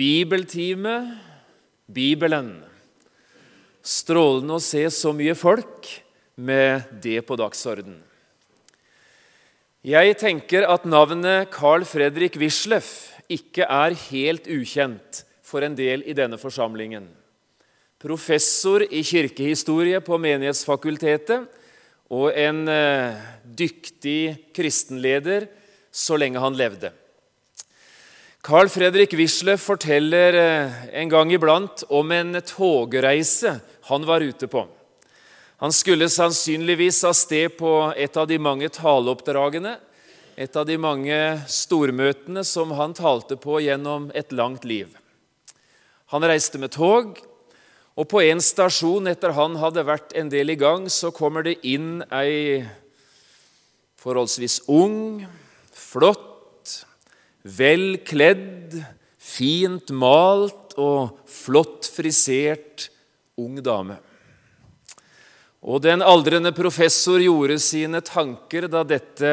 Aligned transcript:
Bibeltime, 0.00 1.18
Bibelen. 1.84 2.62
Strålende 3.84 4.56
å 4.56 4.62
se 4.62 4.86
så 4.94 5.12
mye 5.12 5.34
folk 5.36 5.88
med 6.40 6.86
det 7.04 7.18
på 7.28 7.36
dagsorden. 7.36 7.98
Jeg 9.84 10.16
tenker 10.20 10.64
at 10.68 10.86
navnet 10.88 11.50
Carl 11.52 11.84
Fredrik 11.88 12.38
Wisløff 12.40 13.10
ikke 13.28 13.66
er 13.68 13.96
helt 14.06 14.48
ukjent 14.48 15.22
for 15.44 15.66
en 15.66 15.76
del 15.76 16.06
i 16.08 16.16
denne 16.16 16.40
forsamlingen. 16.40 17.04
Professor 18.00 18.86
i 18.86 19.02
kirkehistorie 19.04 20.00
på 20.04 20.16
Menighetsfakultetet 20.16 21.44
og 22.08 22.32
en 22.32 22.64
eh, 22.72 23.20
dyktig 23.44 24.52
kristenleder 24.56 25.50
så 25.92 26.16
lenge 26.16 26.40
han 26.40 26.56
levde. 26.56 26.94
Carl 28.40 28.70
Fredrik 28.72 29.12
Wisløff 29.12 29.66
forteller 29.68 30.36
eh, 30.40 30.76
en 30.96 31.10
gang 31.12 31.28
iblant 31.28 31.82
om 31.92 32.08
en 32.16 32.38
togreise 32.40 33.58
han 33.90 34.06
var 34.08 34.24
ute 34.24 34.48
på. 34.48 34.62
Han 35.60 35.74
skulle 35.76 36.08
sannsynligvis 36.08 37.02
av 37.04 37.12
sted 37.18 37.58
på 37.58 37.72
et 38.00 38.16
av 38.16 38.24
de 38.30 38.38
mange 38.40 38.70
taleoppdragene, 38.72 39.74
et 40.40 40.56
av 40.56 40.64
de 40.64 40.78
mange 40.80 41.18
stormøtene 41.52 42.40
som 42.48 42.72
han 42.78 42.96
talte 42.96 43.36
på 43.36 43.58
gjennom 43.60 44.08
et 44.16 44.32
langt 44.32 44.64
liv. 44.64 44.88
Han 46.08 46.24
reiste 46.24 46.56
med 46.56 46.72
tog, 46.72 47.20
og 47.92 48.08
på 48.08 48.24
en 48.24 48.40
stasjon 48.40 49.12
etter 49.12 49.36
han 49.36 49.60
hadde 49.60 49.84
vært 49.84 50.16
en 50.16 50.32
del 50.32 50.56
i 50.56 50.56
gang, 50.56 50.88
så 50.88 51.12
kommer 51.12 51.44
det 51.44 51.58
inn 51.60 52.00
ei 52.08 52.64
forholdsvis 54.00 54.62
ung, 54.72 55.26
flott, 55.76 56.29
vel 57.42 58.00
kledd, 58.06 58.76
fint 59.20 59.92
malt 59.92 60.74
og 60.80 61.20
flott 61.28 61.88
frisert 61.92 62.88
ung 63.40 63.60
dame. 63.64 63.98
Og 65.60 65.82
den 65.84 66.00
aldrende 66.00 66.52
professor 66.56 67.20
gjorde 67.20 67.58
sine 67.60 68.00
tanker 68.04 68.64
da, 68.72 68.80
dette, 68.84 69.32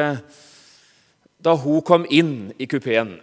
da 1.40 1.54
hun 1.56 1.80
kom 1.84 2.04
inn 2.12 2.50
i 2.60 2.68
kupeen. 2.68 3.14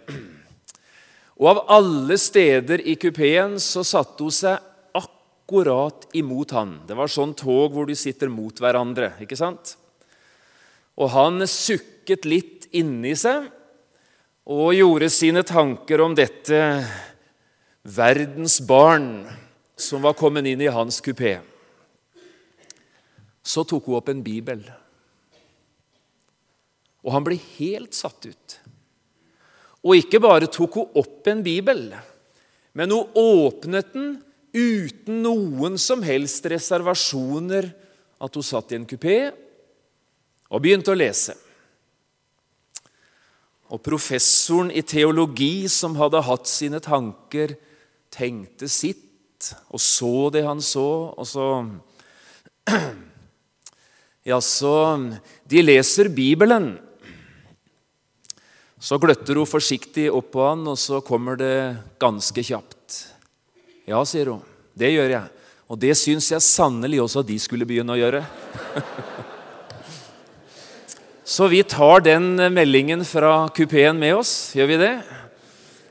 Og 1.36 1.50
av 1.52 1.60
alle 1.76 2.16
steder 2.18 2.82
i 2.82 2.96
kupeen 2.98 3.60
så 3.62 3.84
satte 3.86 4.26
hun 4.26 4.34
seg 4.34 4.56
akkurat 4.96 6.08
imot 6.18 6.54
han. 6.56 6.78
Det 6.88 6.96
var 6.98 7.12
sånn 7.12 7.36
tog 7.38 7.76
hvor 7.76 7.86
de 7.86 7.94
sitter 7.94 8.32
mot 8.32 8.58
hverandre. 8.58 9.12
ikke 9.22 9.38
sant? 9.38 9.76
Og 10.96 11.12
han 11.12 11.44
sukket 11.46 12.26
litt 12.26 12.66
inni 12.74 13.14
seg 13.18 13.52
og 14.46 14.76
gjorde 14.76 15.08
sine 15.10 15.42
tanker 15.46 16.00
om 16.04 16.14
dette 16.14 16.58
verdens 17.82 18.60
barn 18.62 19.26
som 19.78 20.04
var 20.06 20.14
kommet 20.18 20.46
inn 20.46 20.62
i 20.62 20.70
hans 20.70 21.00
kupé. 21.02 21.36
Så 23.42 23.64
tok 23.66 23.88
hun 23.90 23.98
opp 23.98 24.10
en 24.10 24.22
bibel. 24.22 24.62
Og 27.06 27.12
han 27.14 27.26
ble 27.26 27.38
helt 27.58 27.94
satt 27.94 28.26
ut. 28.26 28.56
Og 29.86 29.98
ikke 29.98 30.22
bare 30.22 30.50
tok 30.50 30.78
hun 30.78 30.98
opp 30.98 31.26
en 31.30 31.42
bibel, 31.46 31.90
men 32.76 32.94
hun 32.94 33.18
åpnet 33.18 33.92
den 33.94 34.16
uten 34.56 35.20
noen 35.22 35.76
som 35.78 36.02
helst 36.06 36.46
reservasjoner. 36.50 37.68
At 38.16 38.32
hun 38.32 38.46
satt 38.46 38.72
i 38.72 38.78
en 38.78 38.86
kupé 38.88 39.18
og 40.48 40.62
begynte 40.64 40.94
å 40.94 40.96
lese. 40.96 41.34
Og 43.72 43.82
professoren 43.82 44.70
i 44.70 44.84
teologi, 44.86 45.66
som 45.72 45.96
hadde 45.98 46.22
hatt 46.22 46.46
sine 46.50 46.78
tanker, 46.82 47.56
tenkte 48.14 48.68
sitt 48.70 49.02
og 49.68 49.80
så 49.82 50.30
det 50.32 50.44
han 50.46 50.62
så, 50.64 51.12
og 51.12 51.26
så 51.28 51.46
Jaså, 54.26 54.72
de 55.46 55.62
leser 55.62 56.08
Bibelen. 56.10 56.72
Så 58.82 58.98
gløtter 59.02 59.38
hun 59.38 59.48
forsiktig 59.48 60.08
opp 60.10 60.32
på 60.34 60.42
han, 60.42 60.64
og 60.66 60.78
så 60.80 60.98
kommer 61.04 61.38
det 61.38 61.76
ganske 62.02 62.42
kjapt. 62.42 62.96
Ja, 63.86 64.02
sier 64.08 64.32
hun. 64.34 64.42
Det 64.74 64.90
gjør 64.90 65.14
jeg. 65.14 65.46
Og 65.70 65.78
det 65.82 65.94
syns 65.98 66.32
jeg 66.32 66.44
sannelig 66.44 67.00
også 67.04 67.22
de 67.26 67.38
skulle 67.42 67.66
begynne 67.68 67.94
å 67.94 68.00
gjøre. 68.00 68.24
Så 71.26 71.48
vi 71.50 71.64
tar 71.66 72.04
den 72.06 72.36
meldingen 72.54 73.00
fra 73.02 73.48
kupeen 73.50 73.98
med 73.98 74.14
oss. 74.14 74.52
Gjør 74.54 74.68
vi 74.70 74.76
det? 74.78 74.92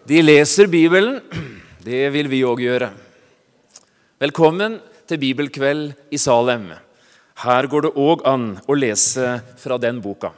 De 0.08 0.22
leser 0.24 0.70
Bibelen. 0.72 1.18
Det 1.84 2.06
vil 2.14 2.30
vi 2.32 2.40
òg 2.48 2.62
gjøre. 2.64 2.88
Velkommen 4.24 4.78
til 5.04 5.20
bibelkveld 5.20 5.92
i 6.16 6.22
Salem. 6.24 6.70
Her 7.44 7.68
går 7.68 7.84
det 7.84 7.92
òg 8.00 8.24
an 8.32 8.48
å 8.64 8.80
lese 8.80 9.34
fra 9.60 9.76
den 9.76 10.00
boka. 10.00 10.32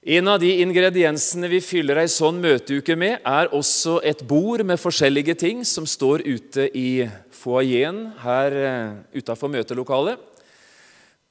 En 0.00 0.32
av 0.32 0.40
de 0.40 0.54
ingrediensene 0.64 1.52
vi 1.52 1.60
fyller 1.60 2.00
ei 2.00 2.08
sånn 2.08 2.40
møteuke 2.40 2.96
med, 2.96 3.20
er 3.20 3.52
også 3.52 3.98
et 4.00 4.24
bord 4.24 4.64
med 4.64 4.80
forskjellige 4.80 5.36
ting 5.44 5.60
som 5.68 5.84
står 5.84 6.24
ute 6.24 6.70
i 6.72 7.04
foajeen 7.44 8.06
her 8.24 8.60
eh, 8.64 9.00
utafor 9.20 9.52
møtelokalet. 9.52 10.31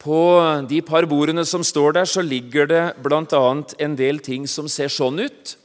På 0.01 0.41
de 0.65 0.79
par 0.81 1.05
bordene 1.05 1.43
som 1.45 1.61
står 1.61 1.99
der, 1.99 2.07
så 2.09 2.23
ligger 2.25 2.65
det 2.69 2.83
bl.a. 3.05 3.41
en 3.85 3.95
del 3.97 4.21
ting 4.25 4.47
som 4.49 4.69
ser 4.71 4.89
sånn 4.89 5.21
ut. 5.21 5.55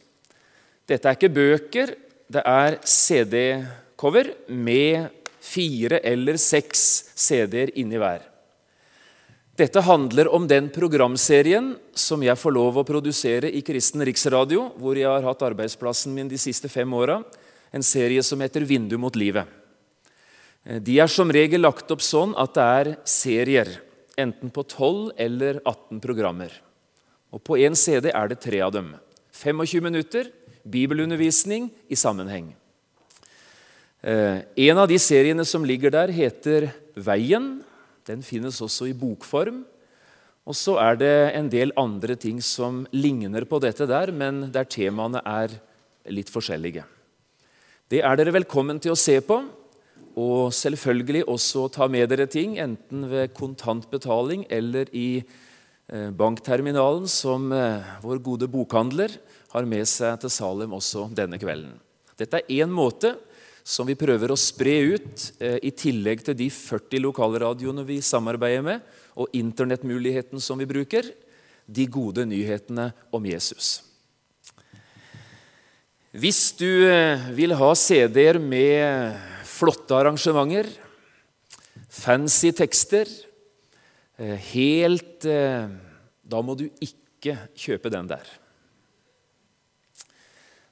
Dette 0.86 1.08
er 1.08 1.16
ikke 1.16 1.32
bøker, 1.32 1.94
det 2.28 2.42
er 2.44 2.76
CD-cover 2.84 4.34
med 4.52 5.08
fire 5.41 6.02
eller 6.04 6.36
seks 6.42 6.82
CD-er 7.16 7.72
inni 7.80 7.96
hver. 8.02 8.26
Dette 9.56 9.80
handler 9.80 10.28
om 10.36 10.44
den 10.44 10.69
programserien 10.69 11.70
som 11.96 12.20
jeg 12.20 12.36
får 12.36 12.52
lov 12.52 12.76
å 12.76 12.84
produsere 12.84 13.48
i 13.48 13.62
Kristen 13.64 14.04
Riksradio, 14.04 14.69
hvor 14.76 15.00
jeg 15.00 15.08
har 15.08 15.25
hatt 15.25 15.46
arbeidsplassen 15.48 16.12
min 16.12 16.28
de 16.28 16.36
siste 16.36 16.69
fem 16.69 16.92
åra. 16.92 17.22
En 17.72 17.82
serie 17.82 18.22
som 18.22 18.41
heter 18.44 18.69
'Vindu 18.69 18.98
mot 19.00 19.16
livet'. 19.16 19.48
De 20.82 20.98
er 21.00 21.08
som 21.08 21.30
regel 21.30 21.62
lagt 21.62 21.91
opp 21.91 22.02
sånn 22.02 22.34
at 22.36 22.52
det 22.52 22.62
er 22.62 22.96
serier, 23.06 23.85
enten 24.16 24.50
på 24.50 24.65
12 24.65 25.12
eller 25.16 25.60
18 25.65 26.00
programmer. 26.00 26.53
Og 27.32 27.43
På 27.44 27.59
én 27.60 27.77
CD 27.77 28.10
er 28.10 28.28
det 28.28 28.41
tre 28.41 28.60
av 28.65 28.72
dem. 28.72 28.94
25 29.32 29.82
minutter 29.82 30.31
bibelundervisning 30.65 31.69
i 31.88 31.97
sammenheng. 31.97 32.55
Eh, 34.00 34.41
en 34.69 34.78
av 34.78 34.88
de 34.88 34.99
seriene 34.99 35.44
som 35.44 35.65
ligger 35.65 35.91
der, 35.91 36.09
heter 36.09 36.72
'Veien'. 36.97 37.62
Den 38.06 38.22
finnes 38.22 38.60
også 38.60 38.88
i 38.88 38.94
bokform. 38.94 39.65
Og 40.47 40.55
så 40.55 40.78
er 40.78 40.97
det 40.97 41.34
en 41.34 41.49
del 41.49 41.72
andre 41.76 42.15
ting 42.15 42.41
som 42.41 42.87
ligner 42.93 43.44
på 43.44 43.59
dette 43.60 43.87
der, 43.87 44.12
men 44.12 44.53
der 44.53 44.65
temaene 44.65 45.21
er 45.26 45.50
litt 46.06 46.31
forskjellige. 46.31 46.84
Det 47.91 48.03
er 48.03 48.16
dere 48.16 48.32
velkommen 48.32 48.78
til 48.81 48.93
å 48.93 48.99
se 48.99 49.21
på, 49.21 49.43
og 50.16 50.54
selvfølgelig 50.56 51.27
også 51.28 51.66
ta 51.75 51.87
med 51.93 52.09
dere 52.09 52.25
ting, 52.31 52.56
enten 52.56 53.04
ved 53.10 53.34
kontantbetaling 53.37 54.47
eller 54.49 54.88
i 54.97 55.21
eh, 55.21 56.09
bankterminalen, 56.16 57.04
som 57.09 57.53
eh, 57.53 57.84
vår 58.00 58.22
gode 58.25 58.49
bokhandler 58.49 59.12
har 59.53 59.69
med 59.69 59.84
seg 59.88 60.16
til 60.22 60.32
Salem 60.32 60.72
også 60.72 61.10
denne 61.12 61.37
kvelden. 61.41 61.76
Dette 62.16 62.41
er 62.41 62.65
én 62.65 62.72
måte 62.72 63.12
som 63.66 63.84
vi 63.84 63.99
prøver 63.99 64.32
å 64.32 64.41
spre 64.41 64.78
ut, 64.97 65.28
eh, 65.37 65.59
i 65.69 65.75
tillegg 65.76 66.25
til 66.25 66.38
de 66.38 66.49
40 66.49 67.03
lokalradioene 67.05 67.84
vi 67.84 68.00
samarbeider 68.00 68.65
med, 68.65 68.88
og 69.21 69.28
internettmuligheten 69.37 70.41
som 70.41 70.56
vi 70.56 70.71
bruker, 70.71 71.12
de 71.66 71.84
gode 71.91 72.25
nyhetene 72.25 72.93
om 73.12 73.25
Jesus. 73.26 73.82
Hvis 76.16 76.55
du 76.56 76.87
vil 77.37 77.53
ha 77.59 77.72
CD-er 77.76 78.38
med 78.40 79.36
flotte 79.56 79.97
arrangementer, 79.97 80.69
fancy 81.88 82.53
tekster 82.56 83.08
eh, 84.19 84.37
helt 84.53 85.25
Da 85.26 86.41
må 86.43 86.56
du 86.58 86.67
ikke 86.82 87.37
kjøpe 87.56 87.91
den 87.93 88.08
der. 88.11 88.26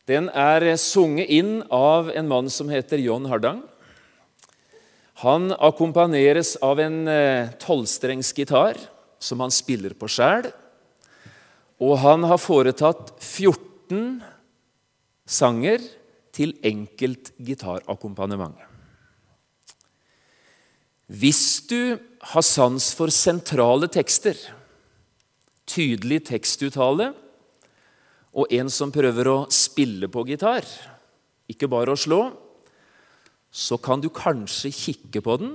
Den 0.04 0.28
er 0.28 0.66
sunget 0.80 1.30
inn 1.32 1.62
av 1.72 2.10
en 2.12 2.28
mann 2.28 2.50
som 2.52 2.68
heter 2.68 3.00
John 3.00 3.24
Hardang. 3.30 3.62
Han 5.22 5.54
akkompagneres 5.54 6.56
av 6.60 6.82
en 6.82 7.06
eh, 7.08 7.54
tolvstrengsgitar 7.62 8.76
som 9.22 9.40
han 9.40 9.54
spiller 9.54 9.94
på 9.96 10.10
sjæl. 10.10 10.50
Og 11.80 11.96
han 12.02 12.26
har 12.28 12.42
foretatt 12.42 13.14
14 13.16 14.20
sanger 15.24 15.80
til 16.34 16.52
enkelt 16.66 17.32
gitarakkompagnement. 17.40 18.58
Hvis 21.04 21.66
du 21.68 21.98
har 22.32 22.44
sans 22.44 22.84
for 22.96 23.12
sentrale 23.12 23.90
tekster, 23.92 24.38
tydelig 25.68 26.22
tekstuttale 26.30 27.10
og 28.32 28.52
en 28.52 28.70
som 28.72 28.92
prøver 28.92 29.28
å 29.28 29.36
spille 29.52 30.08
på 30.08 30.24
gitar, 30.30 30.64
ikke 31.48 31.68
bare 31.68 31.92
å 31.92 32.00
slå, 32.00 32.22
så 33.52 33.76
kan 33.76 34.00
du 34.00 34.08
kanskje 34.08 34.72
kikke 34.72 35.20
på 35.22 35.36
den. 35.42 35.52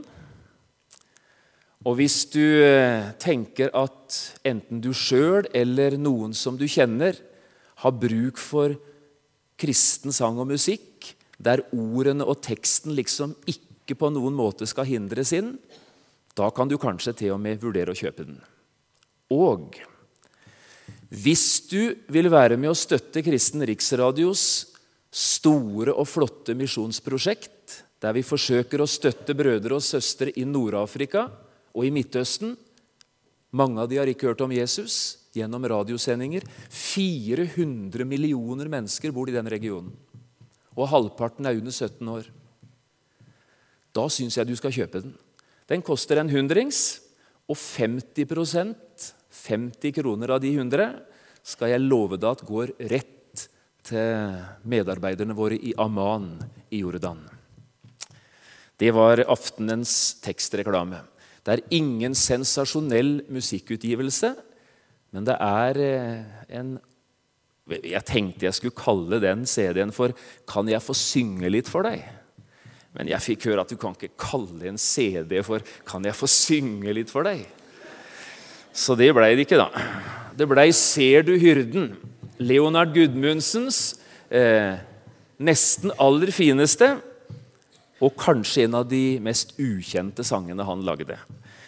Og 1.87 1.97
hvis 1.97 2.21
du 2.29 2.43
eh, 2.61 3.09
tenker 3.19 3.73
at 3.75 4.19
enten 4.47 4.83
du 4.83 4.91
sjøl 4.93 5.49
eller 5.55 5.97
noen 5.97 6.35
som 6.37 6.59
du 6.59 6.67
kjenner, 6.69 7.17
har 7.79 7.95
bruk 7.95 8.37
for 8.37 8.75
kristen 9.59 10.13
sang 10.15 10.37
og 10.39 10.51
musikk, 10.51 11.15
der 11.39 11.63
ordene 11.71 12.27
og 12.27 12.41
teksten 12.43 12.93
liksom 12.95 13.33
ikke 13.47 13.68
på 13.97 14.11
noen 14.13 14.35
måte 14.37 14.67
skal 14.69 14.87
hindres 14.89 15.33
inn, 15.37 15.55
da 16.37 16.49
kan 16.53 16.69
du 16.69 16.77
kanskje 16.81 17.15
til 17.23 17.35
og 17.35 17.41
med 17.43 17.61
vurdere 17.61 17.93
å 17.93 17.97
kjøpe 17.97 18.27
den. 18.27 18.39
Og 19.33 19.77
hvis 21.09 21.45
du 21.69 21.95
vil 22.13 22.29
være 22.29 22.57
med 22.57 22.71
å 22.71 22.77
støtte 22.77 23.23
Kristen 23.25 23.65
Riksradios 23.65 24.43
store 25.09 25.95
og 25.97 26.05
flotte 26.09 26.53
misjonsprosjekt, 26.57 27.79
der 27.99 28.13
vi 28.15 28.23
forsøker 28.23 28.81
å 28.81 28.89
støtte 28.89 29.35
brødre 29.35 29.79
og 29.79 29.83
søstre 29.83 30.31
i 30.37 30.45
Nord-Afrika 30.47 31.25
og 31.73 31.85
i 31.85 31.93
Midtøsten 31.93 32.55
Mange 33.49 33.81
av 33.81 33.89
de 33.89 33.97
har 33.97 34.09
ikke 34.09 34.29
hørt 34.29 34.43
om 34.45 34.51
Jesus 34.53 35.17
gjennom 35.33 35.63
radiosendinger. 35.65 36.43
400 36.69 38.05
millioner 38.05 38.69
mennesker 38.69 39.13
bor 39.13 39.29
i 39.29 39.33
den 39.33 39.49
regionen. 39.49 39.89
Og 40.77 40.89
halvparten 40.91 41.49
er 41.49 41.57
under 41.57 41.73
17 41.73 42.11
år. 42.13 42.29
Da 43.95 44.05
syns 44.11 44.37
jeg 44.37 44.47
du 44.47 44.55
skal 44.57 44.73
kjøpe 44.75 45.01
den. 45.03 45.15
Den 45.69 45.85
koster 45.85 46.19
en 46.21 46.31
hundrings, 46.31 47.01
og 47.49 47.57
50% 47.57 49.13
50 49.29 49.93
kroner 49.95 50.35
av 50.35 50.41
de 50.43 50.51
100 50.53 50.89
skal 51.45 51.73
jeg 51.73 51.85
love 51.85 52.17
deg 52.19 52.29
at 52.29 52.45
går 52.45 52.73
rett 52.91 53.45
til 53.89 54.41
medarbeiderne 54.69 55.37
våre 55.37 55.57
i 55.57 55.73
Amman 55.79 56.33
i 56.69 56.81
Jordan. 56.83 57.21
Det 58.79 58.91
var 58.95 59.23
aftenens 59.27 60.19
tekstreklame. 60.23 61.01
Det 61.43 61.55
er 61.55 61.65
ingen 61.75 62.15
sensasjonell 62.15 63.23
musikkutgivelse, 63.31 64.33
men 65.15 65.25
det 65.25 65.35
er 65.41 65.81
eh, 65.85 66.21
en 66.59 66.77
Jeg 67.69 68.01
tenkte 68.01 68.47
jeg 68.47 68.57
skulle 68.57 68.73
kalle 68.73 69.19
den 69.21 69.45
CD-en 69.45 69.91
for 69.93 70.09
'Kan 70.47 70.67
jeg 70.67 70.81
få 70.81 70.93
synge 70.93 71.49
litt 71.49 71.67
for 71.67 71.83
deg?' 71.83 72.18
Men 72.97 73.09
jeg 73.11 73.21
fikk 73.21 73.49
høre 73.51 73.63
at 73.63 73.71
du 73.71 73.77
kan 73.79 73.93
ikke 73.93 74.17
kalle 74.17 74.71
en 74.71 74.77
CD 74.77 75.43
for 75.45 75.61
'Kan 75.85 76.05
jeg 76.05 76.15
få 76.17 76.27
synge 76.27 76.93
litt 76.93 77.09
for 77.09 77.23
deg?' 77.23 77.45
Så 78.73 78.95
det 78.95 79.13
blei 79.13 79.35
det 79.35 79.47
ikke, 79.47 79.57
da. 79.57 79.69
Det 80.35 80.47
blei 80.47 80.71
'Ser 80.71 81.23
du 81.23 81.37
hyrden'? 81.37 81.95
Leonard 82.39 82.93
Gudmundsens 82.93 83.99
eh, 84.31 84.79
nesten 85.39 85.91
aller 85.99 86.31
fineste, 86.31 87.01
og 87.99 88.15
kanskje 88.15 88.63
en 88.63 88.77
av 88.79 88.87
de 88.87 89.19
mest 89.19 89.57
ukjente 89.59 90.23
sangene 90.23 90.63
han 90.63 90.85
lagde. 90.87 91.17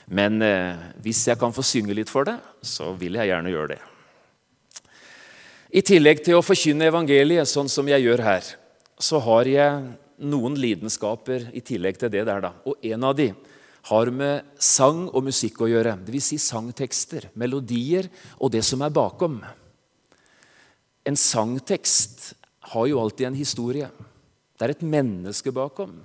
Men 0.08 0.42
eh, 0.42 0.80
hvis 1.04 1.26
jeg 1.28 1.40
kan 1.40 1.52
få 1.52 1.64
synge 1.64 1.96
litt 1.96 2.10
for 2.12 2.24
det, 2.24 2.38
så 2.64 2.94
vil 2.96 3.20
jeg 3.20 3.28
gjerne 3.28 3.52
gjøre 3.52 3.74
det. 3.76 3.82
I 5.72 5.84
tillegg 5.88 6.24
til 6.24 6.36
å 6.36 6.44
forkynne 6.44 6.88
evangeliet, 6.88 7.48
sånn 7.48 7.70
som 7.72 7.88
jeg 7.88 8.04
gjør 8.04 8.24
her, 8.24 8.48
så 9.00 9.20
har 9.24 9.48
jeg 9.48 9.92
noen 10.22 10.56
lidenskaper 10.60 11.50
i 11.58 11.64
tillegg 11.66 11.98
til 12.00 12.12
det 12.14 12.26
der. 12.28 12.42
da. 12.42 12.54
Og 12.66 12.78
en 12.86 13.04
av 13.04 13.16
de 13.18 13.32
har 13.90 14.12
med 14.14 14.46
sang 14.62 15.08
og 15.10 15.26
musikk 15.26 15.64
å 15.64 15.70
gjøre. 15.72 15.98
Dvs. 16.06 16.28
Si 16.32 16.38
sangtekster, 16.38 17.32
melodier 17.34 18.10
og 18.40 18.52
det 18.54 18.64
som 18.66 18.82
er 18.86 18.94
bakom. 18.94 19.42
En 21.06 21.18
sangtekst 21.18 22.34
har 22.74 22.88
jo 22.88 23.00
alltid 23.02 23.32
en 23.32 23.40
historie. 23.40 23.90
Det 24.58 24.68
er 24.68 24.76
et 24.76 24.86
menneske 24.86 25.52
bakom. 25.52 25.98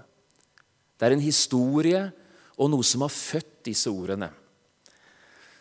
Det 0.96 1.04
er 1.04 1.12
en 1.12 1.24
historie 1.24 2.06
og 2.56 2.72
noe 2.72 2.84
som 2.86 3.04
har 3.04 3.12
født 3.12 3.66
disse 3.68 3.92
ordene. 3.92 4.30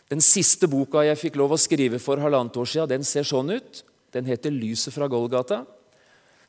Den 0.08 0.22
siste 0.24 0.70
boka 0.72 1.02
jeg 1.04 1.20
fikk 1.20 1.40
lov 1.42 1.56
å 1.56 1.60
skrive 1.60 2.00
for 2.00 2.22
halvannet 2.22 2.56
år 2.62 2.70
siden, 2.70 2.92
den 2.94 3.08
ser 3.08 3.26
sånn 3.28 3.52
ut. 3.52 3.84
Den 4.14 4.26
heter 4.30 4.52
'Lyset 4.52 4.94
fra 4.94 5.10
Golgata'. 5.12 5.66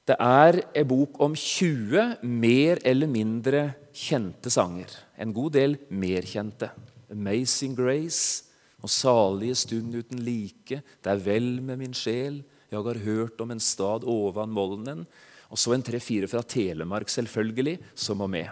Det 0.06 0.14
er 0.22 0.60
en 0.78 0.86
bok 0.86 1.16
om 1.24 1.32
20 1.34 2.20
mer 2.22 2.78
eller 2.86 3.10
mindre 3.10 3.62
kjente 3.90 4.52
sanger. 4.54 4.92
En 5.18 5.32
god 5.34 5.56
del 5.58 5.78
mer 5.90 6.22
kjente. 6.22 6.70
'Amazing 7.10 7.74
Grace' 7.74 8.44
og 8.82 8.90
'Salige 8.90 9.54
stund 9.54 9.94
uten 9.94 10.18
like'. 10.18 10.82
'Det 11.02 11.10
er 11.10 11.16
vel 11.18 11.60
med 11.60 11.78
min 11.78 11.92
sjel'. 11.92 12.44
'Jeg 12.70 12.82
har 12.82 13.04
hørt 13.04 13.40
om 13.40 13.50
en 13.50 13.60
stad 13.60 14.04
ovan 14.04 14.50
molnen'. 14.50 15.06
Og 15.50 15.58
så 15.58 15.74
en 15.74 15.82
tre-fire 15.82 16.28
fra 16.28 16.42
Telemark, 16.42 17.08
selvfølgelig, 17.08 17.78
som 17.94 18.18
må 18.18 18.26
med. 18.26 18.46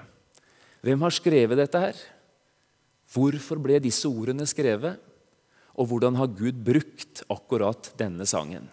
Hvem 0.83 1.01
har 1.01 1.11
skrevet 1.11 1.57
dette 1.57 1.79
her? 1.79 1.95
Hvorfor 3.13 3.63
ble 3.63 3.79
disse 3.79 4.07
ordene 4.09 4.47
skrevet? 4.47 4.99
Og 5.75 5.87
hvordan 5.87 6.15
har 6.15 6.27
Gud 6.27 6.65
brukt 6.65 7.23
akkurat 7.31 7.93
denne 7.99 8.27
sangen? 8.27 8.69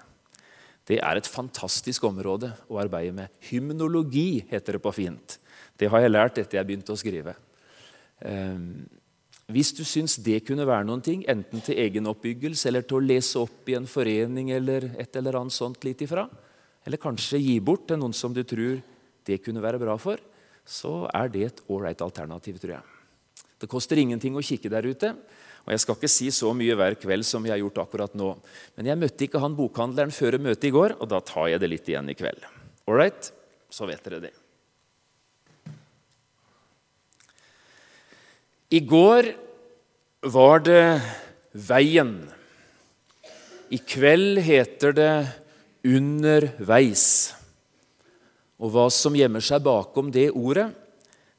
Det 0.91 0.99
er 0.99 1.17
et 1.17 1.29
fantastisk 1.29 2.03
område 2.09 2.49
å 2.67 2.79
arbeide 2.81 3.15
med. 3.15 3.31
Hymnologi 3.47 4.43
heter 4.49 4.75
det 4.75 4.83
på 4.83 4.91
fint. 4.95 5.38
Det 5.79 5.88
har 5.88 6.03
jeg 6.03 6.11
lært 6.11 6.41
etter 6.41 6.59
jeg 6.59 6.67
begynte 6.67 6.91
å 6.91 6.99
skrive. 6.99 7.38
Ehm, 8.27 8.83
hvis 9.51 9.71
du 9.75 9.85
syns 9.88 10.17
det 10.23 10.41
kunne 10.47 10.67
være 10.67 10.88
noen 10.89 11.03
ting, 11.03 11.23
enten 11.31 11.63
til 11.63 11.79
egen 11.79 12.09
oppbyggelse 12.11 12.67
eller 12.67 12.83
til 12.88 12.99
å 12.99 13.05
lese 13.05 13.39
opp 13.39 13.71
i 13.71 13.77
en 13.79 13.88
forening 13.88 14.51
eller 14.55 14.89
et 14.99 15.15
eller 15.15 15.39
annet 15.39 15.55
sånt 15.55 15.79
litt 15.88 16.03
ifra, 16.03 16.27
eller 16.85 17.01
kanskje 17.01 17.39
gi 17.39 17.55
bort 17.63 17.88
til 17.88 17.99
noen 18.01 18.15
som 18.15 18.35
du 18.35 18.43
tror 18.47 18.81
det 19.27 19.39
kunne 19.45 19.63
være 19.63 19.79
bra 19.79 19.95
for, 20.01 20.19
så 20.65 21.05
er 21.13 21.31
det 21.31 21.45
et 21.45 21.63
ålreit 21.71 22.03
alternativ, 22.03 22.59
tror 22.59 22.75
jeg. 22.77 22.99
Det 23.61 23.69
koster 23.69 23.99
ingenting 24.01 24.35
å 24.35 24.43
kikke 24.43 24.71
der 24.73 24.88
ute. 24.89 25.13
Og 25.65 25.73
Jeg 25.73 25.83
skal 25.83 25.97
ikke 25.97 26.09
si 26.09 26.29
så 26.33 26.51
mye 26.57 26.75
hver 26.77 26.97
kveld 26.99 27.25
som 27.27 27.45
jeg 27.45 27.53
har 27.53 27.61
gjort 27.61 27.83
akkurat 27.83 28.15
nå. 28.17 28.33
Men 28.77 28.89
jeg 28.89 29.01
møtte 29.01 29.27
ikke 29.27 29.41
han 29.43 29.57
bokhandleren 29.57 30.13
før 30.15 30.39
møtet 30.41 30.69
i 30.71 30.73
går, 30.73 30.97
og 30.99 31.11
da 31.11 31.21
tar 31.21 31.51
jeg 31.51 31.61
det 31.61 31.69
litt 31.69 31.91
igjen 31.91 32.09
i 32.09 32.17
kveld. 32.17 32.47
All 32.89 32.97
right? 32.97 33.31
Så 33.71 33.87
vet 33.89 34.01
dere 34.03 34.23
det. 34.25 34.33
I 38.71 38.79
går 38.87 39.33
var 40.31 40.63
det 40.63 41.01
Veien. 41.51 42.13
I 43.71 43.79
kveld 43.83 44.39
heter 44.43 44.95
det 44.95 45.13
Underveis. 45.87 47.05
Og 48.61 48.71
hva 48.71 48.85
som 48.93 49.15
gjemmer 49.17 49.43
seg 49.43 49.63
bakom 49.65 50.11
det 50.13 50.29
ordet, 50.31 50.69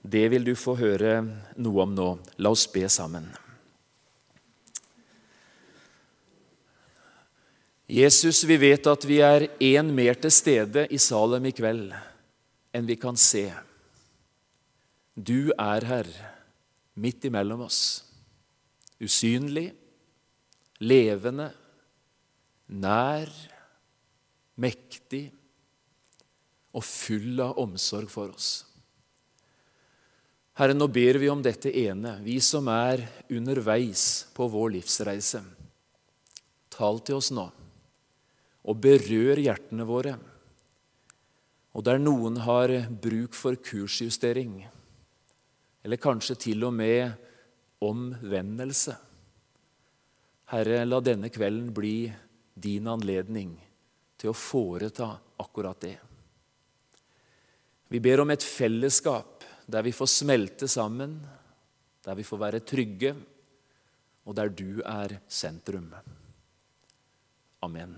det 0.02 0.26
vil 0.32 0.44
du 0.44 0.52
få 0.58 0.74
høre 0.76 1.20
noe 1.56 1.86
om 1.86 1.94
nå. 1.94 2.10
La 2.42 2.52
oss 2.52 2.66
be 2.68 2.88
sammen. 2.90 3.30
Jesus, 7.92 8.44
vi 8.48 8.56
vet 8.56 8.86
at 8.88 9.02
vi 9.04 9.18
er 9.20 9.50
én 9.60 9.90
mer 9.92 10.16
til 10.16 10.32
stede 10.32 10.86
i 10.88 10.96
Salem 10.96 11.50
i 11.50 11.52
kveld 11.52 11.90
enn 12.72 12.88
vi 12.88 12.96
kan 12.96 13.18
se. 13.20 13.50
Du 15.12 15.52
er 15.60 15.84
her, 15.84 16.08
midt 16.96 17.28
imellom 17.28 17.66
oss. 17.66 18.00
Usynlig, 18.96 19.74
levende, 20.80 21.50
nær, 22.80 23.28
mektig 24.56 25.26
og 26.72 26.88
full 26.88 27.44
av 27.44 27.60
omsorg 27.60 28.08
for 28.08 28.32
oss. 28.32 28.52
Herre, 30.56 30.72
nå 30.72 30.88
ber 30.88 31.20
vi 31.20 31.28
om 31.28 31.44
dette 31.44 31.68
ene, 31.68 32.22
vi 32.24 32.40
som 32.40 32.72
er 32.72 33.04
underveis 33.28 34.30
på 34.32 34.48
vår 34.48 34.78
livsreise. 34.78 35.44
Tal 36.72 37.04
til 37.04 37.20
oss 37.20 37.36
nå 37.36 37.52
og 38.62 38.78
berør 38.82 39.40
hjertene 39.42 39.86
våre. 39.88 40.16
Og 41.72 41.84
der 41.86 41.98
noen 41.98 42.36
har 42.44 42.72
bruk 43.02 43.34
for 43.34 43.56
kursjustering, 43.56 44.60
eller 45.82 45.98
kanskje 45.98 46.36
til 46.48 46.68
og 46.68 46.76
med 46.76 47.10
omvendelse 47.82 48.94
Herre, 50.52 50.82
la 50.84 50.98
denne 51.00 51.30
kvelden 51.32 51.70
bli 51.72 52.12
din 52.52 52.88
anledning 52.92 53.54
til 54.20 54.32
å 54.32 54.36
foreta 54.36 55.08
akkurat 55.40 55.80
det. 55.80 55.94
Vi 57.88 58.00
ber 58.04 58.20
om 58.20 58.32
et 58.34 58.44
fellesskap 58.44 59.46
der 59.64 59.86
vi 59.86 59.94
får 59.96 60.10
smelte 60.12 60.68
sammen, 60.68 61.16
der 62.04 62.18
vi 62.18 62.26
får 62.26 62.42
være 62.44 62.62
trygge, 62.68 63.14
og 64.28 64.36
der 64.36 64.52
du 64.52 64.82
er 64.84 65.16
sentrum. 65.24 65.88
Amen. 67.64 67.96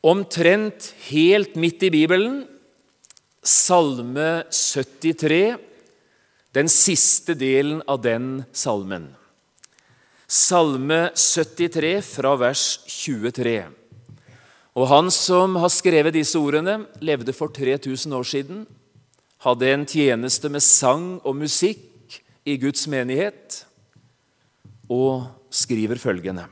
Omtrent 0.00 0.94
helt 1.10 1.58
midt 1.60 1.82
i 1.84 1.90
Bibelen, 1.92 2.46
Salme 3.44 4.44
73, 4.48 5.58
den 6.56 6.68
siste 6.72 7.34
delen 7.36 7.82
av 7.84 8.00
den 8.00 8.44
salmen. 8.52 9.10
Salme 10.24 11.10
73 11.12 11.92
fra 12.06 12.32
vers 12.40 12.62
23. 12.88 13.58
Og 14.80 14.88
han 14.88 15.10
som 15.12 15.58
har 15.60 15.72
skrevet 15.72 16.16
disse 16.16 16.40
ordene, 16.40 16.78
levde 17.04 17.34
for 17.36 17.52
3000 17.52 18.16
år 18.16 18.28
siden, 18.30 18.62
hadde 19.44 19.68
en 19.68 19.84
tjeneste 19.88 20.48
med 20.48 20.64
sang 20.64 21.18
og 21.24 21.36
musikk 21.42 22.16
i 22.48 22.56
Guds 22.60 22.86
menighet, 22.88 23.66
og 24.88 25.28
skriver 25.54 26.00
følgende 26.00 26.48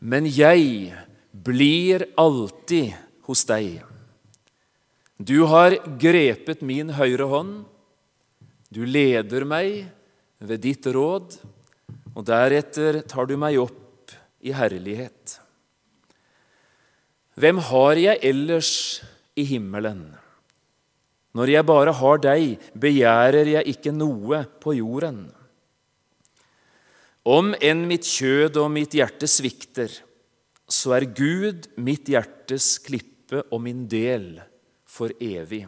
Men 0.00 0.24
jeg 0.30 0.94
blir 1.46 2.06
alltid 2.18 2.94
hos 3.26 3.44
deg. 3.46 3.78
Du 5.16 5.46
har 5.48 5.78
grepet 6.00 6.64
min 6.66 6.90
høyre 6.96 7.28
hånd. 7.30 7.64
Du 8.68 8.82
leder 8.84 9.46
meg 9.48 9.86
ved 10.42 10.64
ditt 10.66 10.86
råd, 10.92 11.38
og 12.16 12.26
deretter 12.26 13.00
tar 13.08 13.28
du 13.30 13.36
meg 13.40 13.60
opp 13.62 14.12
i 14.44 14.52
herlighet. 14.56 15.38
Hvem 17.36 17.60
har 17.70 18.00
jeg 18.00 18.22
ellers 18.24 18.72
i 19.36 19.44
himmelen? 19.46 20.08
Når 21.36 21.52
jeg 21.52 21.68
bare 21.68 21.92
har 21.92 22.20
deg, 22.24 22.56
begjærer 22.72 23.50
jeg 23.58 23.74
ikke 23.76 23.92
noe 23.92 24.42
på 24.60 24.72
jorden. 24.78 25.26
Om 27.26 27.52
enn 27.60 27.84
mitt 27.90 28.08
kjød 28.08 28.56
og 28.62 28.70
mitt 28.72 28.96
hjerte 28.96 29.28
svikter, 29.28 29.92
så 30.66 30.96
er 30.96 31.06
Gud 31.14 31.68
mitt 31.78 32.08
hjertes 32.10 32.76
klippe 32.82 33.44
og 33.50 33.62
min 33.62 33.84
del 33.90 34.36
for 34.86 35.14
evig. 35.22 35.64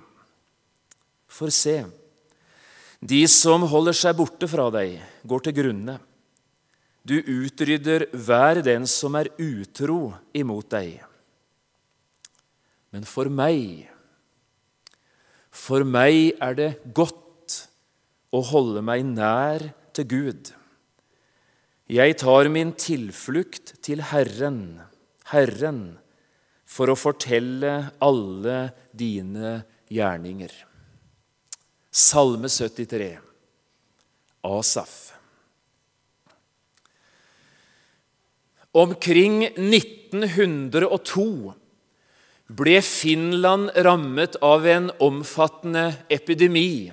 For 1.28 1.52
se, 1.54 1.84
de 2.98 3.20
som 3.30 3.66
holder 3.70 3.94
seg 3.94 4.16
borte 4.18 4.48
fra 4.50 4.66
deg, 4.74 4.96
går 5.22 5.44
til 5.46 5.56
grunne. 5.60 5.98
Du 7.06 7.14
utrydder 7.22 8.08
hver 8.10 8.62
den 8.66 8.88
som 8.90 9.14
er 9.18 9.30
utro 9.38 10.16
imot 10.36 10.70
deg. 10.74 10.98
Men 12.90 13.06
for 13.06 13.30
meg, 13.30 13.86
for 15.52 15.84
meg 15.86 16.34
er 16.42 16.56
det 16.58 16.70
godt 16.96 17.60
å 18.34 18.42
holde 18.50 18.82
meg 18.84 19.04
nær 19.06 19.68
til 19.96 20.08
Gud. 20.08 20.50
Jeg 21.88 22.18
tar 22.20 22.50
min 22.52 22.74
tilflukt 22.76 23.76
til 23.84 24.02
Herren, 24.10 24.80
Herren, 25.32 25.98
for 26.68 26.92
å 26.92 26.96
fortelle 26.96 27.74
alle 28.04 28.58
dine 28.96 29.58
gjerninger. 29.92 30.52
Salme 31.90 32.48
73, 32.52 33.10
Asaf. 34.48 34.96
Omkring 38.78 39.48
1902 39.48 41.54
ble 42.48 42.78
Finland 42.84 43.72
rammet 43.84 44.38
av 44.44 44.64
en 44.68 44.88
omfattende 45.04 45.90
epidemi, 46.12 46.92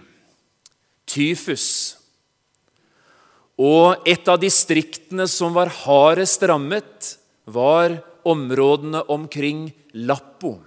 tyfus. 1.08 1.68
Og 3.56 4.04
et 4.10 4.28
av 4.28 4.42
distriktene 4.42 5.28
som 5.32 5.56
var 5.56 5.72
hardest 5.86 6.44
rammet, 6.44 7.14
var 7.46 8.02
områdene 8.26 9.04
omkring 9.12 9.70
Lappo. 9.94 10.58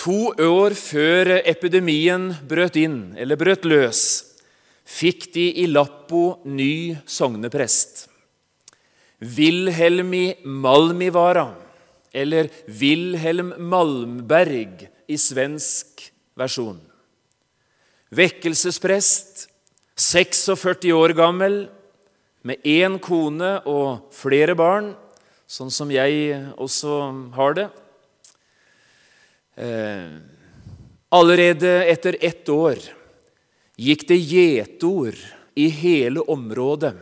To 0.00 0.32
år 0.32 0.74
før 0.78 1.34
epidemien 1.44 2.30
brøt 2.48 2.78
inn, 2.80 3.12
eller 3.20 3.36
brøt 3.36 3.66
løs, 3.68 4.02
fikk 4.88 5.28
de 5.34 5.50
i 5.62 5.66
Lappo 5.68 6.40
ny 6.48 6.96
sogneprest. 7.04 8.06
Wilhelmi 9.20 10.38
Malmivara 10.44 11.50
eller 12.12 12.48
Wilhelm 12.80 13.52
Malmberg 13.70 14.86
i 15.06 15.18
svensk 15.20 16.08
versjon. 16.38 16.80
Vekkelsesprest, 18.10 19.46
46 20.00 20.90
år 20.96 21.14
gammel, 21.14 21.60
med 22.42 22.64
én 22.64 22.96
kone 23.04 23.58
og 23.68 24.08
flere 24.16 24.56
barn, 24.56 24.94
sånn 25.50 25.70
som 25.74 25.90
jeg 25.90 26.38
også 26.60 26.96
har 27.34 27.56
det. 27.58 27.66
Eh, 29.58 30.18
allerede 31.10 31.72
etter 31.90 32.18
ett 32.22 32.48
år 32.48 32.78
gikk 33.80 34.06
det 34.08 34.20
gjetord 34.20 35.18
i 35.58 35.66
hele 35.74 36.22
området 36.30 36.94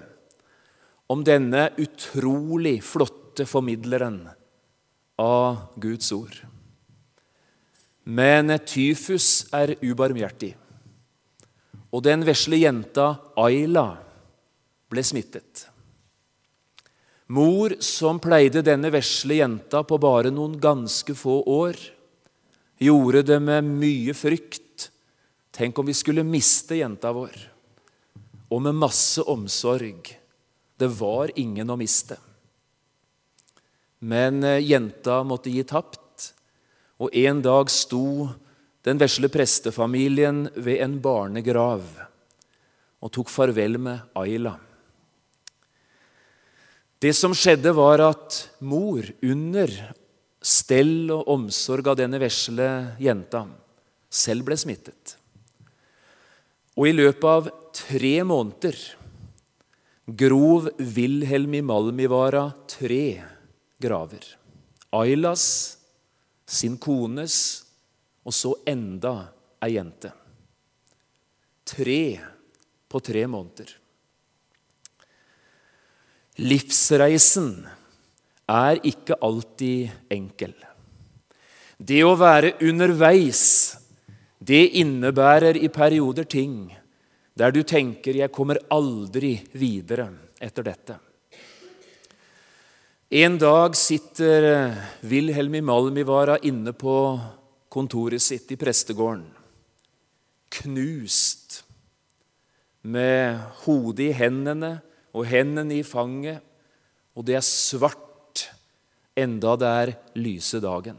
om 1.12 1.24
denne 1.24 1.68
utrolig 1.80 2.78
flotte 2.84 3.46
formidleren 3.48 4.22
av 5.20 5.76
Guds 5.80 6.10
ord. 6.16 6.34
Men 8.08 8.54
tyfus 8.64 9.48
er 9.52 9.74
ubarmhjertig, 9.84 10.54
og 11.92 12.04
den 12.04 12.24
vesle 12.24 12.60
jenta 12.60 13.10
Aila 13.36 13.90
ble 14.88 15.04
smittet. 15.04 15.68
Mor, 17.28 17.74
som 17.84 18.16
pleide 18.20 18.62
denne 18.64 18.88
vesle 18.92 19.36
jenta 19.42 19.82
på 19.84 19.98
bare 20.00 20.30
noen 20.32 20.54
ganske 20.60 21.12
få 21.12 21.42
år, 21.44 21.76
gjorde 22.80 23.22
det 23.28 23.36
med 23.44 23.68
mye 23.68 24.14
frykt. 24.16 24.88
Tenk 25.52 25.78
om 25.78 25.88
vi 25.90 25.96
skulle 25.96 26.24
miste 26.24 26.78
jenta 26.78 27.12
vår. 27.12 27.36
Og 28.48 28.62
med 28.64 28.78
masse 28.80 29.20
omsorg. 29.28 30.08
Det 30.78 30.88
var 30.96 31.34
ingen 31.36 31.68
å 31.68 31.76
miste. 31.76 32.16
Men 33.98 34.44
eh, 34.46 34.62
jenta 34.62 35.20
måtte 35.26 35.50
gi 35.50 35.64
tapt, 35.66 36.30
og 37.02 37.14
en 37.14 37.42
dag 37.42 37.70
sto 37.70 38.28
den 38.86 39.00
vesle 39.02 39.28
prestefamilien 39.28 40.46
ved 40.54 40.80
en 40.84 40.96
barnegrav 41.02 41.82
og 42.98 43.12
tok 43.14 43.30
farvel 43.30 43.76
med 43.82 44.16
Aila. 44.18 44.54
Det 46.98 47.14
som 47.14 47.34
skjedde, 47.34 47.72
var 47.76 48.02
at 48.02 48.40
mor, 48.58 49.06
under 49.22 49.70
stell 50.42 51.10
og 51.14 51.28
omsorg 51.30 51.86
av 51.90 51.98
denne 52.00 52.18
vesle 52.22 52.68
jenta, 53.02 53.44
selv 54.10 54.46
ble 54.48 54.58
smittet. 54.58 55.14
Og 56.78 56.90
i 56.90 56.94
løpet 56.94 57.28
av 57.28 57.50
tre 57.74 58.14
måneder 58.26 58.78
grov 60.08 60.70
Wilhelm 60.78 61.54
i 61.54 61.62
Malmivara 61.62 62.48
tre 62.70 63.22
graver. 63.78 64.24
Ailas, 64.94 65.76
sin 66.48 66.78
kones 66.80 67.64
og 68.24 68.32
så 68.34 68.54
enda 68.66 69.28
ei 69.64 69.74
jente. 69.76 70.12
Tre 71.68 72.02
på 72.88 73.00
tre 73.04 73.26
måneder. 73.28 73.74
Livsreisen 76.38 77.66
er 78.46 78.78
ikke 78.86 79.16
alltid 79.26 79.90
enkel. 80.14 80.52
Det 81.78 81.98
å 82.06 82.14
være 82.18 82.54
underveis, 82.62 83.42
det 84.38 84.78
innebærer 84.78 85.58
i 85.58 85.70
perioder 85.70 86.28
ting 86.30 86.70
der 87.38 87.50
du 87.54 87.62
tenker 87.62 88.14
'jeg 88.14 88.32
kommer 88.32 88.58
aldri 88.70 89.40
videre 89.52 90.10
etter 90.40 90.62
dette'. 90.62 90.98
En 93.10 93.38
dag 93.38 93.74
sitter 93.74 94.74
Wilhelm 95.02 95.54
i 95.54 95.60
Malmivara 95.60 96.38
inne 96.42 96.72
på 96.72 97.20
kontoret 97.70 98.20
sitt 98.20 98.50
i 98.52 98.56
prestegården. 98.56 99.24
Knust, 100.50 101.62
med 102.82 103.38
hodet 103.64 104.10
i 104.10 104.12
hendene 104.12 104.82
og 105.16 105.26
hendene 105.28 105.80
i 105.80 105.86
fanget, 105.86 106.42
og 107.16 107.26
det 107.26 107.38
er 107.38 107.44
svart 107.44 108.48
enda 109.18 109.56
det 109.58 109.70
er 109.82 109.94
lyse 110.20 110.60
dagen. 110.62 110.98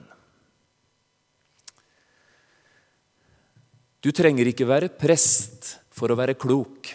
Du 3.99 4.11
trenger 4.15 4.47
ikke 4.47 4.67
være 4.67 4.91
prest 4.95 5.75
for 5.91 6.11
å 6.11 6.17
være 6.19 6.37
klok. 6.39 6.93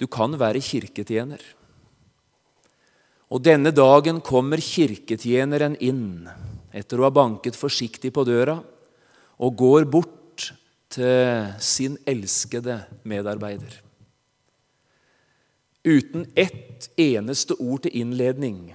Du 0.00 0.08
kan 0.10 0.32
være 0.40 0.62
kirketjener. 0.64 1.42
Og 3.32 3.40
denne 3.44 3.72
dagen 3.72 4.20
kommer 4.24 4.60
kirketjeneren 4.60 5.76
inn 5.84 6.26
etter 6.72 7.00
å 7.00 7.06
ha 7.06 7.12
banket 7.12 7.56
forsiktig 7.56 8.12
på 8.16 8.24
døra, 8.24 8.56
og 9.42 9.56
går 9.58 9.86
bort 9.92 10.48
til 10.92 11.52
sin 11.60 11.96
elskede 12.08 12.78
medarbeider. 13.08 13.91
Uten 15.84 16.26
ett 16.34 16.90
eneste 16.96 17.54
ord 17.58 17.82
til 17.82 17.96
innledning 18.02 18.74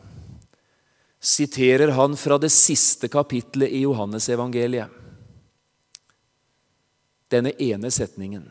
siterer 1.23 1.93
han 1.95 2.17
fra 2.19 2.37
det 2.39 2.51
siste 2.53 3.07
kapitlet 3.11 3.71
i 3.71 3.83
Johannesevangeliet. 3.85 4.91
Denne 7.31 7.51
ene 7.59 7.91
setningen. 7.91 8.45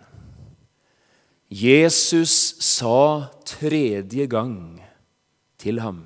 Jesus 1.48 2.56
sa 2.64 3.28
tredje 3.46 4.26
gang 4.26 4.82
til 5.60 5.80
ham. 5.80 6.02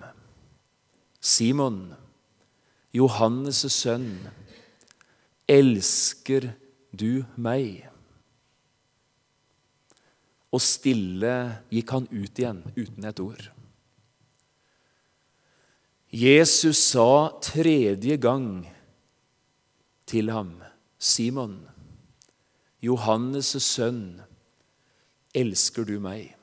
Simon, 1.21 1.95
Johannes' 2.95 3.67
sønn, 3.73 4.13
elsker 5.49 6.53
du 6.93 7.25
meg? 7.37 7.90
Og 10.51 10.63
stille 10.63 11.35
gikk 11.71 11.93
han 11.95 12.09
ut 12.11 12.39
igjen 12.43 12.63
uten 12.75 13.07
et 13.07 13.23
ord. 13.23 13.51
Jesus 16.11 16.79
sa 16.91 17.31
tredje 17.39 18.17
gang 18.19 18.67
til 20.11 20.31
ham, 20.35 20.57
Simon, 20.99 21.69
Johannes' 22.83 23.63
sønn, 23.63 24.19
elsker 25.31 25.87
du 25.87 26.01
meg? 26.03 26.35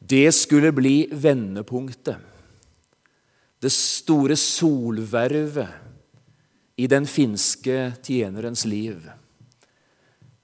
Det 0.00 0.32
skulle 0.32 0.72
bli 0.72 1.04
vendepunktet, 1.12 2.16
det 3.60 3.72
store 3.74 4.36
solvervet 4.40 5.68
i 6.80 6.86
den 6.88 7.04
finske 7.10 7.92
tjenerens 8.06 8.64
liv. 8.64 9.02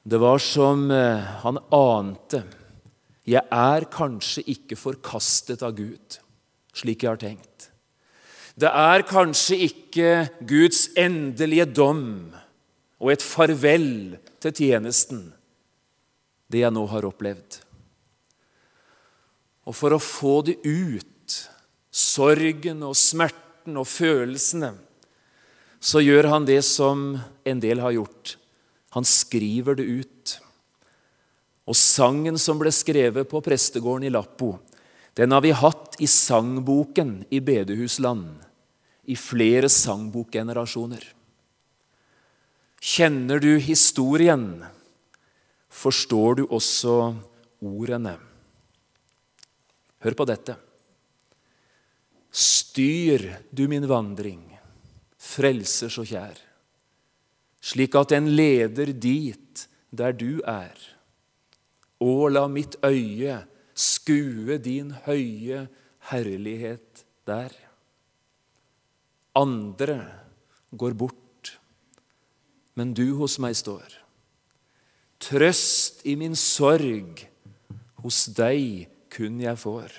Det 0.04 0.18
var 0.20 0.38
som 0.38 0.90
eh, 0.90 1.24
han 1.40 1.58
ante. 1.72 2.42
Jeg 3.24 3.40
er 3.48 3.86
kanskje 3.88 4.42
ikke 4.52 4.76
forkastet 4.76 5.64
av 5.64 5.72
Gud, 5.78 6.18
slik 6.76 7.06
jeg 7.06 7.14
har 7.14 7.22
tenkt. 7.22 7.70
Det 8.54 8.68
er 8.68 9.06
kanskje 9.08 9.56
ikke 9.64 10.10
Guds 10.44 10.90
endelige 11.00 11.64
dom 11.72 12.04
og 13.00 13.14
et 13.14 13.24
farvel 13.24 14.18
til 14.44 14.52
tjenesten, 14.52 15.24
det 16.52 16.60
jeg 16.66 16.76
nå 16.76 16.84
har 16.92 17.08
opplevd. 17.08 17.58
Og 19.64 19.72
for 19.72 19.96
å 19.96 20.02
få 20.04 20.36
det 20.50 20.60
ut, 20.68 21.40
sorgen 21.88 22.84
og 22.84 22.92
smerten 23.00 23.80
og 23.80 23.88
følelsene, 23.88 24.74
så 25.80 26.04
gjør 26.04 26.28
han 26.36 26.44
det 26.44 26.60
som 26.68 27.14
en 27.48 27.60
del 27.60 27.80
har 27.80 27.96
gjort. 27.96 28.36
Han 28.94 29.04
skriver 29.04 29.74
det 29.78 29.82
ut. 29.82 30.38
Og 31.66 31.76
sangen 31.78 32.38
som 32.38 32.60
ble 32.60 32.70
skrevet 32.74 33.28
på 33.30 33.40
prestegården 33.42 34.06
i 34.06 34.12
Lappo, 34.12 34.54
den 35.14 35.32
har 35.34 35.42
vi 35.44 35.54
hatt 35.54 35.96
i 36.02 36.06
sangboken 36.10 37.20
i 37.30 37.40
bedehusland 37.40 38.42
i 39.06 39.16
flere 39.18 39.68
sangbokgenerasjoner. 39.70 41.04
Kjenner 42.84 43.40
du 43.40 43.56
historien, 43.62 44.64
forstår 45.72 46.40
du 46.40 46.44
også 46.46 47.14
ordene. 47.64 48.16
Hør 50.04 50.18
på 50.18 50.26
dette. 50.28 50.56
Styr 52.34 53.30
du 53.54 53.64
min 53.70 53.86
vandring, 53.88 54.42
frelser 55.16 55.92
så 55.92 56.04
kjær, 56.04 56.36
slik 57.64 57.96
at 57.96 58.12
den 58.12 58.28
leder 58.36 58.92
dit 58.92 59.64
der 59.94 60.12
du 60.12 60.42
er. 60.44 60.76
Og 62.04 62.28
la 62.34 62.46
mitt 62.50 62.76
øye 62.84 63.40
skue 63.74 64.58
din 64.62 64.92
høye 65.06 65.66
herlighet 66.10 67.04
der. 67.26 67.52
Andre 69.34 69.98
går 70.76 70.94
bort, 70.94 71.54
men 72.74 72.94
du 72.94 73.16
hos 73.18 73.38
meg 73.42 73.56
står. 73.58 73.86
Trøst 75.24 76.04
i 76.04 76.14
min 76.20 76.36
sorg, 76.36 77.24
hos 78.04 78.26
deg 78.36 78.90
kun 79.14 79.40
jeg 79.40 79.58
får. 79.58 79.94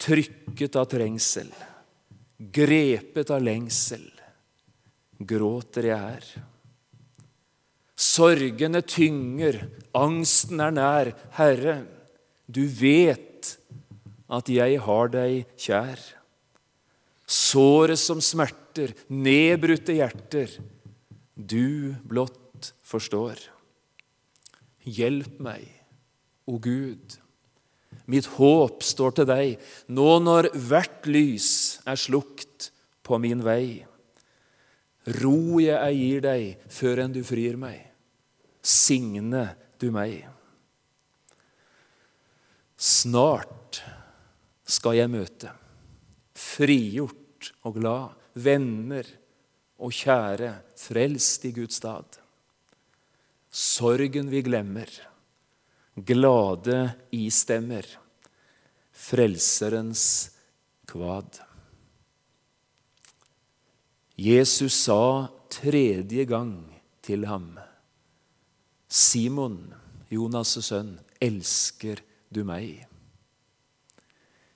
Trykket 0.00 0.76
av 0.76 0.88
trengsel, 0.90 1.48
grepet 2.52 3.32
av 3.32 3.42
lengsel, 3.44 4.04
gråter 5.20 5.90
jeg 5.90 6.00
her. 6.00 6.30
Sorgene 8.00 8.80
tynger, 8.80 9.60
angsten 9.96 10.62
er 10.64 10.72
nær. 10.72 11.12
Herre, 11.36 11.82
du 12.48 12.64
vet 12.64 13.52
at 14.30 14.48
jeg 14.48 14.80
har 14.80 15.12
deg 15.12 15.44
kjær. 15.60 16.00
Såret 17.30 18.00
som 18.00 18.22
smerter, 18.24 18.94
nedbrutte 19.12 19.94
hjerter, 19.98 20.56
du 21.36 21.94
blott 22.02 22.72
forstår. 22.82 23.38
Hjelp 24.80 25.36
meg, 25.42 25.68
o 26.48 26.56
Gud. 26.58 27.20
Mitt 28.10 28.26
håp 28.38 28.82
står 28.82 29.20
til 29.20 29.28
deg 29.28 29.68
nå 29.92 30.16
når 30.24 30.50
hvert 30.56 31.06
lys 31.06 31.50
er 31.86 32.00
slukt 32.00 32.70
på 33.06 33.20
min 33.22 33.44
vei. 33.44 33.84
Ro 35.06 35.60
jeg 35.62 35.96
gir 35.96 36.24
deg 36.24 36.66
før 36.68 37.04
enn 37.04 37.14
du 37.14 37.22
frir 37.24 37.56
meg. 37.60 37.78
Signe 38.60 39.46
du 39.80 39.88
meg. 39.94 40.26
Snart 42.80 43.80
skal 44.70 44.96
jeg 44.96 45.12
møte, 45.12 45.50
frigjort 46.36 47.50
og 47.68 47.76
glad, 47.80 48.14
venner 48.40 49.08
og 49.80 49.92
kjære, 49.96 50.52
frelst 50.78 51.44
i 51.48 51.52
Guds 51.56 51.80
stad. 51.80 52.20
Sorgen 53.50 54.30
vi 54.30 54.44
glemmer, 54.46 54.88
glade 55.96 56.82
istemmer, 57.16 57.88
Frelserens 59.00 60.02
kvad. 60.90 61.40
Jesus 64.20 64.74
sa 64.84 65.30
tredje 65.48 66.26
gang 66.28 66.58
til 67.00 67.22
ham, 67.24 67.54
Simon, 68.84 69.70
Jonas' 70.12 70.60
sønn, 70.66 70.90
elsker 71.24 72.02
du 72.28 72.42
meg? 72.44 72.82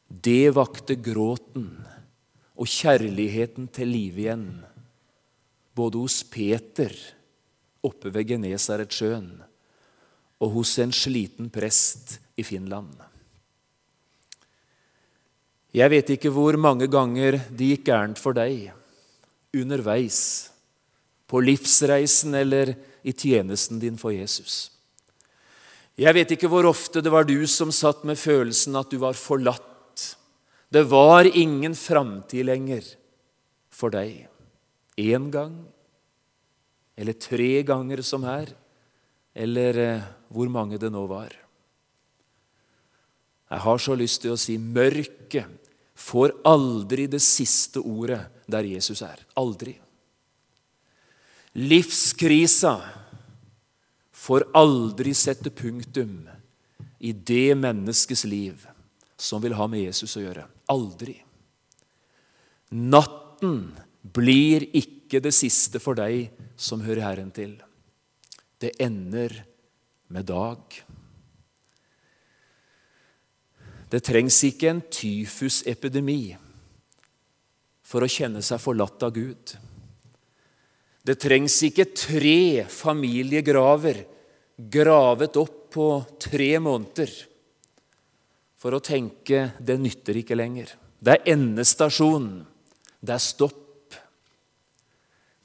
Det 0.04 0.52
vakte 0.52 0.98
gråten 1.00 1.70
og 2.60 2.68
kjærligheten 2.68 3.70
til 3.72 3.88
live 3.88 4.26
igjen, 4.26 4.46
både 5.72 6.04
hos 6.04 6.20
Peter 6.28 6.92
oppe 7.80 8.12
ved 8.12 8.34
Genesaretsjøen 8.34 9.32
og 10.44 10.56
hos 10.60 10.76
en 10.84 10.92
sliten 10.92 11.48
prest 11.48 12.18
i 12.36 12.44
Finland. 12.44 12.92
Jeg 15.72 15.88
vet 15.96 16.16
ikke 16.18 16.36
hvor 16.36 16.60
mange 16.60 16.84
ganger 16.84 17.40
det 17.48 17.76
gikk 17.78 17.88
gærent 17.88 18.20
for 18.20 18.36
deg 18.36 18.74
underveis, 19.54 20.50
på 21.26 21.40
livsreisen 21.40 22.34
eller 22.36 22.74
i 23.02 23.12
tjenesten 23.12 23.80
din 23.80 23.96
for 24.00 24.12
Jesus. 24.14 24.70
Jeg 25.94 26.14
vet 26.16 26.34
ikke 26.34 26.50
hvor 26.50 26.66
ofte 26.66 27.02
det 27.04 27.12
var 27.14 27.26
du 27.28 27.38
som 27.50 27.70
satt 27.74 28.02
med 28.06 28.18
følelsen 28.18 28.74
at 28.78 28.90
du 28.90 28.98
var 29.02 29.16
forlatt. 29.18 30.16
Det 30.68 30.82
var 30.90 31.28
ingen 31.28 31.76
framtid 31.78 32.48
lenger 32.48 32.86
for 33.70 33.94
deg. 33.94 34.26
Én 34.98 35.30
gang, 35.30 35.54
eller 36.98 37.18
tre 37.18 37.62
ganger 37.66 38.02
som 38.06 38.26
her, 38.26 38.50
eller 39.34 39.78
eh, 39.82 40.06
hvor 40.30 40.50
mange 40.50 40.78
det 40.78 40.90
nå 40.94 41.06
var. 41.10 41.32
Jeg 43.50 43.62
har 43.62 43.78
så 43.82 43.94
lyst 43.98 44.22
til 44.22 44.34
å 44.34 44.40
si 44.40 44.56
mørket 44.58 45.70
får 45.94 46.32
aldri 46.46 47.06
det 47.10 47.22
siste 47.22 47.82
ordet 47.82 48.22
der 48.50 48.66
Jesus 48.68 49.02
er. 49.02 49.20
Aldri. 49.38 49.74
Livskrisa 51.54 52.74
får 54.10 54.48
aldri 54.56 55.14
sette 55.14 55.52
punktum 55.54 56.24
i 57.04 57.12
det 57.12 57.54
menneskets 57.58 58.24
liv 58.24 58.64
som 59.16 59.42
vil 59.42 59.54
ha 59.54 59.66
med 59.70 59.84
Jesus 59.84 60.16
å 60.18 60.24
gjøre. 60.24 60.46
Aldri. 60.72 61.14
Natten 62.74 63.68
blir 64.02 64.66
ikke 64.74 65.20
det 65.22 65.34
siste 65.36 65.80
for 65.82 65.96
deg 65.98 66.32
som 66.56 66.82
hører 66.84 67.06
Herren 67.06 67.30
til. 67.34 67.54
Det 68.58 68.74
ender 68.82 69.36
med 70.10 70.26
dag. 70.26 70.80
Det 73.92 74.00
trengs 74.02 74.40
ikke 74.48 74.72
en 74.72 74.82
tyfusepidemi 74.90 76.34
for 77.84 78.04
å 78.04 78.10
kjenne 78.10 78.42
seg 78.44 78.62
forlatt 78.62 79.04
av 79.04 79.12
Gud. 79.14 79.54
Det 81.04 81.18
trengs 81.20 81.58
ikke 81.66 81.90
tre 81.92 82.64
familiegraver 82.72 84.00
gravet 84.56 85.36
opp 85.36 85.60
på 85.74 85.88
tre 86.22 86.54
måneder 86.62 87.10
for 88.56 88.76
å 88.76 88.82
tenke 88.82 89.50
det 89.60 89.76
nytter 89.76 90.16
ikke 90.22 90.38
lenger. 90.38 90.70
Det 90.96 91.18
er 91.18 91.34
endestasjon. 91.34 92.28
Det 93.04 93.12
er 93.12 93.20
stopp. 93.20 93.98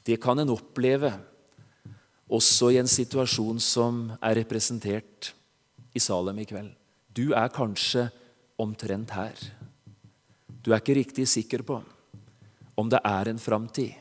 Det 0.08 0.16
kan 0.22 0.40
en 0.40 0.54
oppleve 0.54 1.12
også 2.30 2.70
i 2.72 2.80
en 2.80 2.88
situasjon 2.88 3.60
som 3.60 4.06
er 4.22 4.38
representert 4.40 5.34
i 5.92 6.00
Salem 6.00 6.40
i 6.40 6.48
kveld. 6.48 6.72
Du 7.12 7.34
er 7.36 7.52
kanskje 7.52 8.08
omtrent 8.62 9.12
her. 9.18 9.36
Du 10.64 10.72
er 10.72 10.80
ikke 10.80 11.02
riktig 11.02 11.28
sikker 11.28 11.66
på 11.68 11.82
om 12.80 12.90
det 12.92 13.02
er 13.06 13.32
en 13.32 13.42
framtid. 13.42 13.94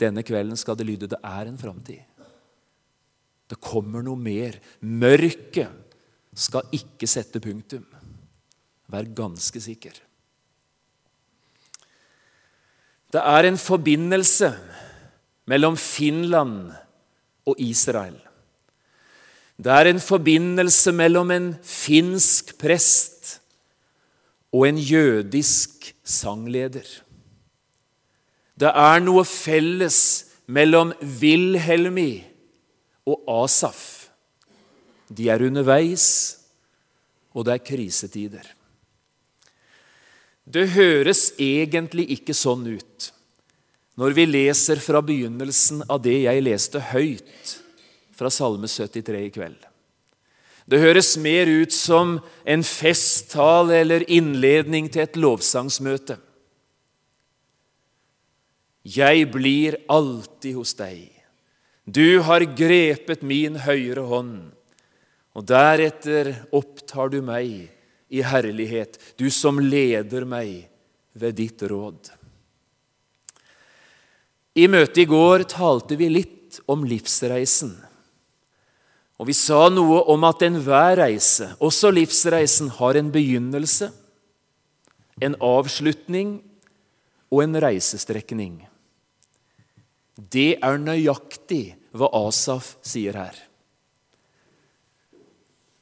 Denne 0.00 0.24
kvelden 0.26 0.58
skal 0.58 0.78
det 0.78 0.88
lyde 0.88 1.10
det 1.10 1.20
er 1.20 1.50
en 1.50 1.60
framtid. 1.60 2.02
Det 3.48 3.60
kommer 3.62 4.02
noe 4.02 4.18
mer. 4.18 4.56
Mørket 4.80 5.70
skal 6.34 6.66
ikke 6.74 7.08
sette 7.08 7.42
punktum. 7.44 7.84
Vær 8.90 9.06
ganske 9.16 9.60
sikker. 9.62 9.94
Det 13.14 13.22
er 13.22 13.46
en 13.46 13.60
forbindelse 13.60 14.50
mellom 15.46 15.76
Finland 15.78 16.72
og 17.46 17.60
Israel. 17.62 18.16
Det 19.54 19.70
er 19.70 19.92
en 19.92 20.02
forbindelse 20.02 20.90
mellom 20.96 21.30
en 21.30 21.52
finsk 21.62 22.56
prest 22.58 23.13
og 24.54 24.68
en 24.68 24.78
jødisk 24.78 25.88
sangleder. 26.06 26.86
Det 28.54 28.70
er 28.70 29.02
noe 29.02 29.24
felles 29.26 29.98
mellom 30.46 30.92
Wilhelmi 31.02 32.22
og 33.10 33.24
Asaf. 33.42 33.80
De 35.10 35.26
er 35.28 35.42
underveis, 35.42 36.06
og 37.34 37.48
det 37.48 37.56
er 37.56 37.66
krisetider. 37.66 38.46
Det 40.44 40.68
høres 40.76 41.32
egentlig 41.40 42.06
ikke 42.18 42.36
sånn 42.36 42.66
ut 42.76 43.10
når 43.98 44.14
vi 44.16 44.24
leser 44.26 44.80
fra 44.82 45.00
begynnelsen 45.06 45.84
av 45.86 46.02
det 46.02 46.16
jeg 46.24 46.42
leste 46.42 46.82
høyt 46.92 47.54
fra 48.14 48.30
Salme 48.30 48.70
73 48.70 49.22
i 49.22 49.30
kveld. 49.34 49.73
Det 50.64 50.80
høres 50.80 51.14
mer 51.20 51.48
ut 51.50 51.72
som 51.76 52.16
en 52.48 52.62
festtale 52.64 53.82
eller 53.82 54.06
innledning 54.08 54.88
til 54.88 55.04
et 55.04 55.18
lovsangsmøte. 55.20 56.16
Jeg 58.84 59.28
blir 59.32 59.76
alltid 59.92 60.56
hos 60.56 60.74
deg. 60.76 61.10
Du 61.84 62.20
har 62.24 62.44
grepet 62.56 63.24
min 63.24 63.58
høyre 63.60 64.04
hånd, 64.08 64.36
og 65.36 65.46
deretter 65.48 66.32
opptar 66.54 67.12
du 67.12 67.20
meg 67.24 67.68
i 68.08 68.22
herlighet, 68.24 68.96
du 69.20 69.28
som 69.32 69.60
leder 69.60 70.24
meg 70.28 70.68
ved 71.12 71.36
ditt 71.40 71.64
råd. 71.68 72.12
I 74.54 74.68
møtet 74.70 75.02
i 75.02 75.08
går 75.10 75.44
talte 75.50 75.96
vi 75.98 76.08
litt 76.12 76.60
om 76.70 76.84
livsreisen. 76.86 77.74
Og 79.20 79.28
vi 79.30 79.36
sa 79.36 79.68
noe 79.70 80.00
om 80.10 80.26
at 80.26 80.42
enhver 80.42 80.98
reise, 80.98 81.52
også 81.62 81.92
livsreisen, 81.94 82.72
har 82.80 82.98
en 82.98 83.12
begynnelse, 83.14 83.92
en 85.22 85.36
avslutning 85.38 86.40
og 87.30 87.44
en 87.44 87.60
reisestrekning. 87.62 88.58
Det 90.14 90.56
er 90.58 90.82
nøyaktig 90.82 91.76
hva 91.94 92.10
Asaf 92.26 92.74
sier 92.86 93.14
her. 93.18 93.38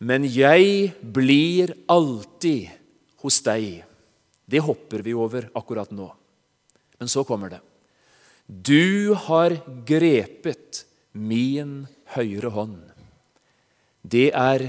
Men 0.02 0.26
jeg 0.26 0.92
blir 1.00 1.72
alltid 1.92 2.72
hos 3.22 3.38
deg. 3.46 3.84
Det 4.44 4.60
hopper 4.60 5.04
vi 5.06 5.14
over 5.14 5.46
akkurat 5.56 5.92
nå. 5.94 6.08
Men 6.98 7.08
så 7.08 7.24
kommer 7.24 7.54
det. 7.54 7.60
Du 8.46 9.14
har 9.28 9.54
grepet 9.86 10.82
min 11.12 11.84
høyre 12.16 12.50
hånd. 12.52 12.91
Det 14.02 14.30
er 14.34 14.64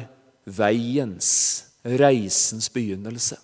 veiens, 0.46 1.30
reisens 1.84 2.70
begynnelse. 2.74 3.40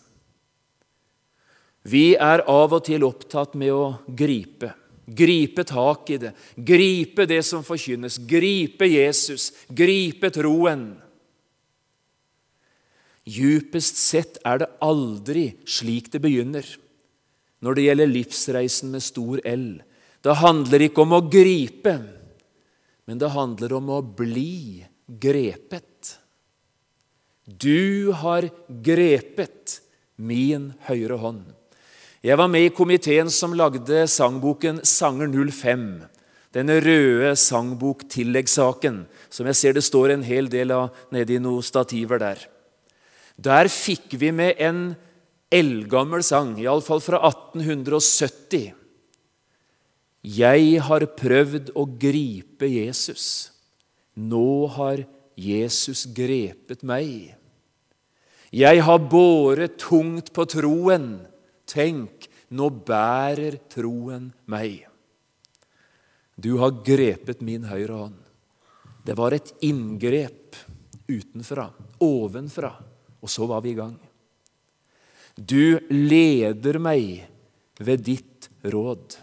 Vi 1.90 2.14
er 2.20 2.44
av 2.50 2.76
og 2.76 2.86
til 2.86 3.06
opptatt 3.08 3.56
med 3.58 3.74
å 3.74 3.86
gripe. 4.08 4.74
Gripe 5.10 5.64
tak 5.66 6.12
i 6.14 6.20
det, 6.22 6.36
gripe 6.54 7.26
det 7.26 7.42
som 7.48 7.64
forkynnes, 7.66 8.20
gripe 8.30 8.86
Jesus, 8.86 9.50
gripe 9.74 10.30
troen. 10.36 10.92
Djupest 13.30 13.98
sett 13.98 14.38
er 14.46 14.62
det 14.62 14.70
aldri 14.86 15.48
slik 15.70 16.12
det 16.14 16.22
begynner 16.22 16.66
når 17.60 17.76
det 17.76 17.86
gjelder 17.88 18.12
livsreisen 18.14 18.94
med 18.94 19.04
stor 19.04 19.42
L. 19.50 19.82
Det 20.24 20.38
handler 20.40 20.86
ikke 20.86 21.04
om 21.04 21.18
å 21.18 21.26
gripe, 21.32 21.96
men 23.10 23.20
det 23.20 23.34
handler 23.34 23.76
om 23.76 23.92
å 23.98 24.00
bli 24.04 24.86
grepet. 25.10 26.20
Du 27.46 28.12
har 28.14 28.50
grepet 28.70 29.80
min 30.16 30.74
høyre 30.86 31.18
hånd. 31.18 31.44
Jeg 32.22 32.36
var 32.38 32.50
med 32.52 32.68
i 32.68 32.72
komiteen 32.76 33.30
som 33.32 33.56
lagde 33.56 34.04
sangboken 34.12 34.84
Sanger 34.86 35.32
05. 35.32 35.86
Denne 36.54 36.80
røde 36.82 37.36
sangbok-tilleggssaken, 37.38 39.04
som 39.30 39.48
jeg 39.50 39.58
ser 39.58 39.76
det 39.78 39.86
står 39.86 40.16
en 40.16 40.26
hel 40.26 40.50
del 40.52 40.74
av 40.76 40.90
nede 41.14 41.38
i 41.38 41.42
noen 41.42 41.64
stativer 41.66 42.20
der. 42.22 42.42
Der 43.40 43.70
fikk 43.72 44.18
vi 44.20 44.34
med 44.36 44.60
en 44.60 44.82
eldgammel 45.54 46.26
sang, 46.26 46.58
iallfall 46.60 47.02
fra 47.06 47.22
1870. 47.30 48.74
Jeg 50.26 50.82
har 50.84 51.06
prøvd 51.16 51.72
å 51.80 51.86
gripe 52.02 52.68
Jesus. 52.68 53.54
Nå 54.20 54.68
har 54.76 55.06
Jesus 55.40 56.04
grepet 56.12 56.84
meg. 56.84 57.36
Jeg 58.52 58.82
har 58.84 59.00
båret 59.00 59.78
tungt 59.80 60.34
på 60.36 60.46
troen. 60.50 61.12
Tenk, 61.70 62.26
nå 62.50 62.70
bærer 62.70 63.60
troen 63.72 64.32
meg. 64.50 64.84
Du 66.40 66.58
har 66.60 66.82
grepet 66.86 67.44
min 67.46 67.68
høyre 67.70 68.02
hånd. 68.04 68.20
Det 69.06 69.16
var 69.18 69.36
et 69.36 69.54
inngrep 69.66 70.58
utenfra, 71.10 71.70
ovenfra, 72.04 72.72
og 73.20 73.32
så 73.32 73.48
var 73.50 73.64
vi 73.66 73.74
i 73.74 73.80
gang. 73.80 73.96
Du 75.36 75.80
leder 75.94 76.80
meg 76.82 77.24
ved 77.80 78.04
ditt 78.06 78.50
råd. 78.66 79.16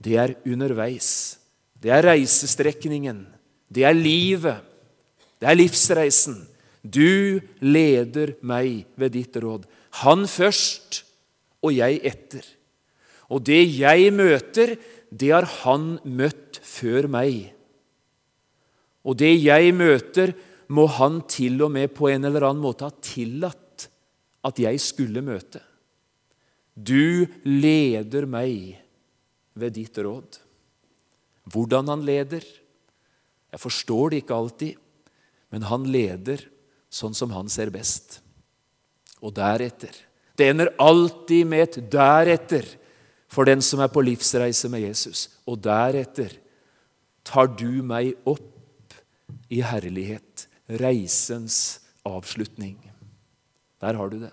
Det 0.00 0.16
er 0.16 0.38
underveis. 0.48 1.36
Det 1.80 1.92
er 1.92 2.06
reisestrekningen. 2.12 3.26
Det 3.70 3.86
er 3.86 3.96
livet. 3.96 4.64
Det 5.40 5.48
er 5.48 5.58
livsreisen. 5.58 6.42
Du 6.82 7.40
leder 7.62 8.34
meg 8.42 8.86
ved 8.98 9.14
ditt 9.14 9.36
råd. 9.40 9.66
Han 10.02 10.26
først 10.30 11.02
og 11.64 11.74
jeg 11.76 12.00
etter. 12.08 12.44
Og 13.30 13.44
det 13.46 13.62
jeg 13.76 14.10
møter, 14.14 14.74
det 15.10 15.30
har 15.30 15.46
han 15.62 15.96
møtt 16.04 16.60
før 16.66 17.08
meg. 17.10 17.50
Og 19.06 19.16
det 19.20 19.32
jeg 19.38 19.74
møter, 19.76 20.34
må 20.70 20.84
han 20.86 21.18
til 21.26 21.58
og 21.64 21.72
med 21.74 21.90
på 21.96 22.06
en 22.12 22.28
eller 22.28 22.44
annen 22.46 22.62
måte 22.62 22.86
ha 22.86 22.94
tillatt 23.02 23.88
at 24.46 24.60
jeg 24.62 24.78
skulle 24.82 25.22
møte. 25.24 25.58
Du 26.74 27.26
leder 27.44 28.26
meg 28.30 28.78
ved 29.58 29.74
ditt 29.74 29.98
råd. 29.98 30.38
Hvordan 31.50 31.90
han 31.90 32.04
leder, 32.06 32.44
jeg 33.50 33.62
forstår 33.62 34.10
det 34.10 34.22
ikke 34.22 34.36
alltid, 34.36 34.76
men 35.50 35.66
han 35.66 35.86
leder 35.90 36.42
sånn 36.90 37.14
som 37.16 37.32
han 37.34 37.50
ser 37.50 37.72
best 37.74 38.20
og 39.20 39.34
deretter. 39.36 39.92
Det 40.36 40.48
ender 40.48 40.72
alltid 40.80 41.46
med 41.46 41.62
et 41.62 41.90
'deretter' 41.90 42.76
for 43.28 43.44
den 43.44 43.62
som 43.62 43.80
er 43.80 43.88
på 43.92 44.02
livsreise 44.02 44.68
med 44.68 44.80
Jesus. 44.80 45.28
Og 45.46 45.60
deretter 45.62 46.32
tar 47.24 47.46
du 47.46 47.82
meg 47.82 48.14
opp 48.24 48.94
i 49.50 49.60
herlighet. 49.62 50.46
Reisens 50.70 51.80
avslutning. 52.06 52.78
Der 53.80 53.94
har 53.94 54.08
du 54.08 54.18
det. 54.18 54.32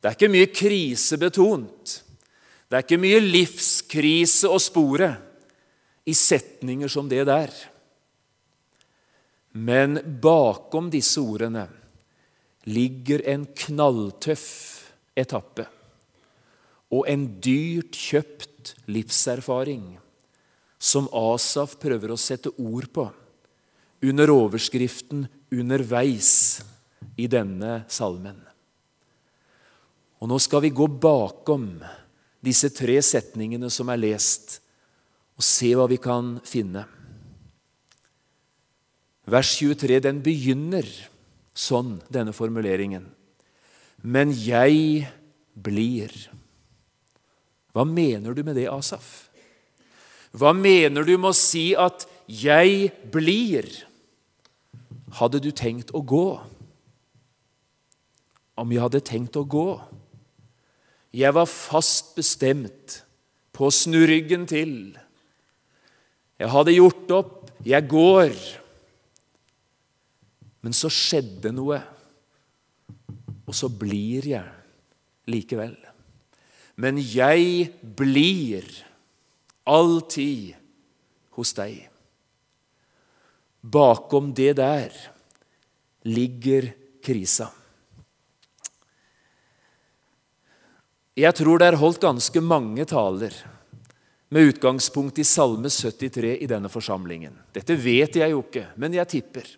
Det 0.00 0.08
er 0.08 0.16
ikke 0.16 0.32
mye 0.32 0.50
krisebetont. 0.50 2.02
Det 2.68 2.78
er 2.78 2.84
ikke 2.84 3.00
mye 3.00 3.20
livskrise 3.20 4.48
å 4.50 4.58
spore 4.58 5.12
i 6.08 6.14
setninger 6.16 6.90
som 6.90 7.08
det 7.08 7.26
der. 7.28 7.52
Men 9.52 9.98
bakom 10.22 10.88
disse 10.92 11.20
ordene 11.20 11.66
ligger 12.64 13.24
en 13.28 13.44
knalltøff 13.58 14.46
etappe 15.18 15.66
og 16.92 17.08
en 17.08 17.24
dyrt 17.42 17.96
kjøpt 17.96 18.74
livserfaring 18.92 19.96
som 20.82 21.08
Asaf 21.16 21.76
prøver 21.80 22.12
å 22.12 22.20
sette 22.20 22.52
ord 22.60 22.88
på 22.92 23.06
under 24.02 24.32
overskriften 24.34 25.28
'Underveis' 25.52 26.62
i 27.16 27.26
denne 27.26 27.84
salmen. 27.88 28.40
Og 30.20 30.28
Nå 30.28 30.38
skal 30.38 30.62
vi 30.62 30.70
gå 30.70 30.86
bakom 30.86 31.82
disse 32.42 32.70
tre 32.70 32.98
setningene 33.02 33.70
som 33.70 33.88
er 33.90 34.00
lest, 34.00 34.60
og 35.36 35.42
se 35.42 35.72
hva 35.74 35.88
vi 35.90 35.98
kan 35.98 36.40
finne. 36.46 36.84
Vers 39.26 39.54
23 39.60 40.00
den 40.02 40.22
begynner 40.22 40.86
sånn, 41.54 42.00
denne 42.10 42.32
formuleringen. 42.32 43.10
men 44.02 44.32
jeg 44.34 45.06
blir. 45.54 46.10
Hva 47.72 47.84
mener 47.86 48.34
du 48.34 48.42
med 48.42 48.58
det, 48.58 48.66
Asaf? 48.66 49.30
Hva 50.34 50.52
mener 50.56 51.06
du 51.06 51.14
med 51.16 51.30
å 51.30 51.36
si 51.36 51.74
at 51.76 52.06
'jeg 52.26 52.90
blir'? 53.12 53.84
Hadde 55.12 55.40
du 55.40 55.52
tenkt 55.52 55.92
å 55.92 56.00
gå? 56.04 56.40
Om 58.56 58.72
jeg 58.72 58.80
hadde 58.80 59.00
tenkt 59.00 59.36
å 59.36 59.44
gå? 59.44 59.80
Jeg 61.12 61.34
var 61.34 61.46
fast 61.46 62.16
bestemt 62.16 63.04
på 63.52 63.66
å 63.66 63.72
snu 63.72 64.06
ryggen 64.06 64.46
til. 64.46 64.96
Jeg 66.38 66.48
hadde 66.48 66.72
gjort 66.72 67.10
opp. 67.10 67.50
Jeg 67.64 67.88
går. 67.88 68.61
Men 70.62 70.74
så 70.76 70.90
skjedde 70.92 71.50
noe, 71.54 71.80
og 73.42 73.54
så 73.56 73.68
blir 73.68 74.28
jeg 74.30 75.30
likevel. 75.30 75.74
Men 76.78 77.00
jeg 77.02 77.72
blir 77.98 78.66
alltid 79.68 80.54
hos 81.36 81.52
deg. 81.56 81.88
Bakom 83.62 84.32
det 84.34 84.54
der 84.58 84.94
ligger 86.08 86.70
krisa. 87.02 87.50
Jeg 91.12 91.36
tror 91.36 91.60
det 91.60 91.68
er 91.68 91.76
holdt 91.76 92.00
ganske 92.02 92.40
mange 92.40 92.86
taler 92.88 93.34
med 94.32 94.48
utgangspunkt 94.48 95.18
i 95.20 95.26
Salme 95.28 95.68
73 95.68 96.38
i 96.40 96.48
denne 96.48 96.70
forsamlingen. 96.72 97.34
Dette 97.52 97.76
vet 97.76 98.16
jeg 98.16 98.32
jo 98.32 98.40
ikke, 98.40 98.64
men 98.80 98.96
jeg 98.96 99.10
tipper. 99.12 99.50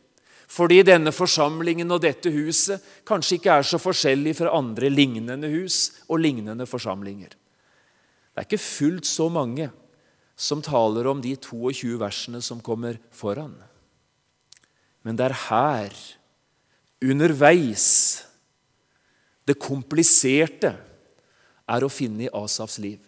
Fordi 0.55 0.85
denne 0.87 1.11
forsamlingen 1.11 1.90
og 1.90 2.03
dette 2.05 2.31
huset 2.31 2.83
kanskje 3.09 3.38
ikke 3.40 3.57
er 3.59 3.67
så 3.67 3.81
forskjellig 3.83 4.37
fra 4.38 4.53
andre 4.55 4.90
lignende 4.93 5.51
hus 5.51 5.88
og 6.07 6.21
lignende 6.23 6.67
forsamlinger. 6.71 7.33
Det 7.35 8.43
er 8.43 8.47
ikke 8.47 8.62
fullt 8.62 9.09
så 9.09 9.27
mange 9.33 9.71
som 10.38 10.62
taler 10.62 11.09
om 11.11 11.23
de 11.23 11.35
22 11.38 11.97
versene 11.99 12.43
som 12.43 12.62
kommer 12.62 13.01
foran. 13.14 13.55
Men 15.03 15.19
det 15.19 15.29
er 15.29 15.37
her, 15.49 15.95
underveis, 17.03 17.88
det 19.45 19.59
kompliserte 19.61 20.73
er 21.69 21.85
å 21.85 21.93
finne 21.93 22.27
i 22.27 22.33
Asafs 22.35 22.79
liv. 22.83 23.01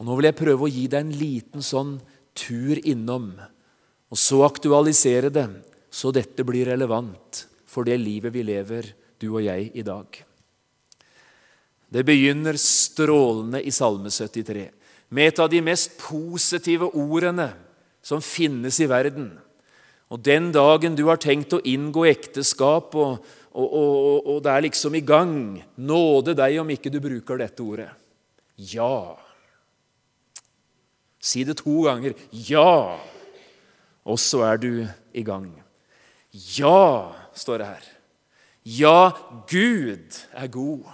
Og 0.00 0.08
Nå 0.08 0.16
vil 0.16 0.30
jeg 0.30 0.40
prøve 0.40 0.66
å 0.66 0.72
gi 0.72 0.86
deg 0.88 1.04
en 1.04 1.16
liten 1.20 1.64
sånn 1.64 1.98
tur 2.36 2.80
innom, 2.80 3.34
og 4.10 4.18
så 4.18 4.40
aktualisere 4.46 5.28
det 5.32 5.46
så 5.90 6.12
dette 6.14 6.46
blir 6.46 6.70
relevant 6.70 7.44
for 7.70 7.86
det 7.86 7.98
livet 8.00 8.34
vi 8.34 8.44
lever, 8.46 8.92
du 9.20 9.28
og 9.34 9.44
jeg, 9.44 9.70
i 9.74 9.84
dag. 9.86 10.06
Det 11.90 12.04
begynner 12.06 12.58
strålende 12.58 13.60
i 13.66 13.72
Salme 13.74 14.10
73, 14.10 14.68
med 15.10 15.32
et 15.32 15.42
av 15.42 15.50
de 15.50 15.60
mest 15.62 15.96
positive 15.98 16.92
ordene 16.94 17.50
som 18.02 18.22
finnes 18.22 18.78
i 18.80 18.88
verden. 18.90 19.32
Og 20.10 20.22
Den 20.22 20.50
dagen 20.54 20.96
du 20.98 21.04
har 21.10 21.20
tenkt 21.22 21.54
å 21.54 21.62
inngå 21.66 22.06
ekteskap, 22.10 22.94
og, 22.94 23.26
og, 23.50 23.66
og, 23.66 24.30
og 24.30 24.38
det 24.46 24.52
er 24.54 24.64
liksom 24.66 24.94
i 24.94 25.02
gang 25.02 25.34
Nåde 25.74 26.36
deg 26.38 26.60
om 26.62 26.70
ikke 26.70 26.90
du 26.90 27.00
bruker 27.02 27.38
dette 27.42 27.62
ordet. 27.62 27.90
Ja. 28.70 29.16
Si 31.20 31.44
det 31.44 31.58
to 31.60 31.82
ganger. 31.86 32.14
Ja. 32.32 32.98
Og 34.06 34.18
så 34.18 34.42
er 34.46 34.60
du 34.62 34.70
i 35.12 35.24
gang. 35.26 35.50
Ja, 36.30 37.12
står 37.34 37.58
det 37.58 37.66
her. 37.66 37.86
Ja, 38.62 39.12
Gud 39.50 40.18
er 40.36 40.50
god. 40.52 40.86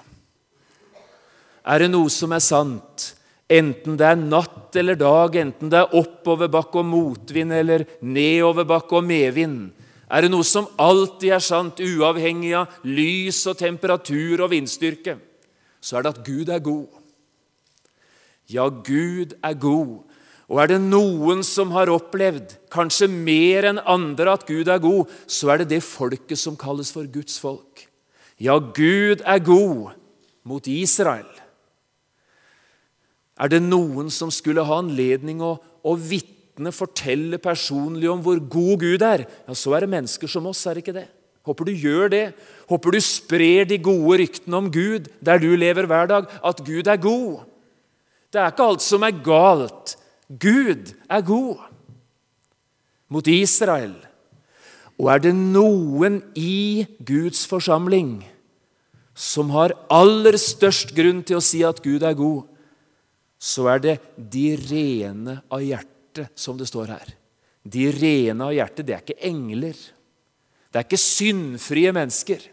Er 1.66 1.83
det 1.83 1.90
noe 1.90 2.11
som 2.12 2.33
er 2.33 2.42
sant, 2.44 3.11
enten 3.51 3.99
det 3.99 4.07
er 4.07 4.20
natt 4.20 4.77
eller 4.79 4.99
dag, 4.99 5.35
enten 5.40 5.70
det 5.72 5.81
er 5.81 5.96
oppoverbakke 5.99 6.79
og 6.81 6.87
motvind 6.87 7.53
eller 7.53 7.85
nedoverbakke 8.07 9.01
og 9.01 9.09
medvind, 9.09 9.72
er 10.07 10.22
det 10.22 10.31
noe 10.31 10.46
som 10.46 10.68
alltid 10.79 11.33
er 11.35 11.42
sant, 11.42 11.83
uavhengig 11.83 12.53
av 12.55 12.79
lys 12.87 13.40
og 13.51 13.59
temperatur 13.59 14.44
og 14.44 14.53
vindstyrke, 14.55 15.16
så 15.83 15.99
er 15.99 16.07
det 16.07 16.12
at 16.14 16.22
Gud 16.27 16.53
er 16.55 16.62
god. 16.62 16.87
Ja, 18.46 18.68
Gud 18.70 19.35
er 19.42 19.59
god, 19.59 20.05
og 20.46 20.61
er 20.62 20.70
det 20.70 20.78
noen 20.78 21.42
som 21.46 21.72
har 21.74 21.90
opplevd, 21.90 22.54
kanskje 22.70 23.09
mer 23.11 23.66
enn 23.72 23.80
andre, 23.82 24.37
at 24.37 24.46
Gud 24.46 24.68
er 24.70 24.82
god, 24.82 25.11
så 25.26 25.50
er 25.50 25.62
det 25.62 25.72
det 25.74 25.82
folket 25.82 26.38
som 26.38 26.59
kalles 26.59 26.92
for 26.94 27.09
Guds 27.11 27.40
folk. 27.42 27.88
Ja, 28.38 28.59
Gud 28.61 29.24
er 29.26 29.42
god 29.42 29.96
mot 30.46 30.68
Israel. 30.70 31.26
Er 33.37 33.50
det 33.52 33.61
noen 33.64 34.09
som 34.12 34.30
skulle 34.32 34.64
ha 34.64 34.78
anledning 34.80 35.42
å, 35.44 35.56
å 35.82 35.96
vitne, 35.98 36.70
fortelle 36.72 37.40
personlig 37.42 38.09
om 38.09 38.22
hvor 38.24 38.38
god 38.38 38.87
Gud 38.87 39.02
er, 39.04 39.26
ja, 39.26 39.56
så 39.59 39.74
er 39.76 39.85
det 39.85 39.92
mennesker 39.96 40.30
som 40.30 40.46
oss, 40.48 40.62
er 40.64 40.78
det 40.78 40.87
ikke 40.87 40.98
det? 41.00 41.09
Håper 41.46 41.68
du 41.68 41.74
gjør 41.78 42.09
det. 42.11 42.24
Håper 42.66 42.96
du 42.96 43.02
sprer 43.04 43.68
de 43.70 43.76
gode 43.78 44.16
ryktene 44.22 44.59
om 44.59 44.70
Gud 44.72 45.06
der 45.22 45.38
du 45.38 45.52
lever 45.54 45.87
hver 45.87 46.09
dag, 46.11 46.26
at 46.26 46.62
Gud 46.66 46.88
er 46.90 46.98
god. 46.98 47.44
Det 48.35 48.40
er 48.42 48.50
ikke 48.50 48.66
alt 48.66 48.82
som 48.82 49.04
er 49.06 49.20
galt. 49.24 49.94
Gud 50.26 50.92
er 51.06 51.22
god 51.22 51.62
mot 53.12 53.26
Israel. 53.30 53.94
Og 54.96 55.10
er 55.12 55.20
det 55.22 55.34
noen 55.36 56.22
i 56.34 56.86
Guds 57.04 57.44
forsamling 57.48 58.24
som 59.16 59.52
har 59.54 59.74
aller 59.92 60.36
størst 60.40 60.92
grunn 60.96 61.22
til 61.24 61.38
å 61.38 61.44
si 61.44 61.62
at 61.64 61.80
Gud 61.84 62.04
er 62.04 62.16
god, 62.16 62.44
så 63.40 63.68
er 63.72 63.82
det 63.84 63.94
de 64.16 64.48
rene 64.60 65.38
av 65.52 65.62
hjerte, 65.64 66.26
som 66.36 66.56
det 66.56 66.68
står 66.68 66.92
her. 66.92 67.14
De 67.64 67.86
rene 67.92 68.44
av 68.44 68.54
hjerte, 68.56 68.84
det 68.84 68.96
er 68.96 69.04
ikke 69.04 69.28
engler. 69.28 69.76
Det 70.68 70.80
er 70.80 70.86
ikke 70.86 71.00
syndfrie 71.00 71.92
mennesker. 71.96 72.44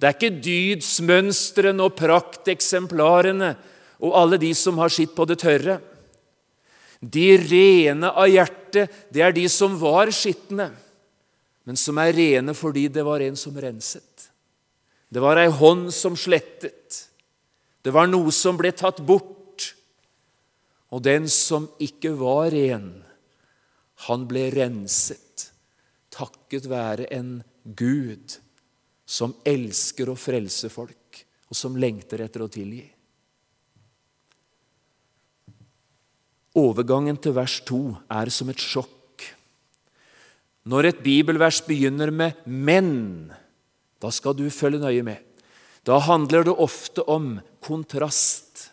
Det 0.00 0.08
er 0.08 0.16
ikke 0.16 0.42
dydsmønstrene 0.44 1.84
og 1.84 1.96
prakteksemplarene 1.98 3.52
og 4.02 4.16
alle 4.18 4.38
de 4.40 4.50
som 4.56 4.80
har 4.82 4.92
sitt 4.92 5.12
på 5.16 5.26
det 5.28 5.38
tørre. 5.44 5.78
De 7.02 7.26
rene 7.36 8.08
av 8.08 8.30
hjerte, 8.30 8.86
det 9.10 9.24
er 9.26 9.34
de 9.34 9.48
som 9.50 9.74
var 9.80 10.12
skitne, 10.14 10.70
men 11.66 11.78
som 11.78 11.98
er 11.98 12.14
rene 12.14 12.54
fordi 12.54 12.86
det 12.94 13.02
var 13.06 13.22
en 13.22 13.38
som 13.38 13.56
renset. 13.58 14.28
Det 15.12 15.20
var 15.20 15.38
ei 15.42 15.50
hånd 15.50 15.90
som 15.94 16.14
slettet. 16.16 17.02
Det 17.82 17.92
var 17.92 18.08
noe 18.08 18.32
som 18.32 18.56
ble 18.56 18.70
tatt 18.72 19.02
bort. 19.04 19.28
Og 20.94 21.02
den 21.04 21.26
som 21.28 21.66
ikke 21.82 22.14
var 22.20 22.50
ren, 22.54 22.88
han 24.06 24.26
ble 24.28 24.46
renset 24.54 25.52
takket 26.12 26.68
være 26.70 27.08
en 27.16 27.40
Gud 27.64 28.36
som 29.08 29.34
elsker 29.44 30.10
å 30.12 30.18
frelse 30.18 30.70
folk, 30.72 31.22
og 31.48 31.56
som 31.56 31.76
lengter 31.80 32.22
etter 32.24 32.44
å 32.44 32.50
tilgi. 32.52 32.84
Overgangen 36.52 37.16
til 37.16 37.32
vers 37.32 37.60
2 37.64 37.78
er 38.12 38.28
som 38.28 38.50
et 38.52 38.60
sjokk. 38.60 39.24
Når 40.68 40.90
et 40.90 40.98
bibelvers 41.02 41.62
begynner 41.64 42.10
med 42.12 42.32
'men', 42.44 43.32
da 44.00 44.10
skal 44.10 44.34
du 44.34 44.50
følge 44.50 44.78
nøye 44.78 45.02
med. 45.02 45.16
Da 45.84 45.98
handler 45.98 46.44
det 46.44 46.54
ofte 46.58 47.02
om 47.08 47.40
kontrast, 47.60 48.70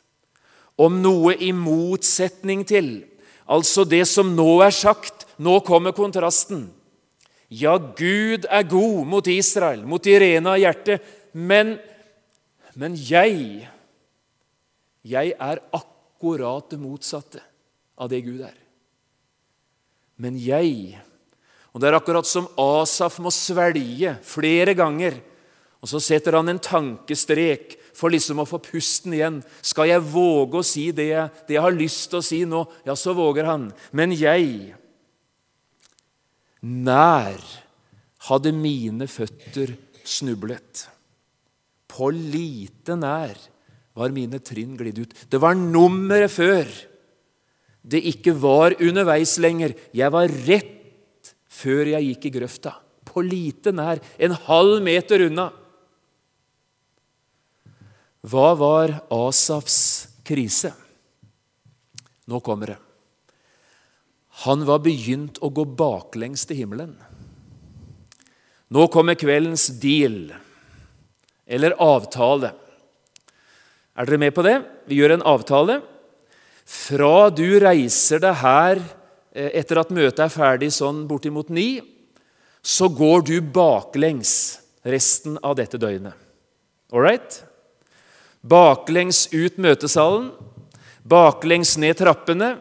om 0.77 1.01
noe 1.01 1.35
i 1.35 1.51
motsetning 1.51 2.65
til. 2.67 3.05
Altså 3.47 3.87
det 3.87 4.07
som 4.07 4.35
nå 4.35 4.61
er 4.61 4.71
sagt. 4.71 5.25
Nå 5.39 5.59
kommer 5.61 5.91
kontrasten. 5.91 6.69
Ja, 7.49 7.77
Gud 7.77 8.45
er 8.49 8.63
god 8.63 9.07
mot 9.07 9.27
Israel, 9.27 9.85
mot 9.85 10.05
Irena 10.05 10.53
av 10.53 10.59
hjertet, 10.59 11.01
men, 11.33 11.79
men 12.75 12.95
jeg 12.95 13.67
Jeg 15.01 15.33
er 15.39 15.61
akkurat 15.71 16.69
det 16.69 16.77
motsatte 16.77 17.39
av 17.99 18.09
det 18.12 18.23
Gud 18.25 18.41
er. 18.47 18.57
Men 20.19 20.39
jeg 20.39 20.99
Og 21.69 21.77
det 21.81 21.91
er 21.91 21.99
akkurat 21.99 22.25
som 22.25 22.47
Asaf 22.57 23.19
må 23.21 23.29
svelge 23.29 24.15
flere 24.25 24.73
ganger. 24.73 25.19
Og 25.79 25.91
så 25.91 26.01
setter 26.01 26.33
han 26.35 26.49
en 26.49 26.59
tankestrek 26.59 27.75
for 27.95 28.09
liksom 28.09 28.41
å 28.41 28.47
få 28.49 28.57
pusten 28.63 29.13
igjen. 29.13 29.38
Skal 29.62 29.91
jeg 29.91 30.07
våge 30.09 30.59
å 30.59 30.65
si 30.65 30.89
det 30.95 31.12
jeg, 31.12 31.29
det 31.45 31.55
jeg 31.55 31.63
har 31.63 31.77
lyst 31.77 32.09
til 32.09 32.19
å 32.19 32.25
si 32.25 32.41
nå? 32.49 32.63
Ja, 32.89 32.97
så 32.97 33.13
våger 33.15 33.47
han. 33.47 33.69
Men 33.93 34.15
jeg 34.17 34.73
Nær 36.59 37.39
hadde 38.27 38.51
mine 38.51 39.07
føtter 39.07 39.77
snublet. 40.03 40.89
På 41.88 42.09
lite 42.12 42.97
nær 42.99 43.38
var 43.95 44.12
mine 44.15 44.41
trinn 44.43 44.75
glidd 44.79 44.99
ut. 45.05 45.15
Det 45.31 45.39
var 45.39 45.55
nummeret 45.55 46.33
før 46.33 46.67
det 47.89 48.02
ikke 48.12 48.36
var 48.38 48.75
underveis 48.78 49.38
lenger. 49.41 49.73
Jeg 49.95 50.13
var 50.13 50.30
rett 50.45 51.34
før 51.49 51.89
jeg 51.95 52.12
gikk 52.12 52.30
i 52.30 52.34
grøfta. 52.38 52.75
På 53.10 53.23
lite 53.25 53.73
nær, 53.73 54.02
en 54.21 54.36
halv 54.45 54.78
meter 54.86 55.25
unna. 55.25 55.49
Hva 58.30 58.52
var 58.60 58.93
Asafs 59.15 59.80
krise? 60.28 60.73
Nå 62.30 62.41
kommer 62.45 62.75
det. 62.75 62.80
Han 64.45 64.63
var 64.67 64.84
begynt 64.86 65.39
å 65.43 65.49
gå 65.52 65.65
baklengs 65.65 66.45
til 66.47 66.62
himmelen. 66.62 66.93
Nå 68.69 68.86
kommer 68.93 69.17
kveldens 69.17 69.65
deal, 69.82 70.30
eller 71.49 71.73
avtale. 71.82 72.54
Er 73.97 74.06
dere 74.06 74.21
med 74.21 74.36
på 74.36 74.45
det? 74.45 74.60
Vi 74.88 74.99
gjør 74.99 75.17
en 75.17 75.25
avtale. 75.28 75.80
Fra 76.69 77.29
du 77.34 77.47
reiser 77.62 78.21
deg 78.21 78.36
her 78.43 78.82
eh, 79.34 79.49
etter 79.58 79.82
at 79.82 79.93
møtet 79.93 80.21
er 80.27 80.34
ferdig 80.34 80.69
sånn 80.75 81.05
bortimot 81.10 81.49
ni, 81.49 81.79
så 82.62 82.89
går 82.93 83.25
du 83.25 83.36
baklengs 83.41 84.60
resten 84.86 85.39
av 85.41 85.58
dette 85.58 85.79
døgnet. 85.82 86.13
All 86.93 87.01
right? 87.01 87.41
Baklengs 88.45 89.27
ut 89.34 89.58
møtesalen, 89.62 90.29
baklengs 91.03 91.75
ned 91.82 91.97
trappene, 91.99 92.53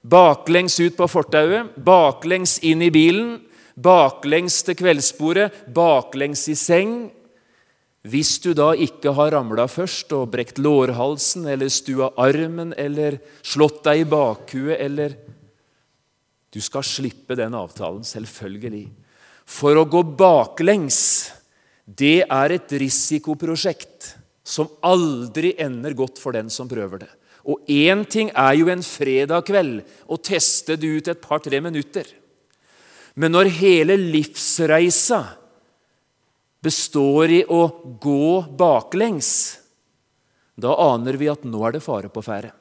baklengs 0.00 0.78
ut 0.80 0.96
på 0.96 1.08
fortauet, 1.10 1.74
baklengs 1.76 2.58
inn 2.66 2.82
i 2.82 2.90
bilen, 2.94 3.36
baklengs 3.76 4.62
til 4.66 4.78
kveldsbordet, 4.80 5.50
baklengs 5.74 6.46
i 6.48 6.56
seng. 6.58 6.94
Hvis 8.00 8.38
du 8.40 8.54
da 8.56 8.70
ikke 8.72 9.12
har 9.12 9.34
ramla 9.34 9.66
først 9.68 10.12
og 10.16 10.30
brekt 10.32 10.56
lårhalsen 10.62 11.44
eller 11.52 11.68
stua 11.68 12.08
armen 12.16 12.72
eller 12.80 13.18
slått 13.44 13.82
deg 13.84 14.04
i 14.04 14.08
bakhuet 14.08 14.80
eller 14.80 15.18
Du 16.50 16.58
skal 16.58 16.82
slippe 16.82 17.36
den 17.38 17.54
avtalen, 17.54 18.02
selvfølgelig. 18.02 18.88
For 19.46 19.76
å 19.78 19.84
gå 19.86 20.00
baklengs, 20.18 21.30
det 21.86 22.24
er 22.26 22.54
et 22.56 22.72
risikoprosjekt 22.74 24.16
som 24.42 24.66
aldri 24.82 25.52
ender 25.62 25.94
godt 25.94 26.18
for 26.18 26.34
den 26.34 26.50
som 26.50 26.66
prøver 26.66 27.04
det. 27.04 27.10
Og 27.46 27.62
én 27.70 28.02
ting 28.02 28.32
er 28.34 28.56
jo 28.58 28.66
en 28.72 28.82
fredag 28.82 29.46
kveld 29.46 29.84
å 30.10 30.18
teste 30.18 30.74
det 30.74 30.90
ut 30.90 31.12
et 31.12 31.22
par-tre 31.22 31.62
minutter. 31.62 32.02
Men 33.14 33.30
når 33.34 33.52
hele 33.60 33.94
livsreisa 33.94 35.22
består 36.64 37.32
i 37.32 37.40
å 37.48 37.62
gå 38.02 38.42
baklengs, 38.58 39.58
da 40.60 40.74
aner 40.92 41.16
vi 41.16 41.30
at 41.32 41.46
nå 41.48 41.62
er 41.66 41.78
det 41.78 41.84
fare 41.84 42.10
på 42.12 42.22
ferde. 42.24 42.52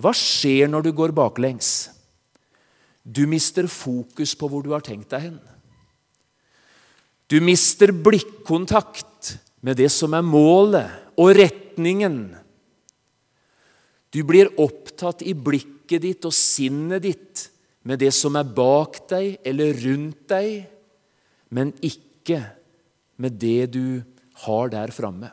Hva 0.00 0.14
skjer 0.16 0.70
når 0.70 0.86
du 0.86 0.92
går 0.96 1.12
baklengs? 1.12 1.90
Du 3.04 3.26
mister 3.28 3.68
fokus 3.68 4.32
på 4.38 4.48
hvor 4.48 4.64
du 4.64 4.70
har 4.72 4.84
tenkt 4.84 5.12
deg 5.12 5.28
hen. 5.28 5.38
Du 7.28 7.38
mister 7.44 7.92
blikkontakt 7.92 9.34
med 9.60 9.76
det 9.76 9.90
som 9.92 10.16
er 10.16 10.24
målet 10.24 11.18
og 11.20 11.34
retningen 11.36 12.22
du 14.10 14.22
blir 14.26 14.50
opptatt 14.58 15.22
i 15.22 15.36
blikket 15.38 16.02
ditt 16.02 16.26
og 16.26 16.34
sinnet 16.34 17.04
ditt 17.04 17.46
med 17.86 18.00
det 18.02 18.10
som 18.14 18.34
er 18.36 18.48
bak 18.56 18.98
deg 19.10 19.38
eller 19.46 19.76
rundt 19.84 20.24
deg, 20.30 20.64
men 21.54 21.70
ikke 21.78 22.42
med 23.20 23.36
det 23.40 23.72
du 23.76 24.00
har 24.46 24.72
der 24.72 24.92
framme. 24.94 25.30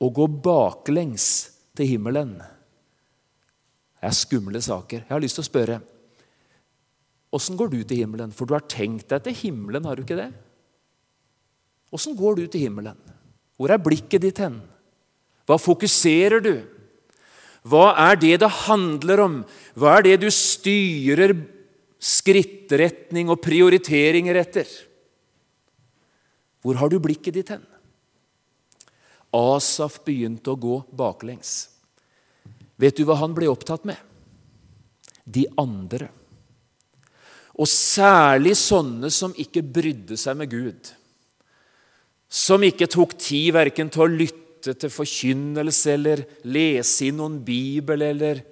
Å 0.00 0.08
gå 0.14 0.26
baklengs 0.40 1.26
til 1.76 1.90
himmelen 1.96 2.38
er 4.00 4.14
skumle 4.16 4.62
saker. 4.64 5.04
Jeg 5.04 5.12
har 5.12 5.22
lyst 5.22 5.40
til 5.40 5.44
å 5.44 5.50
spørre 5.50 5.80
Åssen 7.30 7.54
går 7.54 7.68
du 7.70 7.76
til 7.86 8.00
himmelen? 8.02 8.32
For 8.34 8.42
du 8.42 8.56
har 8.56 8.64
tenkt 8.66 9.12
deg 9.12 9.22
til 9.22 9.36
himmelen, 9.38 9.84
har 9.86 9.94
du 9.94 10.02
ikke 10.02 10.18
det? 10.18 10.32
Åssen 11.94 12.16
går 12.18 12.40
du 12.40 12.44
til 12.50 12.64
himmelen? 12.64 12.98
Hvor 13.54 13.70
er 13.70 13.82
blikket 13.82 14.24
ditt 14.24 14.40
hen? 14.42 14.56
Hva 15.46 15.54
fokuserer 15.60 16.42
du? 16.42 16.54
Hva 17.62 17.92
er 18.08 18.18
det 18.18 18.40
det 18.42 18.50
handler 18.64 19.22
om? 19.22 19.36
Hva 19.78 19.98
er 19.98 20.08
det 20.08 20.16
du 20.24 20.28
styrer 20.34 21.36
skrittretning 22.02 23.30
og 23.30 23.38
prioriteringer 23.44 24.40
etter? 24.42 24.66
Hvor 26.60 26.76
har 26.80 26.92
du 26.92 26.98
blikket 27.02 27.36
ditt 27.36 27.52
hen? 27.54 27.64
Asaf 29.36 30.00
begynte 30.04 30.52
å 30.52 30.58
gå 30.60 30.80
baklengs. 30.96 31.70
Vet 32.80 32.96
du 32.98 33.04
hva 33.08 33.18
han 33.20 33.34
ble 33.36 33.48
opptatt 33.50 33.86
med? 33.88 33.98
De 35.24 35.46
andre. 35.60 36.10
Og 37.60 37.68
særlig 37.70 38.56
sånne 38.58 39.10
som 39.12 39.36
ikke 39.38 39.62
brydde 39.62 40.16
seg 40.18 40.38
med 40.40 40.50
Gud 40.52 40.94
som 42.30 42.62
ikke 42.62 42.86
tok 42.86 43.16
tid 43.18 43.50
verken 43.56 43.90
til 43.90 44.04
å 44.04 44.12
lytte 44.12 44.76
til 44.78 44.92
forkynnelse 44.92 45.96
eller 45.96 46.22
lese 46.46 47.08
i 47.08 47.14
noen 47.14 47.40
bibel 47.42 48.04
eller 48.06 48.44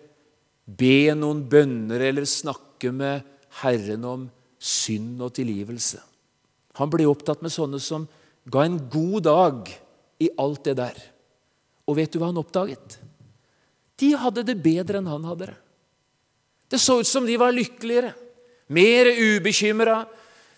be 0.67 1.15
noen 1.15 1.45
bønner 1.49 2.03
eller 2.09 2.27
snakke 2.27 2.91
med 2.93 3.23
Herren 3.63 4.05
om 4.05 4.25
synd 4.59 5.23
og 5.23 5.37
tilgivelse. 5.39 6.03
Han 6.79 6.91
ble 6.93 7.09
opptatt 7.11 7.43
med 7.43 7.53
sånne 7.53 7.81
som 7.83 8.07
ga 8.49 8.65
en 8.65 8.79
god 8.91 9.27
dag 9.27 9.71
i 10.23 10.31
alt 10.39 10.65
det 10.69 10.77
der. 10.79 10.99
Og 11.89 11.99
vet 11.99 12.13
du 12.13 12.21
hva 12.21 12.31
han 12.31 12.41
oppdaget? 12.41 12.99
De 13.99 14.13
hadde 14.19 14.47
det 14.47 14.59
bedre 14.63 15.01
enn 15.01 15.11
han 15.11 15.27
hadde 15.27 15.51
det. 15.51 15.59
Det 16.69 16.81
så 16.81 16.99
ut 17.01 17.09
som 17.09 17.27
de 17.27 17.37
var 17.41 17.55
lykkeligere, 17.57 18.13
mer 18.77 19.09
ubekymra. 19.09 20.03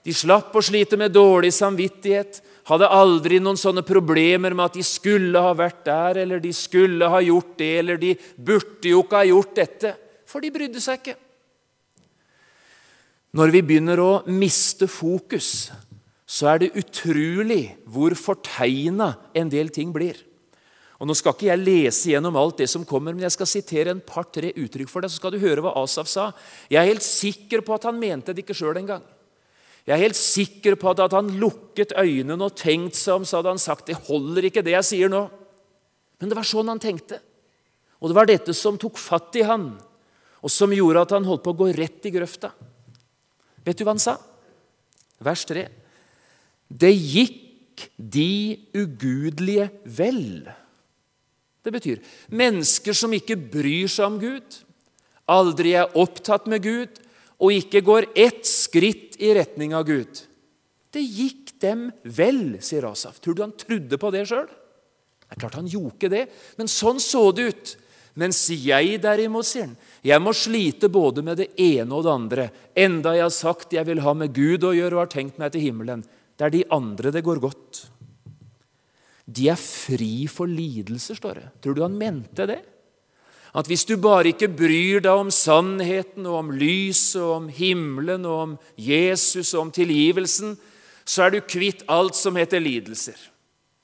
De 0.02 0.14
slapp 0.16 0.56
å 0.56 0.62
slite 0.64 0.98
med 0.98 1.14
dårlig 1.14 1.52
samvittighet 1.54 2.40
hadde 2.70 2.90
aldri 2.92 3.40
noen 3.42 3.58
sånne 3.58 3.82
problemer 3.86 4.54
med 4.54 4.68
at 4.68 4.76
de 4.78 4.84
skulle 4.86 5.40
ha 5.42 5.52
vært 5.56 5.82
der, 5.86 6.20
eller 6.22 6.42
de 6.42 6.52
skulle 6.54 7.08
ha 7.10 7.20
gjort 7.24 7.56
det, 7.58 7.70
eller 7.80 7.98
de 8.00 8.12
burde 8.36 8.92
jo 8.92 9.02
ikke 9.04 9.18
ha 9.22 9.26
gjort 9.26 9.56
dette. 9.58 9.92
For 10.28 10.42
de 10.42 10.52
brydde 10.54 10.82
seg 10.82 11.00
ikke. 11.00 11.16
Når 13.38 13.54
vi 13.54 13.62
begynner 13.62 14.02
å 14.02 14.10
miste 14.30 14.90
fokus, 14.90 15.70
så 16.30 16.52
er 16.52 16.62
det 16.62 16.74
utrolig 16.78 17.72
hvor 17.90 18.14
fortegna 18.14 19.16
en 19.34 19.48
del 19.50 19.72
ting 19.74 19.90
blir. 19.94 20.18
Og 21.00 21.08
Nå 21.08 21.16
skal 21.16 21.32
ikke 21.34 21.48
jeg 21.48 21.62
lese 21.64 22.10
gjennom 22.12 22.36
alt 22.36 22.60
det 22.60 22.68
som 22.70 22.84
kommer, 22.86 23.16
men 23.16 23.24
jeg 23.24 23.34
skal 23.34 23.48
sitere 23.48 23.94
en 23.94 24.02
par-tre 24.04 24.52
uttrykk 24.52 24.90
for 24.92 25.02
deg, 25.02 25.10
så 25.10 25.18
skal 25.18 25.32
du 25.34 25.40
høre 25.40 25.64
hva 25.64 25.72
Asaf 25.80 26.10
sa. 26.12 26.28
Jeg 26.68 26.78
er 26.78 26.90
helt 26.92 27.06
sikker 27.06 27.64
på 27.64 27.74
at 27.74 27.88
han 27.88 27.98
mente 27.98 28.34
det 28.36 28.44
ikke 28.44 28.56
sjøl 28.58 28.78
engang. 28.78 29.02
Jeg 29.88 29.96
er 29.96 30.04
helt 30.04 30.18
sikker 30.20 30.76
på 30.78 30.92
at 30.92 31.16
han 31.16 31.32
lukket 31.40 31.96
øynene 31.98 32.46
og 32.46 32.54
tenkt 32.54 33.00
seg 33.00 33.16
om, 33.16 33.24
så 33.26 33.40
hadde 33.40 33.56
han 33.56 33.62
sagt 33.62 33.88
det 33.88 33.98
holder 34.06 34.50
ikke, 34.50 34.62
det 34.62 34.76
jeg 34.76 34.90
sier 34.90 35.10
nå. 35.10 35.24
Men 36.20 36.30
det 36.30 36.36
var 36.36 36.46
sånn 36.46 36.68
han 36.68 36.82
tenkte. 36.84 37.18
Og 37.98 38.12
det 38.12 38.20
var 38.20 38.28
dette 38.28 38.54
som 38.54 38.78
tok 38.78 39.00
fatt 39.00 39.40
i 39.40 39.48
han, 39.48 39.70
og 40.44 40.52
som 40.52 40.70
gjorde 40.72 41.08
at 41.08 41.16
han 41.16 41.26
holdt 41.26 41.42
på 41.48 41.56
å 41.56 41.60
gå 41.64 41.72
rett 41.80 42.06
i 42.06 42.12
grøfta. 42.12 42.52
Vet 43.64 43.80
du 43.80 43.86
hva 43.88 43.96
han 43.96 44.04
sa? 44.04 44.20
Vers 45.24 45.48
3. 45.48 45.64
Det 46.70 46.92
gikk 46.94 47.88
de 47.96 48.56
ugudelige 48.76 49.68
vel. 49.84 50.46
Det 51.60 51.72
betyr 51.74 52.00
mennesker 52.32 52.96
som 52.96 53.12
ikke 53.12 53.36
bryr 53.36 53.90
seg 53.90 54.06
om 54.06 54.18
Gud, 54.22 54.60
aldri 55.30 55.74
er 55.78 55.98
opptatt 55.98 56.48
med 56.50 56.64
Gud, 56.64 57.00
og 57.40 57.56
ikke 57.56 57.82
går 57.84 58.10
ett 58.18 58.44
skritt 58.48 59.16
i 59.20 59.32
retning 59.36 59.74
av 59.76 59.86
Gud. 59.88 60.22
Det 60.92 61.02
gikk 61.02 61.54
dem 61.62 61.88
vel, 62.02 62.58
sier 62.64 62.88
Asaf. 62.88 63.20
Tror 63.20 63.36
du 63.36 63.44
han 63.44 63.56
trodde 63.56 64.00
på 64.00 64.10
det 64.12 64.26
sjøl? 64.28 64.48
Det 64.48 65.36
er 65.36 65.40
klart 65.44 65.56
han 65.60 65.70
gjorde 65.70 65.94
ikke 65.94 66.12
det, 66.12 66.24
men 66.58 66.70
sånn 66.70 67.00
så 67.00 67.28
det 67.32 67.46
ut. 67.52 67.72
Mens 68.18 68.40
jeg 68.50 68.98
derimot, 69.00 69.46
sier 69.46 69.68
han, 69.68 69.76
jeg 70.04 70.20
må 70.20 70.32
slite 70.34 70.90
både 70.92 71.22
med 71.24 71.38
det 71.38 71.52
ene 71.62 71.94
og 71.94 72.04
det 72.04 72.12
andre, 72.12 72.46
enda 72.74 73.14
jeg 73.14 73.24
har 73.28 73.36
sagt 73.36 73.76
jeg 73.76 73.86
vil 73.86 74.02
ha 74.02 74.16
med 74.18 74.34
Gud 74.34 74.66
å 74.66 74.74
gjøre 74.74 74.98
og 74.98 75.04
har 75.04 75.12
tenkt 75.12 75.38
meg 75.40 75.54
til 75.54 75.68
himmelen. 75.68 76.02
Det 76.40 76.46
er 76.46 76.52
de 76.54 76.68
andre 76.72 77.10
det 77.12 77.20
går 77.20 77.36
godt. 77.42 77.82
De 79.28 79.50
er 79.52 79.60
fri 79.60 80.24
for 80.24 80.48
lidelser, 80.48 81.18
står 81.18 81.36
det. 81.36 81.48
Tror 81.60 81.76
du 81.76 81.82
han 81.84 81.98
mente 82.00 82.46
det? 82.48 82.62
At 83.52 83.68
hvis 83.68 83.84
du 83.84 83.98
bare 84.00 84.30
ikke 84.30 84.48
bryr 84.48 85.02
deg 85.04 85.20
om 85.20 85.28
sannheten 85.34 86.24
og 86.24 86.38
om 86.38 86.52
lyset 86.54 87.20
og 87.20 87.32
om 87.34 87.50
himmelen 87.52 88.24
og 88.24 88.38
om 88.38 88.54
Jesus 88.80 89.52
og 89.52 89.66
om 89.66 89.72
tilgivelsen, 89.74 90.54
så 91.04 91.26
er 91.26 91.34
du 91.34 91.44
kvitt 91.44 91.84
alt 91.92 92.16
som 92.16 92.38
heter 92.40 92.62
lidelser. 92.62 93.18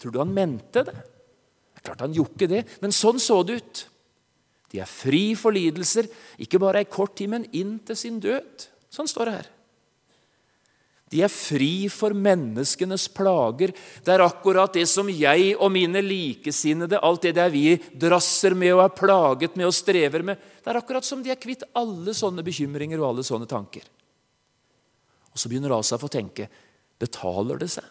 Tror 0.01 0.15
du 0.15 0.21
han 0.23 0.33
mente 0.33 0.87
det? 0.87 0.95
Det 0.97 1.83
er 1.83 1.85
klart 1.91 2.07
Han 2.07 2.17
gjorde 2.17 2.39
ikke 2.39 2.55
det, 2.55 2.63
men 2.81 2.95
sånn 2.95 3.21
så 3.21 3.43
det 3.45 3.61
ut. 3.61 3.83
De 4.73 4.81
er 4.81 4.89
fri 4.89 5.35
for 5.37 5.53
lidelser, 5.53 6.09
ikke 6.41 6.63
bare 6.63 6.81
ei 6.81 6.89
kort 6.89 7.19
tid, 7.19 7.35
men 7.35 7.45
inn 7.53 7.77
til 7.85 8.01
sin 8.01 8.17
død. 8.23 8.71
Sånn 8.89 9.11
står 9.11 9.29
det 9.29 9.37
her. 9.43 9.53
De 11.07 11.21
er 11.23 11.31
fri 11.31 11.87
for 11.93 12.11
menneskenes 12.19 13.07
plager. 13.15 13.71
Det 14.03 14.11
er 14.11 14.25
akkurat 14.25 14.75
det 14.75 14.89
som 14.91 15.07
jeg 15.07 15.53
og 15.55 15.71
mine 15.71 16.03
likesinnede, 16.03 16.99
alt 16.99 17.29
det 17.29 17.37
der 17.39 17.53
vi 17.53 17.77
drasser 17.95 18.57
med 18.59 18.75
og 18.75 18.83
er 18.83 18.97
plaget 18.97 19.55
med 19.55 19.69
og 19.69 19.77
strever 19.77 20.27
med, 20.27 20.41
det 20.63 20.73
er 20.73 20.81
akkurat 20.81 21.07
som 21.07 21.23
de 21.23 21.31
er 21.31 21.39
kvitt 21.39 21.63
alle 21.79 22.15
sånne 22.17 22.43
bekymringer 22.47 22.99
og 22.99 23.13
alle 23.13 23.27
sånne 23.27 23.47
tanker. 23.47 23.87
Og 25.31 25.39
Så 25.39 25.53
begynner 25.53 25.77
Asaf 25.77 26.03
å 26.03 26.11
tenke 26.11 26.49
betaler 26.99 27.61
det 27.61 27.69
seg? 27.77 27.87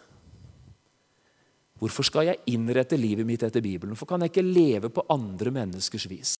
Hvorfor 1.80 2.04
skal 2.08 2.28
jeg 2.28 2.52
innrette 2.52 2.96
livet 3.00 3.28
mitt 3.28 3.44
etter 3.44 3.64
Bibelen? 3.64 3.94
Hvorfor 3.94 4.14
kan 4.14 4.24
jeg 4.24 4.32
ikke 4.32 4.44
leve 4.44 4.90
på 4.92 5.04
andre 5.12 5.52
menneskers 5.52 6.08
vis? 6.08 6.34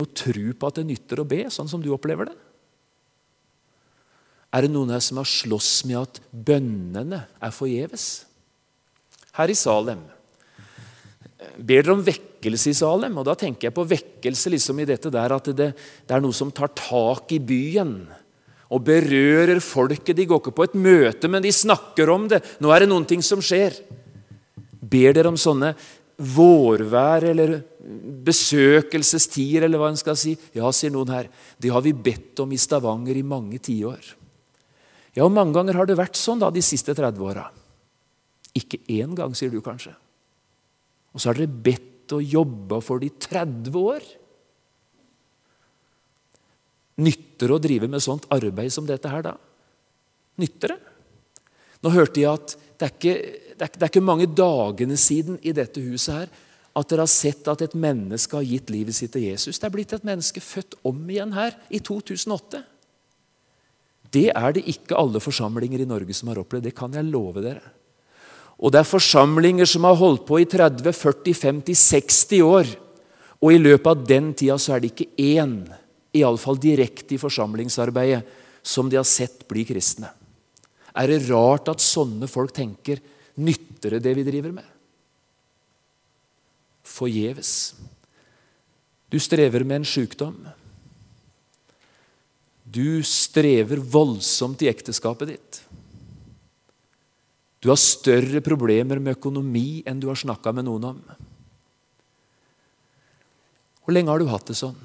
Og 0.00 0.12
tro 0.16 0.52
på 0.52 0.68
at 0.68 0.80
det 0.80 0.86
nytter 0.88 1.22
å 1.22 1.28
be, 1.28 1.44
sånn 1.52 1.68
som 1.68 1.80
du 1.80 1.88
opplever 1.94 2.28
det? 2.28 2.36
Er 4.54 4.64
det 4.64 4.72
noen 4.72 4.92
her 4.94 5.02
som 5.04 5.20
har 5.20 5.28
slåss 5.28 5.72
med 5.88 5.98
at 6.02 6.20
bønnene 6.30 7.24
er 7.42 7.54
forgjeves? 7.54 8.26
Her 9.36 9.52
i 9.52 9.58
Salem 9.58 10.04
ber 11.56 11.84
dere 11.84 11.94
om 11.94 12.04
vekkelse 12.04 12.72
i 12.72 12.76
Salem. 12.76 13.18
og 13.18 13.26
Da 13.28 13.34
tenker 13.38 13.68
jeg 13.68 13.76
på 13.76 13.86
vekkelse 13.88 14.52
liksom 14.52 14.80
i 14.80 14.88
dette 14.88 15.12
der 15.12 15.34
at 15.36 15.50
det, 15.56 15.72
det 15.76 16.14
er 16.14 16.22
noe 16.24 16.36
som 16.36 16.52
tar 16.54 16.72
tak 16.76 17.32
i 17.36 17.40
byen 17.42 17.98
og 18.66 18.82
berører 18.86 19.60
folket. 19.62 20.16
De 20.16 20.26
går 20.26 20.40
ikke 20.42 20.56
på 20.56 20.66
et 20.66 20.74
møte, 20.74 21.30
men 21.30 21.44
de 21.44 21.52
snakker 21.54 22.10
om 22.10 22.26
det. 22.30 22.42
Nå 22.60 22.72
er 22.72 22.82
det 22.82 22.90
noen 22.90 23.06
ting 23.08 23.22
som 23.22 23.44
skjer. 23.44 23.76
Ber 24.80 25.14
dere 25.14 25.30
om 25.30 25.38
sånne 25.38 25.74
vårvær 26.16 27.28
eller 27.30 27.58
besøkelsestider, 28.26 29.66
eller 29.66 29.78
hva 29.78 29.92
en 29.92 30.00
skal 30.00 30.16
si? 30.18 30.34
Ja, 30.56 30.70
sier 30.74 30.90
noen 30.94 31.12
her. 31.12 31.28
Det 31.60 31.70
har 31.70 31.84
vi 31.84 31.94
bedt 31.94 32.40
om 32.42 32.54
i 32.54 32.58
Stavanger 32.58 33.18
i 33.18 33.26
mange 33.26 33.60
tiår. 33.62 34.14
Ja, 35.16 35.24
og 35.24 35.32
mange 35.32 35.56
ganger 35.56 35.78
har 35.80 35.88
det 35.88 35.96
vært 35.96 36.18
sånn 36.20 36.42
da 36.42 36.50
de 36.52 36.62
siste 36.64 36.92
30 36.96 37.24
åra. 37.24 37.46
Ikke 38.56 38.82
én 38.92 39.14
gang, 39.16 39.32
sier 39.36 39.52
du 39.52 39.62
kanskje. 39.64 39.94
Og 41.16 41.22
så 41.22 41.30
har 41.30 41.38
dere 41.38 41.48
bedt 41.48 42.12
og 42.12 42.22
jobba 42.22 42.82
for 42.84 43.00
det 43.00 43.08
i 43.08 43.16
30 43.24 43.78
år. 43.80 44.04
Nytter 47.00 47.48
det 47.48 47.56
å 47.56 47.62
drive 47.62 47.88
med 47.92 48.04
sånt 48.04 48.28
arbeid 48.32 48.72
som 48.72 48.86
dette 48.88 49.10
her, 49.10 49.24
da? 49.24 49.34
Nytter 50.40 50.74
det? 50.74 50.80
Nå 51.84 51.92
hørte 51.92 52.20
jeg 52.20 52.32
at 52.32 52.56
det 52.76 52.86
er, 52.86 52.92
ikke, 52.92 53.14
det, 53.56 53.64
er, 53.64 53.72
det 53.72 53.84
er 53.84 53.90
ikke 53.90 54.04
mange 54.04 54.28
dagene 54.28 54.96
siden 55.00 55.40
i 55.40 55.52
dette 55.56 55.80
huset 55.80 56.12
her 56.12 56.32
at 56.76 56.90
dere 56.90 57.06
har 57.06 57.12
sett 57.12 57.46
at 57.48 57.62
et 57.64 57.76
menneske 57.78 58.36
har 58.36 58.44
gitt 58.44 58.68
livet 58.72 58.96
sitt 58.96 59.14
til 59.14 59.24
Jesus. 59.24 59.56
Det 59.56 59.68
er 59.68 59.72
blitt 59.72 59.94
et 59.96 60.04
menneske 60.04 60.42
født 60.44 60.76
om 60.84 60.98
igjen 61.08 61.32
her 61.32 61.56
i 61.72 61.80
2008. 61.80 62.60
Det 64.16 64.30
er 64.32 64.54
det 64.56 64.64
ikke 64.70 64.96
alle 64.96 65.20
forsamlinger 65.20 65.82
i 65.82 65.88
Norge 65.88 66.14
som 66.16 66.30
har 66.32 66.40
opplevd. 66.40 66.70
Det 66.70 66.76
kan 66.76 66.94
jeg 66.96 67.08
love 67.08 67.42
dere. 67.44 67.64
Og 68.56 68.72
det 68.72 68.80
er 68.80 68.88
forsamlinger 68.88 69.68
som 69.68 69.84
har 69.84 69.98
holdt 70.00 70.24
på 70.28 70.40
i 70.40 70.46
30, 70.48 70.92
40, 70.96 71.34
50, 71.36 71.76
60 71.76 72.44
år. 72.46 72.70
Og 73.44 73.52
i 73.52 73.60
løpet 73.60 73.90
av 73.90 74.06
den 74.08 74.30
tida 74.32 74.56
så 74.60 74.76
er 74.76 74.82
det 74.82 74.94
ikke 74.94 75.10
én, 75.20 75.58
iallfall 76.16 76.56
direkte 76.60 77.16
i 77.16 77.20
forsamlingsarbeidet, 77.20 78.22
som 78.66 78.88
de 78.90 78.96
har 78.98 79.06
sett 79.06 79.44
bli 79.50 79.66
kristne. 79.68 80.08
Er 80.96 81.12
det 81.12 81.26
rart 81.28 81.68
at 81.68 81.84
sånne 81.84 82.26
folk 82.30 82.54
tenker 82.56 83.02
nytter 83.44 83.98
det 83.98 84.00
det 84.06 84.14
vi 84.16 84.24
driver 84.26 84.56
med? 84.56 84.72
Forgjeves. 86.86 87.52
Du 89.12 89.20
strever 89.20 89.66
med 89.68 89.82
en 89.82 89.86
sykdom. 89.86 90.40
Du 92.66 93.02
strever 93.06 93.78
voldsomt 93.78 94.62
i 94.64 94.70
ekteskapet 94.70 95.30
ditt. 95.30 95.60
Du 97.62 97.70
har 97.70 97.78
større 97.80 98.42
problemer 98.44 99.00
med 99.02 99.16
økonomi 99.16 99.82
enn 99.86 100.02
du 100.02 100.08
har 100.10 100.18
snakka 100.18 100.52
med 100.54 100.66
noen 100.66 100.90
om. 100.92 101.00
Hvor 103.86 103.94
lenge 103.94 104.10
har 104.10 104.18
du 104.18 104.28
hatt 104.30 104.50
det 104.50 104.58
sånn? 104.58 104.76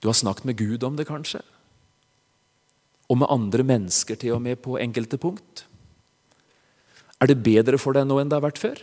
Du 0.00 0.08
har 0.08 0.16
snakket 0.18 0.48
med 0.48 0.58
Gud 0.58 0.82
om 0.84 0.96
det, 0.98 1.06
kanskje? 1.06 1.42
Og 3.12 3.20
med 3.20 3.30
andre 3.30 3.64
mennesker 3.66 4.18
til 4.18 4.34
og 4.34 4.42
med 4.42 4.58
på 4.64 4.78
enkelte 4.80 5.20
punkt? 5.20 5.66
Er 7.22 7.30
det 7.30 7.42
bedre 7.44 7.78
for 7.78 7.94
deg 7.94 8.08
nå 8.08 8.16
enn 8.18 8.32
det 8.32 8.38
har 8.40 8.48
vært 8.48 8.58
før? 8.58 8.80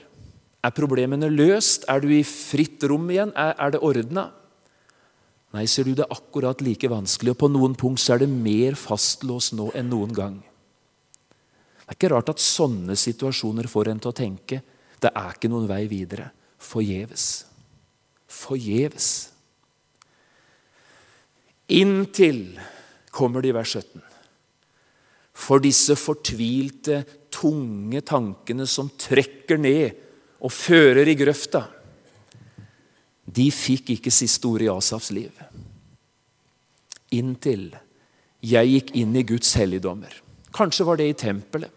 Er 0.63 0.75
problemene 0.75 1.27
løst? 1.33 1.87
Er 1.91 1.99
du 2.03 2.11
i 2.13 2.23
fritt 2.23 2.85
rom 2.87 3.09
igjen? 3.11 3.33
Er, 3.35 3.73
det 3.73 3.81
ordna? 3.83 4.29
Nei, 5.55 5.65
ser 5.65 5.87
du, 5.87 5.95
det 5.97 6.05
er 6.05 6.13
akkurat 6.13 6.61
like 6.61 6.89
vanskelig, 6.91 7.33
og 7.33 7.41
på 7.41 7.49
noen 7.49 7.73
punkt 7.77 8.01
så 8.03 8.15
er 8.15 8.23
det 8.23 8.29
mer 8.29 8.77
fastlåst 8.77 9.55
nå 9.57 9.71
enn 9.77 9.89
noen 9.89 10.13
gang. 10.13 10.35
Det 11.79 11.95
er 11.95 11.97
ikke 11.97 12.11
rart 12.13 12.29
at 12.29 12.43
sånne 12.43 12.93
situasjoner 12.99 13.65
får 13.69 13.89
en 13.89 14.03
til 14.03 14.11
å 14.11 14.19
tenke 14.19 14.61
det 14.99 15.11
er 15.15 15.35
ikke 15.35 15.49
noen 15.51 15.67
vei 15.69 15.85
videre. 15.89 16.29
Forgjeves. 16.59 17.25
Forgjeves. 18.29 19.09
Inntil 21.71 22.59
kommer 23.15 23.41
det 23.41 23.53
i 23.53 23.55
vers 23.55 23.75
17. 23.79 24.03
For 25.39 25.63
disse 25.63 25.95
fortvilte, 25.95 27.03
tunge 27.31 28.01
tankene 28.03 28.65
som 28.67 28.89
trekker 28.99 29.61
ned 29.61 29.95
og 30.43 30.51
fører 30.51 31.07
i 31.07 31.15
grøfta 31.17 31.61
de 33.35 33.49
fikk 33.53 33.93
ikke 33.95 34.13
siste 34.13 34.47
ord 34.49 34.63
i 34.63 34.71
Asafs 34.71 35.11
liv. 35.15 35.31
Inntil 37.15 37.69
jeg 38.45 38.71
gikk 38.71 38.93
inn 38.95 39.15
i 39.19 39.25
Guds 39.27 39.51
helligdommer. 39.59 40.13
Kanskje 40.55 40.85
var 40.87 40.99
det 40.99 41.09
i 41.09 41.17
tempelet. 41.17 41.71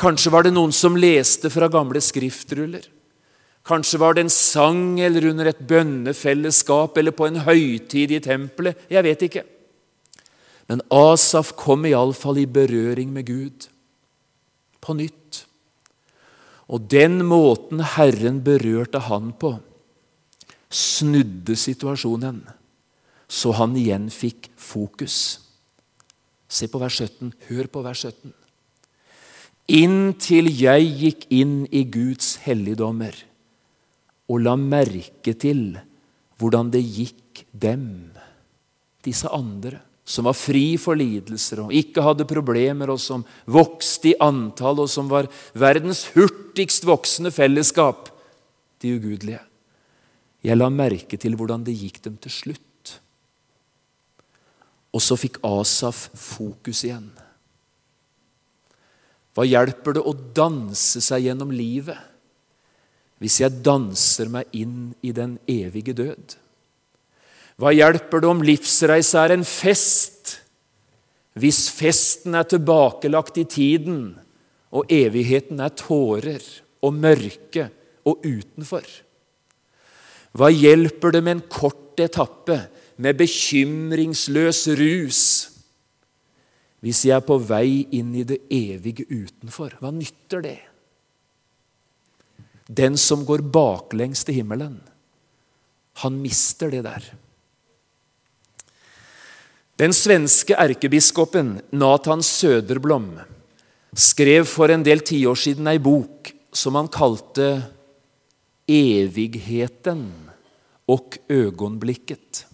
Kanskje 0.00 0.32
var 0.32 0.46
det 0.46 0.54
noen 0.54 0.72
som 0.74 0.96
leste 0.98 1.50
fra 1.52 1.68
gamle 1.70 2.00
skriftruller. 2.02 2.86
Kanskje 3.64 4.00
var 4.00 4.14
det 4.14 4.24
en 4.24 4.32
sang 4.32 5.00
eller 5.00 5.26
under 5.30 5.48
et 5.50 5.60
bønnefellesskap 5.68 6.98
eller 7.00 7.14
på 7.16 7.28
en 7.28 7.42
høytid 7.46 8.12
i 8.12 8.22
tempelet. 8.22 8.80
Jeg 8.92 9.06
vet 9.06 9.26
ikke. 9.28 9.44
Men 10.68 10.82
Asaf 10.92 11.52
kom 11.60 11.84
iallfall 11.88 12.40
i 12.42 12.48
berøring 12.48 13.12
med 13.12 13.28
Gud 13.28 13.68
på 14.84 14.96
nytt. 14.96 15.44
Og 16.68 16.86
den 16.90 17.20
måten 17.28 17.82
Herren 17.96 18.40
berørte 18.44 19.02
han 19.08 19.32
på, 19.36 19.56
snudde 20.74 21.56
situasjonen, 21.58 22.42
så 23.30 23.54
han 23.56 23.76
igjen 23.78 24.08
fikk 24.12 24.50
fokus. 24.58 25.18
Se 26.50 26.68
på 26.70 26.80
vers 26.82 26.98
17. 27.00 27.30
Hør 27.48 27.70
på 27.70 27.82
vers 27.86 28.02
17. 28.04 28.34
Inntil 29.74 30.50
jeg 30.52 30.90
gikk 31.00 31.24
inn 31.32 31.62
i 31.72 31.86
Guds 31.88 32.34
helligdommer 32.44 33.16
og 34.28 34.42
la 34.44 34.54
merke 34.60 35.32
til 35.40 35.78
hvordan 36.40 36.70
det 36.74 36.82
gikk 36.82 37.44
dem, 37.52 38.10
disse 39.04 39.28
andre, 39.32 39.78
som 40.04 40.26
var 40.28 40.36
fri 40.36 40.74
for 40.80 40.98
lidelser 41.00 41.62
og 41.64 41.72
ikke 41.72 42.04
hadde 42.04 42.28
problemer, 42.28 42.92
og 42.92 43.00
som 43.00 43.24
vokste 43.48 44.10
i 44.12 44.18
antall, 44.20 44.82
og 44.84 44.90
som 44.92 45.08
var 45.08 45.30
verdens 45.56 46.04
hurtigst 46.12 46.84
voksende 46.84 47.32
fellesskap, 47.32 48.10
de 48.84 48.98
ugudelige. 48.98 49.40
Jeg 50.44 50.60
la 50.60 50.68
merke 50.68 51.16
til 51.20 51.36
hvordan 51.38 51.64
det 51.64 51.76
gikk 51.78 52.02
dem 52.04 52.16
til 52.20 52.32
slutt. 52.32 52.96
Og 54.94 55.02
så 55.02 55.16
fikk 55.18 55.40
Asaf 55.46 56.06
fokus 56.14 56.84
igjen. 56.84 57.08
Hva 59.34 59.46
hjelper 59.48 59.96
det 59.96 60.04
å 60.06 60.14
danse 60.14 61.00
seg 61.02 61.26
gjennom 61.26 61.50
livet 61.54 62.10
hvis 63.22 63.38
jeg 63.40 63.62
danser 63.64 64.28
meg 64.28 64.50
inn 64.58 64.92
i 65.06 65.10
den 65.16 65.38
evige 65.48 65.94
død? 65.96 66.34
Hva 67.58 67.72
hjelper 67.74 68.22
det 68.22 68.28
om 68.30 68.42
livsreisa 68.44 69.24
er 69.24 69.36
en 69.36 69.46
fest 69.48 70.36
hvis 71.40 71.64
festen 71.74 72.36
er 72.38 72.46
tilbakelagt 72.46 73.40
i 73.42 73.46
tiden 73.50 74.12
og 74.74 74.92
evigheten 74.92 75.62
er 75.62 75.74
tårer 75.78 76.44
og 76.84 76.94
mørke 76.94 77.70
og 78.06 78.22
utenfor? 78.22 78.84
Hva 80.34 80.50
hjelper 80.50 81.14
det 81.14 81.22
med 81.22 81.36
en 81.36 81.46
kort 81.46 82.00
etappe 82.02 82.58
med 82.98 83.18
bekymringsløs 83.18 84.66
rus 84.78 85.24
hvis 86.84 87.06
jeg 87.08 87.14
er 87.16 87.24
på 87.24 87.38
vei 87.40 87.86
inn 87.96 88.10
i 88.12 88.26
det 88.28 88.42
evige 88.52 89.06
utenfor? 89.08 89.78
Hva 89.80 89.88
nytter 89.94 90.42
det? 90.44 90.58
Den 92.68 92.98
som 93.00 93.22
går 93.24 93.40
baklengs 93.40 94.20
til 94.28 94.42
himmelen, 94.42 94.76
han 96.04 96.18
mister 96.20 96.68
det 96.74 96.82
der. 96.84 97.06
Den 99.80 99.96
svenske 99.96 100.58
erkebiskopen 100.60 101.56
Nathan 101.72 102.20
Söderblom 102.20 103.08
skrev 103.96 104.44
for 104.50 104.68
en 104.70 104.84
del 104.84 105.00
tiår 105.06 105.40
siden 105.40 105.72
ei 105.72 105.80
bok 105.82 106.34
som 106.54 106.76
han 106.76 106.90
kalte 106.92 107.48
Evigheten 108.70 110.23
och 110.86 111.18
ögonblicket. 111.28 112.46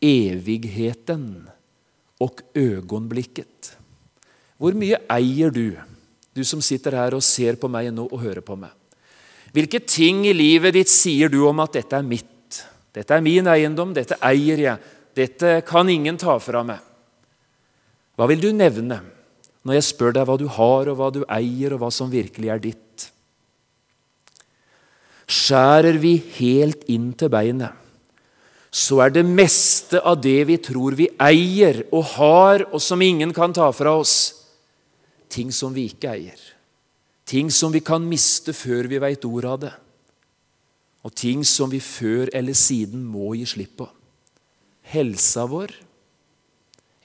Evigheten 0.00 1.50
och 2.18 2.40
ögonblicket. 2.54 3.76
Hvor 4.56 4.72
mye 4.72 4.96
eier 5.12 5.50
du, 5.50 5.76
du 6.32 6.44
som 6.44 6.62
sitter 6.64 6.96
her 6.96 7.16
og 7.16 7.24
ser 7.24 7.58
på 7.60 7.68
meg 7.68 7.90
nå 7.92 8.06
og 8.08 8.22
hører 8.22 8.44
på 8.44 8.56
meg? 8.56 8.72
Hvilke 9.52 9.82
ting 9.84 10.24
i 10.28 10.32
livet 10.36 10.76
ditt 10.76 10.92
sier 10.92 11.28
du 11.32 11.42
om 11.48 11.60
at 11.60 11.76
dette 11.76 11.96
er 11.96 12.06
mitt? 12.06 12.62
Dette 12.96 13.12
er 13.12 13.24
min 13.24 13.48
eiendom, 13.52 13.92
dette 13.96 14.16
eier 14.24 14.62
jeg. 14.62 14.94
Dette 15.16 15.60
kan 15.68 15.88
ingen 15.92 16.16
ta 16.20 16.38
fra 16.40 16.62
meg. 16.64 16.80
Hva 18.16 18.28
vil 18.30 18.40
du 18.40 18.48
nevne 18.56 19.02
når 19.66 19.80
jeg 19.80 19.86
spør 19.88 20.14
deg 20.14 20.28
hva 20.28 20.36
du 20.38 20.46
har, 20.46 20.88
og 20.88 20.96
hva 20.96 21.08
du 21.10 21.22
eier, 21.26 21.74
og 21.74 21.80
hva 21.82 21.88
som 21.90 22.10
virkelig 22.12 22.50
er 22.52 22.60
ditt. 22.62 22.85
Skjærer 25.26 25.98
vi 25.98 26.16
helt 26.38 26.84
inn 26.92 27.10
til 27.18 27.30
beinet, 27.32 27.74
så 28.70 29.00
er 29.06 29.14
det 29.14 29.24
meste 29.26 29.98
av 30.04 30.20
det 30.22 30.38
vi 30.50 30.58
tror 30.62 30.94
vi 30.98 31.08
eier 31.22 31.80
og 31.90 32.04
har, 32.14 32.66
og 32.70 32.82
som 32.82 33.02
ingen 33.02 33.32
kan 33.34 33.54
ta 33.56 33.70
fra 33.74 33.96
oss, 33.98 34.16
ting 35.32 35.50
som 35.54 35.74
vi 35.74 35.88
ikke 35.90 36.12
eier. 36.12 36.42
Ting 37.26 37.50
som 37.50 37.72
vi 37.74 37.82
kan 37.82 38.04
miste 38.06 38.54
før 38.54 38.86
vi 38.86 39.00
veit 39.02 39.24
ordet 39.26 39.50
av 39.50 39.60
det. 39.64 39.72
Og 41.06 41.14
ting 41.14 41.42
som 41.46 41.70
vi 41.70 41.80
før 41.82 42.30
eller 42.34 42.54
siden 42.54 43.02
må 43.02 43.32
gi 43.34 43.46
slipp 43.50 43.76
på. 43.80 43.88
Helsa 44.92 45.46
vår. 45.50 45.72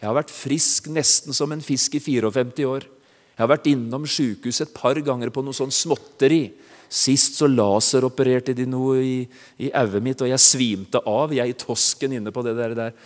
Jeg 0.02 0.10
har 0.10 0.18
vært 0.18 0.34
frisk 0.34 0.92
nesten 0.94 1.34
som 1.38 1.52
en 1.54 1.64
fisk 1.66 1.98
i 1.98 2.04
54 2.04 2.68
år. 2.70 2.86
Jeg 2.86 3.42
har 3.42 3.50
vært 3.50 3.70
innom 3.72 4.06
sjukehus 4.06 4.62
et 4.62 4.74
par 4.74 4.98
ganger 5.02 5.34
på 5.34 5.42
noe 5.46 5.58
sånn 5.58 5.74
småtteri. 5.74 6.44
Sist 6.92 7.38
så 7.40 7.48
laseropererte 7.48 8.56
de 8.56 8.66
noe 8.68 9.00
i, 9.00 9.18
i 9.64 9.70
auet 9.80 10.04
mitt, 10.04 10.22
og 10.24 10.28
jeg 10.28 10.44
svimte 10.44 11.00
av, 11.08 11.32
jeg 11.32 11.54
i 11.54 11.56
tosken 11.56 12.18
inne 12.18 12.34
på 12.36 12.44
det 12.44 12.56
der. 12.58 12.76
der. 12.76 12.98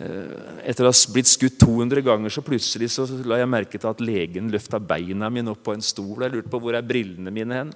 Eh, 0.00 0.30
etter 0.72 0.88
å 0.88 0.90
ha 0.90 1.12
blitt 1.14 1.28
skutt 1.28 1.58
200 1.60 2.02
ganger, 2.06 2.32
så 2.32 2.42
plutselig 2.42 2.88
så 2.94 3.04
la 3.28 3.42
jeg 3.42 3.50
merke 3.52 3.78
til 3.78 3.90
at 3.92 4.00
legen 4.02 4.48
løfta 4.50 4.80
beina 4.82 5.28
mine 5.30 5.52
opp 5.52 5.60
på 5.68 5.76
en 5.76 5.84
stol. 5.84 6.24
Jeg 6.24 6.32
lurte 6.34 6.50
på 6.50 6.62
hvor 6.64 6.78
er 6.78 6.86
brillene 6.88 7.34
mine 7.34 7.60
hen. 7.60 7.74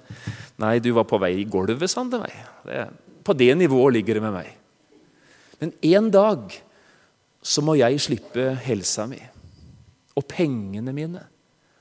Nei, 0.59 0.79
du 0.83 0.89
var 0.97 1.05
på 1.07 1.21
vei 1.21 1.35
i 1.43 1.45
gulvet, 1.47 1.85
sa 1.87 2.01
han 2.01 2.11
til 2.11 2.25
på 3.29 3.35
det 3.37 3.51
nivået 3.59 3.93
ligger 3.93 4.17
det 4.17 4.23
med 4.23 4.33
meg. 4.33 4.47
Men 5.59 5.73
en 5.85 6.07
dag 6.09 6.53
så 7.45 7.61
må 7.61 7.75
jeg 7.77 8.01
slippe 8.01 8.45
helsa 8.65 9.05
mi 9.09 9.19
og 10.17 10.25
pengene 10.27 10.93
mine. 10.95 11.21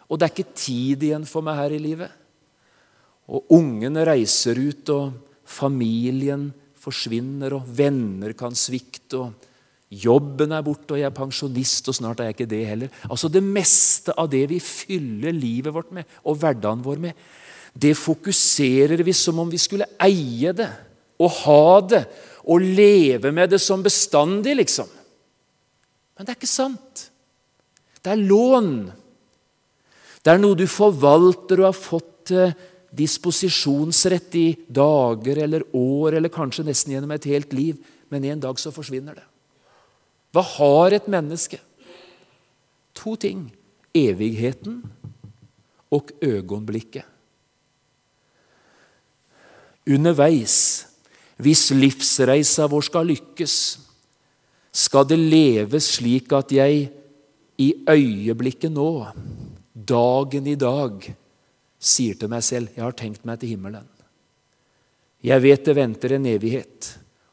Og 0.08 0.18
det 0.18 0.28
er 0.28 0.34
ikke 0.34 0.58
tid 0.58 1.06
igjen 1.08 1.24
for 1.28 1.44
meg 1.46 1.56
her 1.58 1.74
i 1.74 1.80
livet. 1.82 2.12
Og 3.28 3.52
ungene 3.58 4.06
reiser 4.08 4.56
ut, 4.56 4.88
og 4.94 5.12
familien 5.48 6.48
forsvinner, 6.78 7.58
og 7.58 7.68
venner 7.78 8.32
kan 8.38 8.56
svikte. 8.56 9.20
og 9.20 9.48
Jobben 9.88 10.52
er 10.52 10.64
borte, 10.64 10.94
og 10.94 11.00
jeg 11.00 11.08
er 11.08 11.16
pensjonist, 11.16 11.88
og 11.88 11.96
snart 11.96 12.20
er 12.20 12.30
jeg 12.30 12.38
ikke 12.38 12.50
det 12.50 12.64
heller. 12.68 13.04
Altså 13.08 13.28
Det 13.32 13.42
meste 13.44 14.12
av 14.16 14.28
det 14.32 14.44
vi 14.50 14.60
fyller 14.60 15.32
livet 15.32 15.74
vårt 15.74 15.92
med, 15.92 16.04
og 16.24 16.36
hverdagen 16.40 16.84
vår 16.84 17.00
med, 17.08 17.28
det 17.78 17.94
fokuserer 17.96 19.00
vi 19.04 19.14
som 19.14 19.38
om 19.38 19.50
vi 19.50 19.60
skulle 19.60 19.86
eie 20.02 20.52
det 20.56 20.68
og 21.18 21.30
ha 21.44 21.80
det 21.84 22.02
og 22.48 22.64
leve 22.64 23.30
med 23.34 23.52
det 23.52 23.60
som 23.60 23.82
bestandig, 23.84 24.56
liksom. 24.56 24.88
Men 26.16 26.26
det 26.26 26.32
er 26.32 26.38
ikke 26.38 26.50
sant. 26.50 27.04
Det 28.02 28.12
er 28.12 28.22
lån. 28.28 28.72
Det 30.24 30.32
er 30.32 30.40
noe 30.40 30.58
du 30.58 30.64
forvalter 30.70 31.60
og 31.60 31.68
har 31.68 31.76
fått 31.76 32.32
disposisjonsrett 32.90 34.34
i 34.34 34.46
dager 34.68 35.42
eller 35.44 35.64
år, 35.76 36.16
eller 36.16 36.32
kanskje 36.32 36.64
nesten 36.66 36.94
gjennom 36.94 37.12
et 37.14 37.28
helt 37.28 37.52
liv, 37.52 37.76
men 38.08 38.24
en 38.24 38.40
dag 38.40 38.60
så 38.60 38.72
forsvinner 38.72 39.18
det. 39.18 39.26
Hva 40.32 40.44
har 40.56 40.96
et 40.96 41.08
menneske? 41.08 41.60
To 42.98 43.16
ting. 43.16 43.48
Evigheten 43.96 44.82
og 45.90 46.12
øyeblikket. 46.22 47.04
Underveis, 49.88 50.84
hvis 51.40 51.70
livsreisa 51.72 52.66
vår 52.68 52.84
skal 52.84 53.08
lykkes, 53.08 53.54
skal 54.72 55.06
det 55.08 55.16
leves 55.16 55.94
slik 55.96 56.32
at 56.36 56.52
jeg 56.52 56.90
i 57.58 57.68
øyeblikket 57.88 58.70
nå, 58.70 59.08
dagen 59.72 60.46
i 60.46 60.58
dag, 60.60 61.08
sier 61.78 62.18
til 62.18 62.30
meg 62.30 62.42
selv 62.46 62.74
jeg 62.74 62.84
har 62.84 62.96
tenkt 62.98 63.24
meg 63.28 63.40
til 63.40 63.54
himmelen. 63.54 63.86
Jeg 65.24 65.42
vet 65.42 65.64
det 65.66 65.74
venter 65.74 66.14
en 66.14 66.26
evighet. 66.30 66.92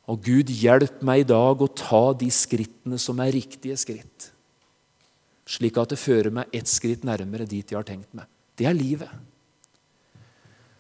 Og 0.10 0.22
Gud, 0.22 0.52
hjelp 0.54 1.02
meg 1.06 1.24
i 1.24 1.28
dag 1.30 1.62
å 1.62 1.72
ta 1.74 2.04
de 2.18 2.30
skrittene 2.34 2.98
som 3.02 3.20
er 3.22 3.34
riktige 3.34 3.78
skritt. 3.78 4.30
Slik 5.50 5.78
at 5.82 5.94
det 5.94 6.02
fører 6.02 6.34
meg 6.34 6.54
ett 6.54 6.70
skritt 6.70 7.06
nærmere 7.06 7.46
dit 7.50 7.66
jeg 7.66 7.78
har 7.78 7.86
tenkt 7.86 8.12
meg. 8.18 8.26
Det 8.58 8.66
er 8.70 8.78
livet. 8.78 9.10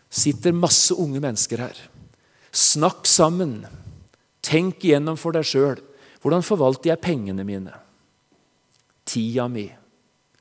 sitter 0.09 0.53
masse 0.55 0.93
unge 0.93 1.19
mennesker 1.19 1.59
her. 1.59 1.77
Snakk 2.51 3.05
sammen. 3.05 3.65
Tenk 4.41 4.85
igjennom 4.85 5.17
for 5.19 5.35
deg 5.35 5.43
sjøl. 5.43 5.81
Hvordan 6.21 6.45
forvalter 6.45 6.93
jeg 6.93 7.03
pengene 7.03 7.43
mine? 7.43 7.73
Tida 9.05 9.49
mi? 9.51 9.67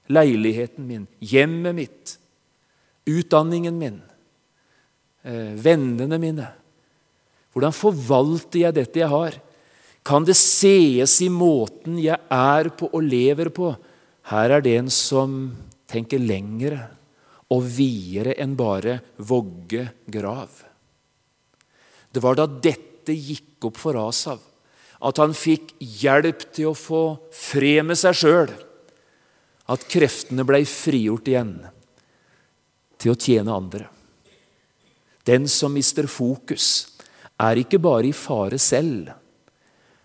Leiligheten 0.09 0.87
min? 0.87 1.09
Hjemmet 1.19 1.75
mitt? 1.75 2.15
Utdanningen 3.05 3.79
min? 3.79 4.03
Eh, 5.23 5.53
vennene 5.61 6.19
mine? 6.21 6.47
Hvordan 7.55 7.75
forvalter 7.77 8.65
jeg 8.65 8.77
dette 8.77 9.03
jeg 9.03 9.11
har? 9.13 9.37
Kan 10.05 10.27
det 10.29 10.37
sees 10.37 11.17
i 11.25 11.31
måten 11.33 11.97
jeg 12.03 12.19
er 12.33 12.71
på 12.77 12.91
og 12.91 13.05
lever 13.05 13.49
på? 13.55 13.71
Her 14.29 14.57
er 14.57 14.65
det 14.65 14.75
en 14.81 14.91
som 14.93 15.53
tenker 15.89 16.21
lengre 16.21 16.81
og 17.53 17.63
videre 17.77 18.35
enn 18.41 18.57
bare 18.57 18.99
vogge 19.21 19.87
grav. 20.11 20.49
Det 22.13 22.23
var 22.25 22.39
da 22.39 22.49
dette 22.49 23.13
gikk 23.13 23.69
opp 23.69 23.79
for 23.81 23.99
Asav, 24.01 24.41
at 25.05 25.21
han 25.21 25.37
fikk 25.37 25.75
hjelp 25.79 26.47
til 26.55 26.71
å 26.71 26.79
få 26.79 27.05
fred 27.35 27.85
med 27.85 28.01
seg 28.01 28.17
sjøl, 28.17 28.53
at 29.69 29.89
kreftene 29.89 30.45
blei 30.47 30.63
frigjort 30.69 31.29
igjen 31.29 31.57
til 33.05 33.13
å 33.13 33.21
tjene 33.21 33.53
andre. 33.53 33.91
Den 35.29 35.45
som 35.49 35.77
mister 35.77 36.09
fokus, 36.09 36.89
er 37.41 37.59
ikke 37.61 37.81
bare 37.83 38.09
i 38.09 38.17
fare 38.17 38.61
selv, 38.63 39.11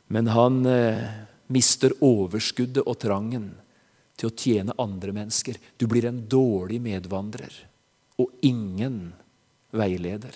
men 0.10 0.30
han 0.34 0.64
eh, 0.66 1.04
mister 1.54 1.94
overskuddet 2.04 2.82
og 2.84 2.98
trangen 3.00 3.52
til 4.20 4.30
å 4.30 4.36
tjene 4.36 4.76
andre 4.82 5.14
mennesker. 5.16 5.60
Du 5.78 5.86
blir 5.88 6.10
en 6.10 6.24
dårlig 6.28 6.82
medvandrer 6.82 7.54
og 8.20 8.34
ingen 8.44 9.12
veileder. 9.72 10.34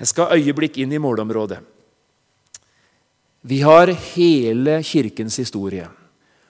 Jeg 0.00 0.10
skal 0.10 0.34
øyeblikk 0.36 0.80
inn 0.80 0.92
i 0.96 1.00
målområdet. 1.00 1.60
Vi 3.46 3.60
har 3.64 3.92
hele 4.12 4.80
Kirkens 4.84 5.38
historie, 5.40 5.86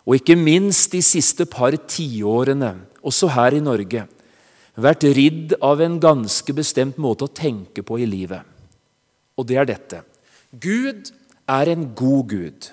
og 0.02 0.16
ikke 0.16 0.38
minst 0.38 0.90
de 0.94 1.02
siste 1.04 1.46
par 1.46 1.76
tiårene, 1.76 2.72
også 3.06 3.30
her 3.34 3.56
i 3.56 3.62
Norge, 3.64 4.06
vært 4.80 5.06
ridd 5.16 5.54
av 5.64 5.80
en 5.82 5.98
ganske 6.00 6.54
bestemt 6.56 6.98
måte 7.00 7.26
å 7.26 7.34
tenke 7.34 7.84
på 7.86 7.98
i 8.00 8.08
livet. 8.08 8.44
Og 9.36 9.46
det 9.48 9.58
er 9.60 9.68
dette. 9.68 10.02
Gud 10.50 11.10
er 11.50 11.72
en 11.72 11.88
god 11.96 12.30
Gud. 12.30 12.70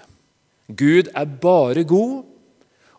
Gud 0.68 1.10
er 1.16 1.34
bare 1.42 1.84
god, 1.88 2.24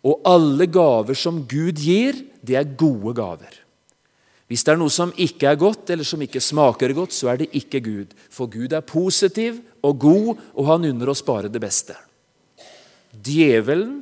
og 0.08 0.28
alle 0.28 0.68
gaver 0.70 1.18
som 1.18 1.42
Gud 1.48 1.80
gir, 1.82 2.16
det 2.40 2.56
er 2.56 2.76
gode 2.78 3.12
gaver. 3.18 3.56
Hvis 4.48 4.64
det 4.64 4.72
er 4.72 4.80
noe 4.80 4.92
som 4.92 5.10
ikke 5.20 5.50
er 5.50 5.58
godt, 5.60 5.90
eller 5.92 6.06
som 6.08 6.22
ikke 6.24 6.40
smaker 6.40 6.94
godt, 6.96 7.12
så 7.12 7.34
er 7.34 7.42
det 7.42 7.50
ikke 7.58 7.82
Gud. 7.84 8.14
For 8.32 8.48
Gud 8.48 8.72
er 8.72 8.86
positiv 8.86 9.58
og 9.84 9.98
god, 10.00 10.30
og 10.56 10.70
han 10.70 10.86
unner 10.88 11.12
oss 11.12 11.20
bare 11.26 11.50
det 11.52 11.60
beste. 11.60 11.96
Djevelen, 13.12 13.98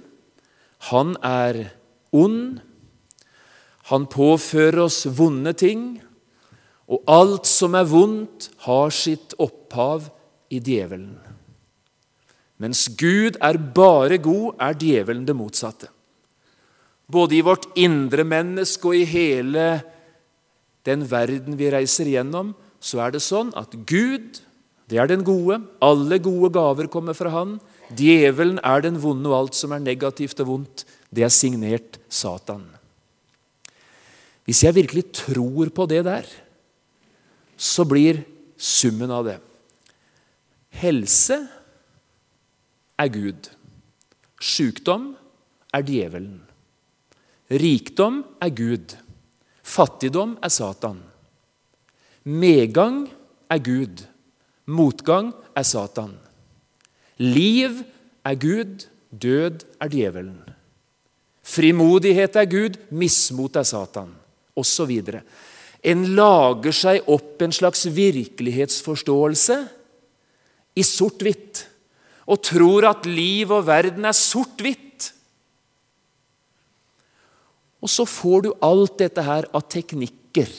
han 0.93 1.17
er 1.25 1.65
ond, 2.15 2.61
han 3.91 4.07
påfører 4.11 4.81
oss 4.87 5.05
vonde 5.15 5.53
ting, 5.59 5.97
og 6.91 7.03
alt 7.11 7.47
som 7.51 7.75
er 7.79 7.87
vondt, 7.87 8.51
har 8.67 8.95
sitt 8.95 9.35
opphav 9.43 10.09
i 10.51 10.61
djevelen. 10.63 11.17
Mens 12.63 12.87
Gud 12.99 13.37
er 13.43 13.59
bare 13.59 14.19
god, 14.23 14.57
er 14.63 14.79
djevelen 14.79 15.27
det 15.29 15.37
motsatte. 15.37 15.91
Både 17.07 17.37
i 17.37 17.45
vårt 17.47 17.69
indre 17.79 18.25
menneske 18.27 18.91
og 18.91 18.99
i 18.99 19.05
hele 19.07 19.67
den 20.87 21.05
verden 21.11 21.59
vi 21.59 21.71
reiser 21.71 22.09
gjennom, 22.11 22.55
så 22.83 23.05
er 23.05 23.15
det 23.15 23.23
sånn 23.23 23.53
at 23.59 23.75
Gud, 23.87 24.41
det 24.91 24.99
er 25.03 25.11
den 25.11 25.23
gode. 25.27 25.61
Alle 25.83 26.19
gode 26.23 26.51
gaver 26.55 26.91
kommer 26.91 27.15
fra 27.19 27.33
Han. 27.35 27.59
Djevelen 27.95 28.59
er 28.67 28.83
den 28.83 28.99
vonde, 29.03 29.31
og 29.31 29.39
alt 29.41 29.59
som 29.59 29.75
er 29.75 29.83
negativt 29.83 30.43
og 30.43 30.51
vondt, 30.51 30.87
det 31.15 31.27
er 31.27 31.35
signert 31.35 32.01
Satan. 32.11 32.76
Hvis 34.47 34.63
jeg 34.63 34.77
virkelig 34.77 35.09
tror 35.13 35.71
på 35.75 35.87
det 35.91 36.05
der, 36.07 36.27
så 37.57 37.87
blir 37.89 38.23
summen 38.57 39.11
av 39.13 39.25
det 39.27 39.37
Helse 40.77 41.39
er 43.01 43.09
Gud. 43.09 43.49
Sykdom 44.45 45.15
er 45.73 45.85
djevelen. 45.89 46.43
Rikdom 47.49 48.19
er 48.45 48.53
Gud. 48.53 48.93
Fattigdom 49.65 50.35
er 50.45 50.53
Satan. 50.53 50.99
Medgang 52.29 53.07
er 53.49 53.63
Gud. 53.65 54.05
Motgang 54.69 55.33
er 55.57 55.65
Satan. 55.65 56.13
Liv 57.17 57.81
er 58.21 58.37
Gud. 58.37 58.85
Død 59.11 59.65
er 59.81 59.89
djevelen. 59.89 60.45
Frimodighet 61.47 62.37
er 62.37 62.49
Gud, 62.51 62.77
mismot 62.91 63.57
er 63.57 63.63
Satan, 63.63 64.11
osv. 64.57 64.93
En 65.87 66.05
lager 66.17 66.75
seg 66.75 67.09
opp 67.13 67.43
en 67.45 67.55
slags 67.55 67.87
virkelighetsforståelse 67.93 69.59
i 70.77 70.85
sort-hvitt 70.85 71.67
og 72.27 72.43
tror 72.43 72.89
at 72.89 73.07
liv 73.07 73.53
og 73.55 73.67
verden 73.69 74.09
er 74.09 74.17
sort-hvitt. 74.17 75.13
Og 77.85 77.93
så 77.93 78.07
får 78.09 78.47
du 78.47 78.51
alt 78.67 78.97
dette 78.99 79.23
her 79.23 79.47
av 79.55 79.69
teknikker 79.71 80.51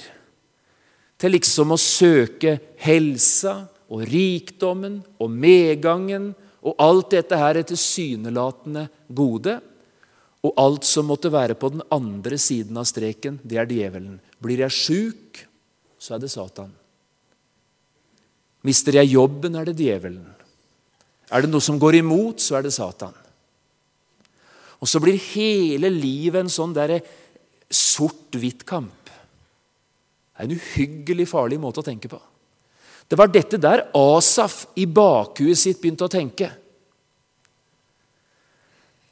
til 1.18 1.34
liksom 1.34 1.74
å 1.74 1.80
søke 1.82 2.56
helsa 2.86 3.66
og 3.92 4.06
rikdommen 4.08 5.02
og 5.20 5.34
medgangen 5.34 6.32
og 6.68 6.76
alt 6.84 7.14
dette 7.16 7.38
her 7.40 7.60
er 7.60 7.68
tilsynelatende 7.68 8.88
gode. 9.08 9.58
Og 10.48 10.56
alt 10.62 10.88
som 10.88 11.10
måtte 11.10 11.32
være 11.34 11.58
på 11.60 11.74
den 11.74 11.84
andre 11.92 12.38
siden 12.40 12.78
av 12.80 12.88
streken, 12.88 13.42
det 13.44 13.60
er 13.60 13.68
djevelen. 13.68 14.20
Blir 14.40 14.64
jeg 14.64 14.76
sjuk, 14.76 15.44
så 16.00 16.16
er 16.16 16.24
det 16.24 16.32
Satan. 16.32 16.72
Mister 18.68 18.96
jeg 19.00 19.12
jobben, 19.16 19.58
er 19.60 19.68
det 19.68 19.78
djevelen. 19.80 20.26
Er 21.28 21.44
det 21.44 21.52
noe 21.52 21.64
som 21.64 21.80
går 21.80 22.00
imot, 22.00 22.40
så 22.40 22.60
er 22.60 22.68
det 22.68 22.76
Satan. 22.76 23.16
Og 24.78 24.88
så 24.88 25.02
blir 25.02 25.18
hele 25.34 25.90
livet 25.92 26.46
en 26.46 26.54
sånn 26.54 26.76
sort-hvitt-kamp. 27.68 29.12
Det 30.38 30.46
er 30.46 30.46
en 30.46 30.60
uhyggelig 30.60 31.26
farlig 31.32 31.58
måte 31.60 31.82
å 31.82 31.88
tenke 31.88 32.12
på. 32.12 32.20
Det 33.10 33.18
var 33.18 33.32
dette 33.32 33.58
der 33.60 33.88
Asaf 33.96 34.68
i 34.78 34.86
bakhuet 34.86 35.58
sitt 35.58 35.82
begynte 35.82 36.06
å 36.06 36.12
tenke. 36.12 36.52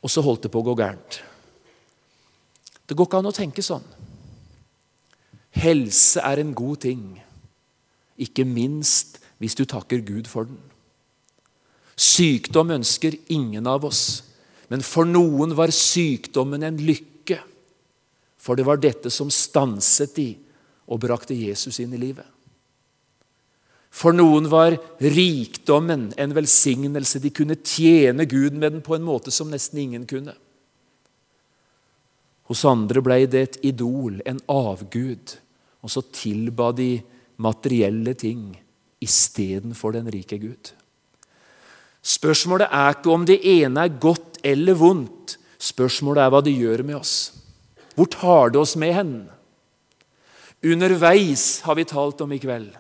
Og 0.06 0.12
så 0.12 0.22
holdt 0.22 0.46
det 0.46 0.54
på 0.54 0.62
å 0.62 0.68
gå 0.68 0.76
gærent. 0.78 1.20
Det 2.86 2.94
går 2.94 3.08
ikke 3.10 3.22
an 3.24 3.32
å 3.32 3.34
tenke 3.34 3.66
sånn. 3.66 3.86
Helse 5.56 6.22
er 6.22 6.42
en 6.44 6.54
god 6.54 6.84
ting, 6.86 7.04
ikke 8.22 8.46
minst 8.46 9.18
hvis 9.42 9.58
du 9.58 9.64
takker 9.66 10.04
Gud 10.06 10.30
for 10.30 10.46
den. 10.46 10.60
Sykdom 11.96 12.76
ønsker 12.76 13.16
ingen 13.32 13.66
av 13.72 13.88
oss, 13.88 14.22
men 14.70 14.84
for 14.86 15.08
noen 15.08 15.56
var 15.58 15.74
sykdommen 15.74 16.66
en 16.68 16.78
lykke. 16.78 17.40
For 18.38 18.60
det 18.60 18.68
var 18.68 18.82
dette 18.84 19.10
som 19.10 19.32
stanset 19.34 20.14
de 20.20 20.30
og 20.86 21.02
brakte 21.02 21.34
Jesus 21.34 21.80
inn 21.82 21.96
i 21.96 22.02
livet. 22.02 22.28
For 23.96 24.16
noen 24.16 24.50
var 24.52 24.76
rikdommen 25.00 26.10
en 26.20 26.34
velsignelse. 26.36 27.22
De 27.24 27.32
kunne 27.32 27.56
tjene 27.64 28.28
Gud 28.28 28.58
med 28.58 28.76
den 28.76 28.84
på 28.84 28.98
en 28.98 29.06
måte 29.08 29.32
som 29.32 29.52
nesten 29.52 29.80
ingen 29.86 30.04
kunne. 30.10 30.36
Hos 32.52 32.66
andre 32.68 33.02
ble 33.02 33.22
det 33.32 33.42
et 33.42 33.58
idol, 33.72 34.20
en 34.28 34.42
avgud, 34.52 35.38
og 35.82 35.90
så 35.90 36.04
tilba 36.14 36.70
de 36.76 37.00
materielle 37.42 38.14
ting 38.20 38.52
istedenfor 39.02 39.96
den 39.96 40.12
rike 40.12 40.38
Gud. 40.44 40.74
Spørsmålet 42.06 42.70
er 42.70 42.94
ikke 42.94 43.16
om 43.16 43.26
det 43.26 43.40
ene 43.50 43.88
er 43.88 43.98
godt 44.02 44.42
eller 44.46 44.78
vondt. 44.78 45.40
Spørsmålet 45.58 46.22
er 46.22 46.34
hva 46.36 46.44
det 46.46 46.54
gjør 46.54 46.84
med 46.86 47.00
oss. 47.00 47.16
Hvor 47.96 48.12
tar 48.12 48.52
det 48.54 48.60
oss 48.62 48.76
med 48.78 48.94
hen? 48.94 49.14
Underveis 50.66 51.64
har 51.66 51.80
vi 51.80 51.88
talt 51.88 52.22
om 52.22 52.36
i 52.36 52.42
kveld. 52.44 52.74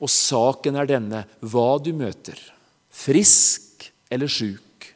Og 0.00 0.08
saken 0.08 0.78
er 0.80 0.88
denne 0.88 1.24
hva 1.44 1.74
du 1.82 1.92
møter, 1.96 2.38
frisk 2.88 3.90
eller 4.10 4.30
sjuk, 4.30 4.88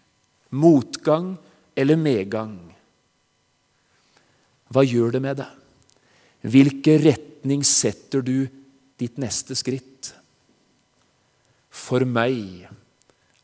motgang 0.50 1.34
eller 1.76 2.00
medgang. 2.00 2.57
Hva 4.72 4.84
gjør 4.86 5.14
det 5.14 5.22
med 5.22 5.38
deg? 5.42 5.50
Hvilken 6.44 7.02
retning 7.05 7.64
setter 7.64 8.24
du 8.24 8.46
ditt 9.00 9.20
neste 9.20 9.57
skritt? 9.59 10.12
For 11.74 12.05
meg 12.09 12.66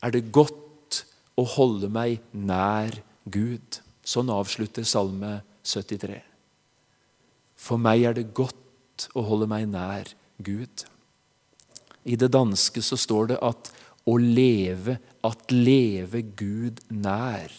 er 0.01 0.15
det 0.15 0.31
godt 0.33 1.03
å 1.41 1.45
holde 1.57 1.91
meg 1.93 2.21
nær 2.33 3.01
Gud. 3.31 3.81
Sånn 4.07 4.31
avslutter 4.33 4.87
Salme 4.89 5.41
73. 5.67 6.21
For 7.61 7.81
meg 7.81 8.07
er 8.09 8.17
det 8.17 8.31
godt 8.37 9.11
å 9.15 9.25
holde 9.27 9.49
meg 9.51 9.69
nær 9.71 10.09
Gud. 10.41 10.87
I 12.05 12.17
det 12.17 12.31
danske 12.33 12.83
så 12.83 12.97
står 12.97 13.33
det 13.33 13.39
at 13.45 13.71
å 14.09 14.17
leve, 14.17 14.97
at 15.27 15.53
leve 15.53 16.23
Gud 16.37 16.81
nær, 16.89 17.53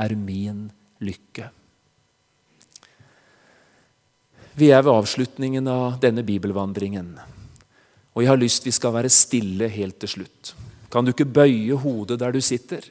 er 0.00 0.14
min 0.16 0.70
lykke. 1.04 1.50
Vi 4.56 4.70
er 4.72 4.82
ved 4.82 4.92
avslutningen 4.92 5.68
av 5.70 6.00
denne 6.02 6.24
bibelvandringen. 6.26 7.12
Og 8.16 8.24
jeg 8.24 8.30
har 8.32 8.40
lyst 8.40 8.66
vi 8.66 8.74
skal 8.74 8.96
være 8.96 9.12
stille 9.12 9.68
helt 9.70 10.00
til 10.02 10.16
slutt. 10.16 10.54
Kan 10.90 11.06
du 11.06 11.12
ikke 11.12 11.28
bøye 11.28 11.76
hodet 11.78 12.18
der 12.20 12.34
du 12.34 12.40
sitter? 12.42 12.82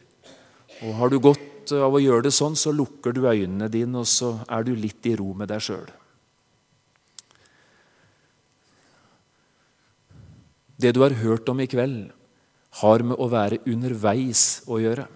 Og 0.85 0.93
Har 0.95 1.09
du 1.11 1.19
godt 1.19 1.73
av 1.75 1.93
å 1.93 2.01
gjøre 2.01 2.29
det 2.29 2.33
sånn, 2.33 2.55
så 2.55 2.71
lukker 2.73 3.13
du 3.13 3.27
øynene 3.27 3.67
dine, 3.69 3.99
og 3.99 4.07
så 4.07 4.37
er 4.47 4.63
du 4.65 4.71
litt 4.73 5.05
i 5.05 5.15
ro 5.19 5.33
med 5.37 5.51
deg 5.51 5.61
sjøl. 5.61 5.89
Det 10.79 10.93
du 10.95 11.01
har 11.03 11.17
hørt 11.19 11.49
om 11.51 11.59
i 11.59 11.67
kveld, 11.67 12.11
har 12.79 13.03
med 13.03 13.17
å 13.19 13.27
være 13.31 13.59
underveis 13.67 14.61
å 14.69 14.77
gjøre. 14.79 15.07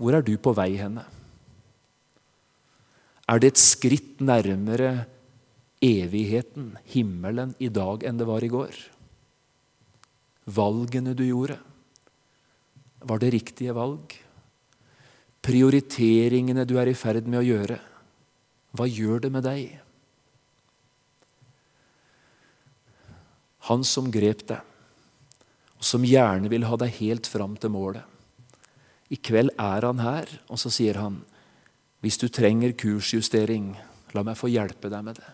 Hvor 0.00 0.16
er 0.16 0.24
du 0.24 0.34
på 0.40 0.54
vei 0.56 0.70
henne? 0.78 1.04
Er 3.26 3.42
det 3.42 3.52
et 3.52 3.60
skritt 3.60 4.20
nærmere 4.22 5.06
evigheten, 5.82 6.76
himmelen, 6.92 7.56
i 7.58 7.68
dag 7.68 8.06
enn 8.06 8.20
det 8.20 8.28
var 8.28 8.44
i 8.46 8.52
går? 8.52 8.76
Valgene 10.46 11.14
du 11.18 11.24
gjorde, 11.26 11.58
var 13.06 13.18
det 13.20 13.32
riktige 13.34 13.74
valg? 13.76 14.14
Prioriteringene 15.46 16.64
du 16.66 16.76
er 16.78 16.90
i 16.90 16.96
ferd 16.98 17.26
med 17.26 17.42
å 17.42 17.46
gjøre, 17.46 17.80
hva 18.76 18.86
gjør 18.86 19.26
det 19.26 19.32
med 19.34 19.44
deg? 19.46 19.74
Han 23.66 23.84
som 23.86 24.10
grep 24.14 24.44
deg, 24.48 24.60
og 25.76 25.84
som 25.84 26.04
gjerne 26.06 26.50
vil 26.52 26.66
ha 26.68 26.78
deg 26.80 26.94
helt 27.00 27.26
fram 27.26 27.56
til 27.60 27.72
målet. 27.74 28.04
I 29.10 29.18
kveld 29.22 29.52
er 29.58 29.86
han 29.86 30.02
her, 30.02 30.30
og 30.50 30.58
så 30.58 30.70
sier 30.72 30.98
han, 30.98 31.20
hvis 32.02 32.18
du 32.22 32.28
trenger 32.30 32.74
kursjustering, 32.78 33.72
la 34.14 34.22
meg 34.26 34.38
få 34.38 34.50
hjelpe 34.50 34.90
deg 34.92 35.04
med 35.06 35.18
det. 35.18 35.32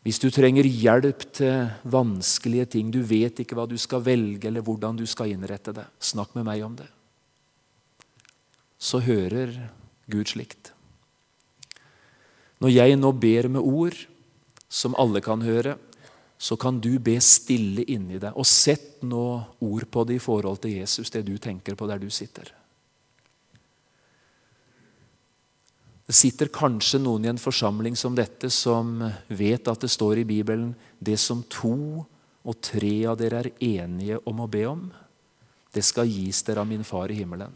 Hvis 0.00 0.20
du 0.22 0.30
trenger 0.32 0.64
hjelp 0.64 1.26
til 1.36 1.68
vanskelige 1.92 2.70
ting, 2.76 2.88
du 2.92 3.02
vet 3.04 3.42
ikke 3.42 3.56
hva 3.58 3.66
du 3.68 3.76
skal 3.80 4.00
velge 4.04 4.48
eller 4.48 4.64
hvordan 4.64 4.96
du 4.96 5.04
skal 5.08 5.34
innrette 5.34 5.74
det, 5.76 5.84
snakk 6.00 6.32
med 6.38 6.46
meg 6.48 6.64
om 6.64 6.78
det. 6.78 6.88
Så 8.80 9.02
hører 9.04 9.52
Gud 10.08 10.32
slikt. 10.32 10.72
Når 12.64 12.72
jeg 12.72 12.96
nå 12.96 13.12
ber 13.12 13.48
med 13.52 13.64
ord 13.64 13.96
som 14.72 14.96
alle 15.00 15.20
kan 15.24 15.44
høre, 15.44 15.76
så 16.40 16.56
kan 16.56 16.78
du 16.80 16.94
be 16.98 17.18
stille 17.20 17.84
inni 17.92 18.16
deg. 18.16 18.32
Og 18.32 18.48
sett 18.48 19.02
nå 19.04 19.24
ord 19.60 19.84
på 19.92 20.04
det 20.08 20.16
i 20.16 20.22
forhold 20.24 20.62
til 20.62 20.78
Jesus, 20.78 21.12
det 21.12 21.26
du 21.28 21.34
tenker 21.36 21.76
på 21.76 21.88
der 21.90 22.00
du 22.00 22.08
sitter. 22.08 22.48
Det 26.08 26.16
sitter 26.16 26.48
kanskje 26.50 26.98
noen 26.98 27.28
i 27.28 27.30
en 27.30 27.38
forsamling 27.38 27.94
som 27.94 28.16
dette 28.16 28.48
som 28.50 28.96
vet 29.28 29.68
at 29.68 29.84
det 29.84 29.92
står 29.92 30.22
i 30.22 30.26
Bibelen 30.26 30.72
det 30.98 31.20
som 31.20 31.44
to 31.44 32.06
og 32.40 32.56
tre 32.64 32.94
av 33.06 33.20
dere 33.20 33.44
er 33.44 33.52
enige 33.60 34.18
om 34.26 34.40
å 34.40 34.48
be 34.50 34.64
om, 34.66 34.88
det 35.70 35.84
skal 35.86 36.08
gis 36.08 36.40
dere 36.48 36.64
av 36.64 36.70
min 36.72 36.82
far 36.88 37.12
i 37.12 37.20
himmelen. 37.20 37.52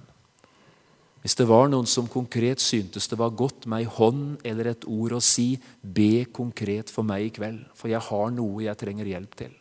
Hvis 1.24 1.38
det 1.40 1.46
var 1.48 1.70
noen 1.72 1.86
som 1.88 2.04
konkret 2.04 2.60
syntes 2.60 3.08
det 3.08 3.16
var 3.16 3.32
godt 3.32 3.64
med 3.64 3.80
ei 3.80 3.88
hånd 3.88 4.42
eller 4.44 4.68
et 4.74 4.82
ord 4.84 5.14
å 5.16 5.22
si 5.24 5.56
'be 5.80 6.26
konkret 6.28 6.90
for 6.92 7.02
meg 7.02 7.24
i 7.24 7.30
kveld', 7.32 7.64
for 7.72 7.88
jeg 7.88 8.00
har 8.00 8.30
noe 8.30 8.64
jeg 8.66 8.76
trenger 8.76 9.08
hjelp 9.08 9.34
til. 9.34 9.54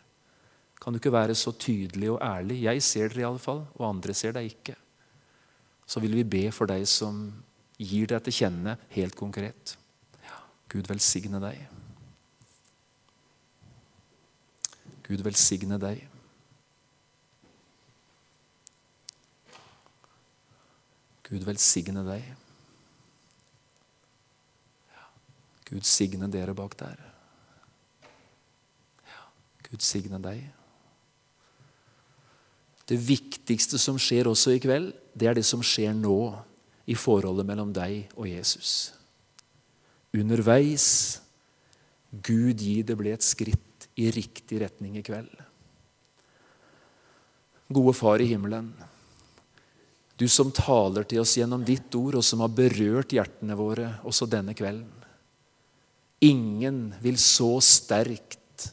Kan 0.75 0.91
du 0.91 0.99
ikke 0.99 1.15
være 1.15 1.35
så 1.35 1.53
tydelig 1.55 2.11
og 2.11 2.19
ærlig? 2.19 2.63
Jeg 2.63 2.83
ser 2.83 3.07
dere 3.07 3.39
fall, 3.39 3.65
og 3.79 3.89
andre 3.89 4.13
ser 4.13 4.33
deg 4.33 4.51
ikke. 4.51 4.75
Så 5.87 6.01
vil 6.01 6.15
vi 6.15 6.23
be 6.23 6.51
for 6.51 6.65
deg 6.65 6.83
som 6.85 7.31
gir 7.79 8.07
deg 8.07 8.23
til 8.23 8.33
kjenne 8.33 8.77
helt 8.89 9.15
konkret. 9.15 9.77
Ja, 10.19 10.43
Gud 10.67 10.87
velsigne 10.87 11.39
deg. 11.39 11.63
Gud 15.07 15.23
velsigne 15.23 15.79
deg. 15.79 16.12
Gud 21.33 21.45
velsigne 21.47 22.03
deg. 22.05 22.25
Gud 25.65 25.87
signe 25.89 26.29
dere 26.29 26.53
bak 26.53 26.75
der. 26.77 26.99
Gud 29.65 29.81
signe 29.81 30.19
deg. 30.21 30.43
Det 32.85 32.99
viktigste 32.99 33.79
som 33.81 33.97
skjer 33.97 34.27
også 34.29 34.53
i 34.53 34.61
kveld, 34.61 34.91
det 35.17 35.29
er 35.29 35.39
det 35.39 35.45
som 35.47 35.63
skjer 35.65 35.95
nå. 35.97 36.35
i 36.83 36.97
forholdet 36.99 37.47
mellom 37.47 37.69
deg 37.71 38.09
og 38.19 38.25
Jesus. 38.27 38.91
Underveis 40.11 41.21
Gud 42.11 42.59
gi 42.59 42.81
det 42.83 42.97
ble 42.99 43.13
et 43.15 43.23
skritt 43.23 43.87
i 43.95 44.09
riktig 44.11 44.59
retning 44.59 44.97
i 44.99 45.03
kveld. 45.05 45.31
Gode 47.71 47.93
Far 47.95 48.19
i 48.19 48.27
himmelen. 48.27 48.73
Du 50.23 50.29
som 50.31 50.53
taler 50.55 51.03
til 51.03 51.19
oss 51.19 51.33
gjennom 51.35 51.65
ditt 51.67 51.91
ord, 51.99 52.15
og 52.15 52.23
som 52.23 52.39
har 52.39 52.51
berørt 52.55 53.11
hjertene 53.11 53.57
våre 53.59 53.89
også 54.07 54.23
denne 54.31 54.53
kvelden. 54.55 55.01
Ingen 56.23 56.93
vil 57.03 57.17
så 57.19 57.57
sterkt 57.59 58.69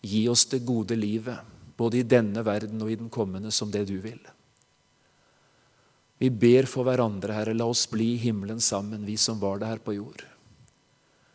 gi 0.00 0.22
oss 0.32 0.46
det 0.48 0.62
gode 0.64 0.96
livet, 0.96 1.44
både 1.76 2.00
i 2.00 2.06
denne 2.08 2.40
verden 2.46 2.80
og 2.80 2.88
i 2.88 2.96
den 2.96 3.12
kommende, 3.12 3.52
som 3.52 3.68
det 3.68 3.84
du 3.90 3.98
vil. 4.00 4.16
Vi 6.24 6.32
ber 6.32 6.64
for 6.64 6.88
hverandre, 6.88 7.36
Herre, 7.36 7.58
la 7.58 7.68
oss 7.68 7.84
bli 7.92 8.14
i 8.14 8.22
himmelen 8.24 8.64
sammen, 8.64 9.04
vi 9.04 9.20
som 9.20 9.36
var 9.44 9.60
det 9.60 9.68
her 9.68 9.84
på 9.84 9.98
jord. 9.98 10.24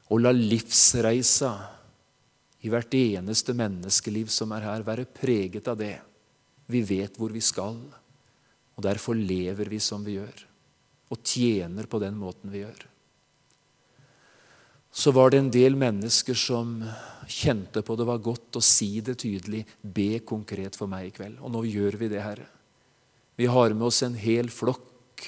Og 0.10 0.24
la 0.24 0.34
livsreisa 0.34 1.54
i 2.66 2.74
hvert 2.74 2.98
eneste 2.98 3.54
menneskeliv 3.54 4.34
som 4.34 4.58
er 4.58 4.66
her, 4.66 4.88
være 4.88 5.06
preget 5.06 5.70
av 5.70 5.78
det. 5.78 6.00
Vi 6.66 6.82
vet 6.90 7.22
hvor 7.22 7.30
vi 7.30 7.44
skal, 7.44 7.78
og 8.74 8.86
derfor 8.86 9.18
lever 9.18 9.70
vi 9.70 9.80
som 9.84 10.04
vi 10.06 10.18
gjør, 10.18 10.44
og 11.14 11.22
tjener 11.22 11.88
på 11.90 12.02
den 12.02 12.18
måten 12.18 12.52
vi 12.54 12.64
gjør. 12.64 12.88
Så 14.94 15.12
var 15.14 15.32
det 15.34 15.40
en 15.42 15.54
del 15.54 15.76
mennesker 15.78 16.38
som 16.38 16.76
kjente 17.30 17.82
på 17.86 17.96
det 17.98 18.06
var 18.06 18.22
godt 18.22 18.60
å 18.60 18.62
si 18.62 19.00
det 19.02 19.16
tydelig, 19.24 19.64
be 19.82 20.20
konkret 20.22 20.78
for 20.78 20.90
meg 20.90 21.08
i 21.08 21.14
kveld. 21.16 21.40
Og 21.42 21.50
nå 21.54 21.64
gjør 21.66 21.98
vi 21.98 22.10
det, 22.12 22.22
Herre. 22.22 22.46
Vi 23.34 23.48
har 23.50 23.74
med 23.74 23.88
oss 23.88 24.04
en 24.06 24.14
hel 24.14 24.52
flokk 24.54 25.26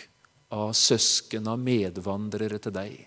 av 0.53 0.75
søsken, 0.77 1.49
av 1.49 1.57
medvandrere 1.57 2.59
til 2.61 2.75
deg. 2.75 2.99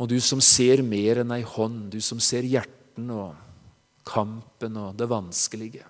Og 0.00 0.08
du 0.08 0.16
som 0.24 0.40
ser 0.44 0.80
mer 0.84 1.20
enn 1.20 1.34
ei 1.36 1.42
hånd, 1.44 1.90
du 1.92 2.00
som 2.04 2.20
ser 2.20 2.48
hjerten 2.48 3.12
og 3.12 3.36
kampen 4.08 4.76
og 4.80 4.96
det 4.96 5.08
vanskelige. 5.10 5.84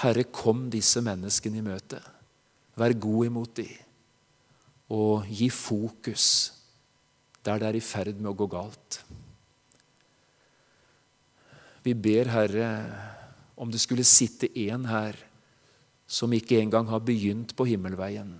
Herre, 0.00 0.24
kom 0.24 0.68
disse 0.72 1.02
menneskene 1.04 1.60
i 1.60 1.64
møte. 1.64 2.00
Vær 2.80 2.94
god 2.96 3.28
imot 3.28 3.56
dem, 3.60 3.72
og 4.92 5.28
gi 5.28 5.50
fokus 5.52 6.26
der 7.44 7.58
det 7.60 7.68
er 7.68 7.76
i 7.76 7.84
ferd 7.84 8.16
med 8.20 8.30
å 8.30 8.38
gå 8.38 8.46
galt. 8.50 9.00
Vi 11.82 11.94
ber, 11.98 12.30
Herre, 12.30 12.68
om 13.58 13.70
det 13.70 13.80
skulle 13.82 14.06
sitte 14.06 14.48
en 14.68 14.86
her 14.86 15.18
som 16.06 16.32
ikke 16.34 16.60
engang 16.60 16.86
har 16.92 17.02
begynt 17.02 17.54
på 17.58 17.66
himmelveien, 17.66 18.30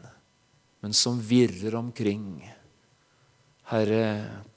men 0.82 0.94
som 0.94 1.18
virrer 1.18 1.74
omkring. 1.78 2.42
Herre, 3.72 4.04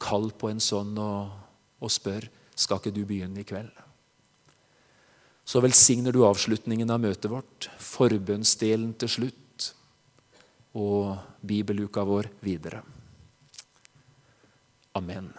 kall 0.01 0.29
på 0.37 0.51
en 0.51 0.61
sånn 0.61 0.93
og, 1.01 1.33
og 1.81 1.93
spør 1.93 2.27
skal 2.55 2.81
ikke 2.81 2.93
du 2.95 3.03
begynne 3.07 3.41
i 3.41 3.47
kveld. 3.47 3.84
Så 5.45 5.61
velsigner 5.61 6.13
du 6.15 6.23
avslutningen 6.25 6.89
av 6.89 7.03
møtet 7.03 7.29
vårt, 7.29 7.69
forbønnsdelen 7.77 8.95
til 8.97 9.11
slutt 9.11 9.69
og 10.75 11.15
bibeluka 11.45 12.03
vår 12.03 12.31
videre. 12.43 12.81
Amen. 14.97 15.29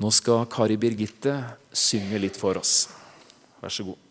Nå 0.00 0.10
skal 0.14 0.46
Kari 0.52 0.76
Birgitte 0.80 1.34
synge 1.76 2.20
litt 2.20 2.38
for 2.40 2.60
oss. 2.60 2.88
Vær 3.60 3.72
så 3.72 3.84
god. 3.88 4.09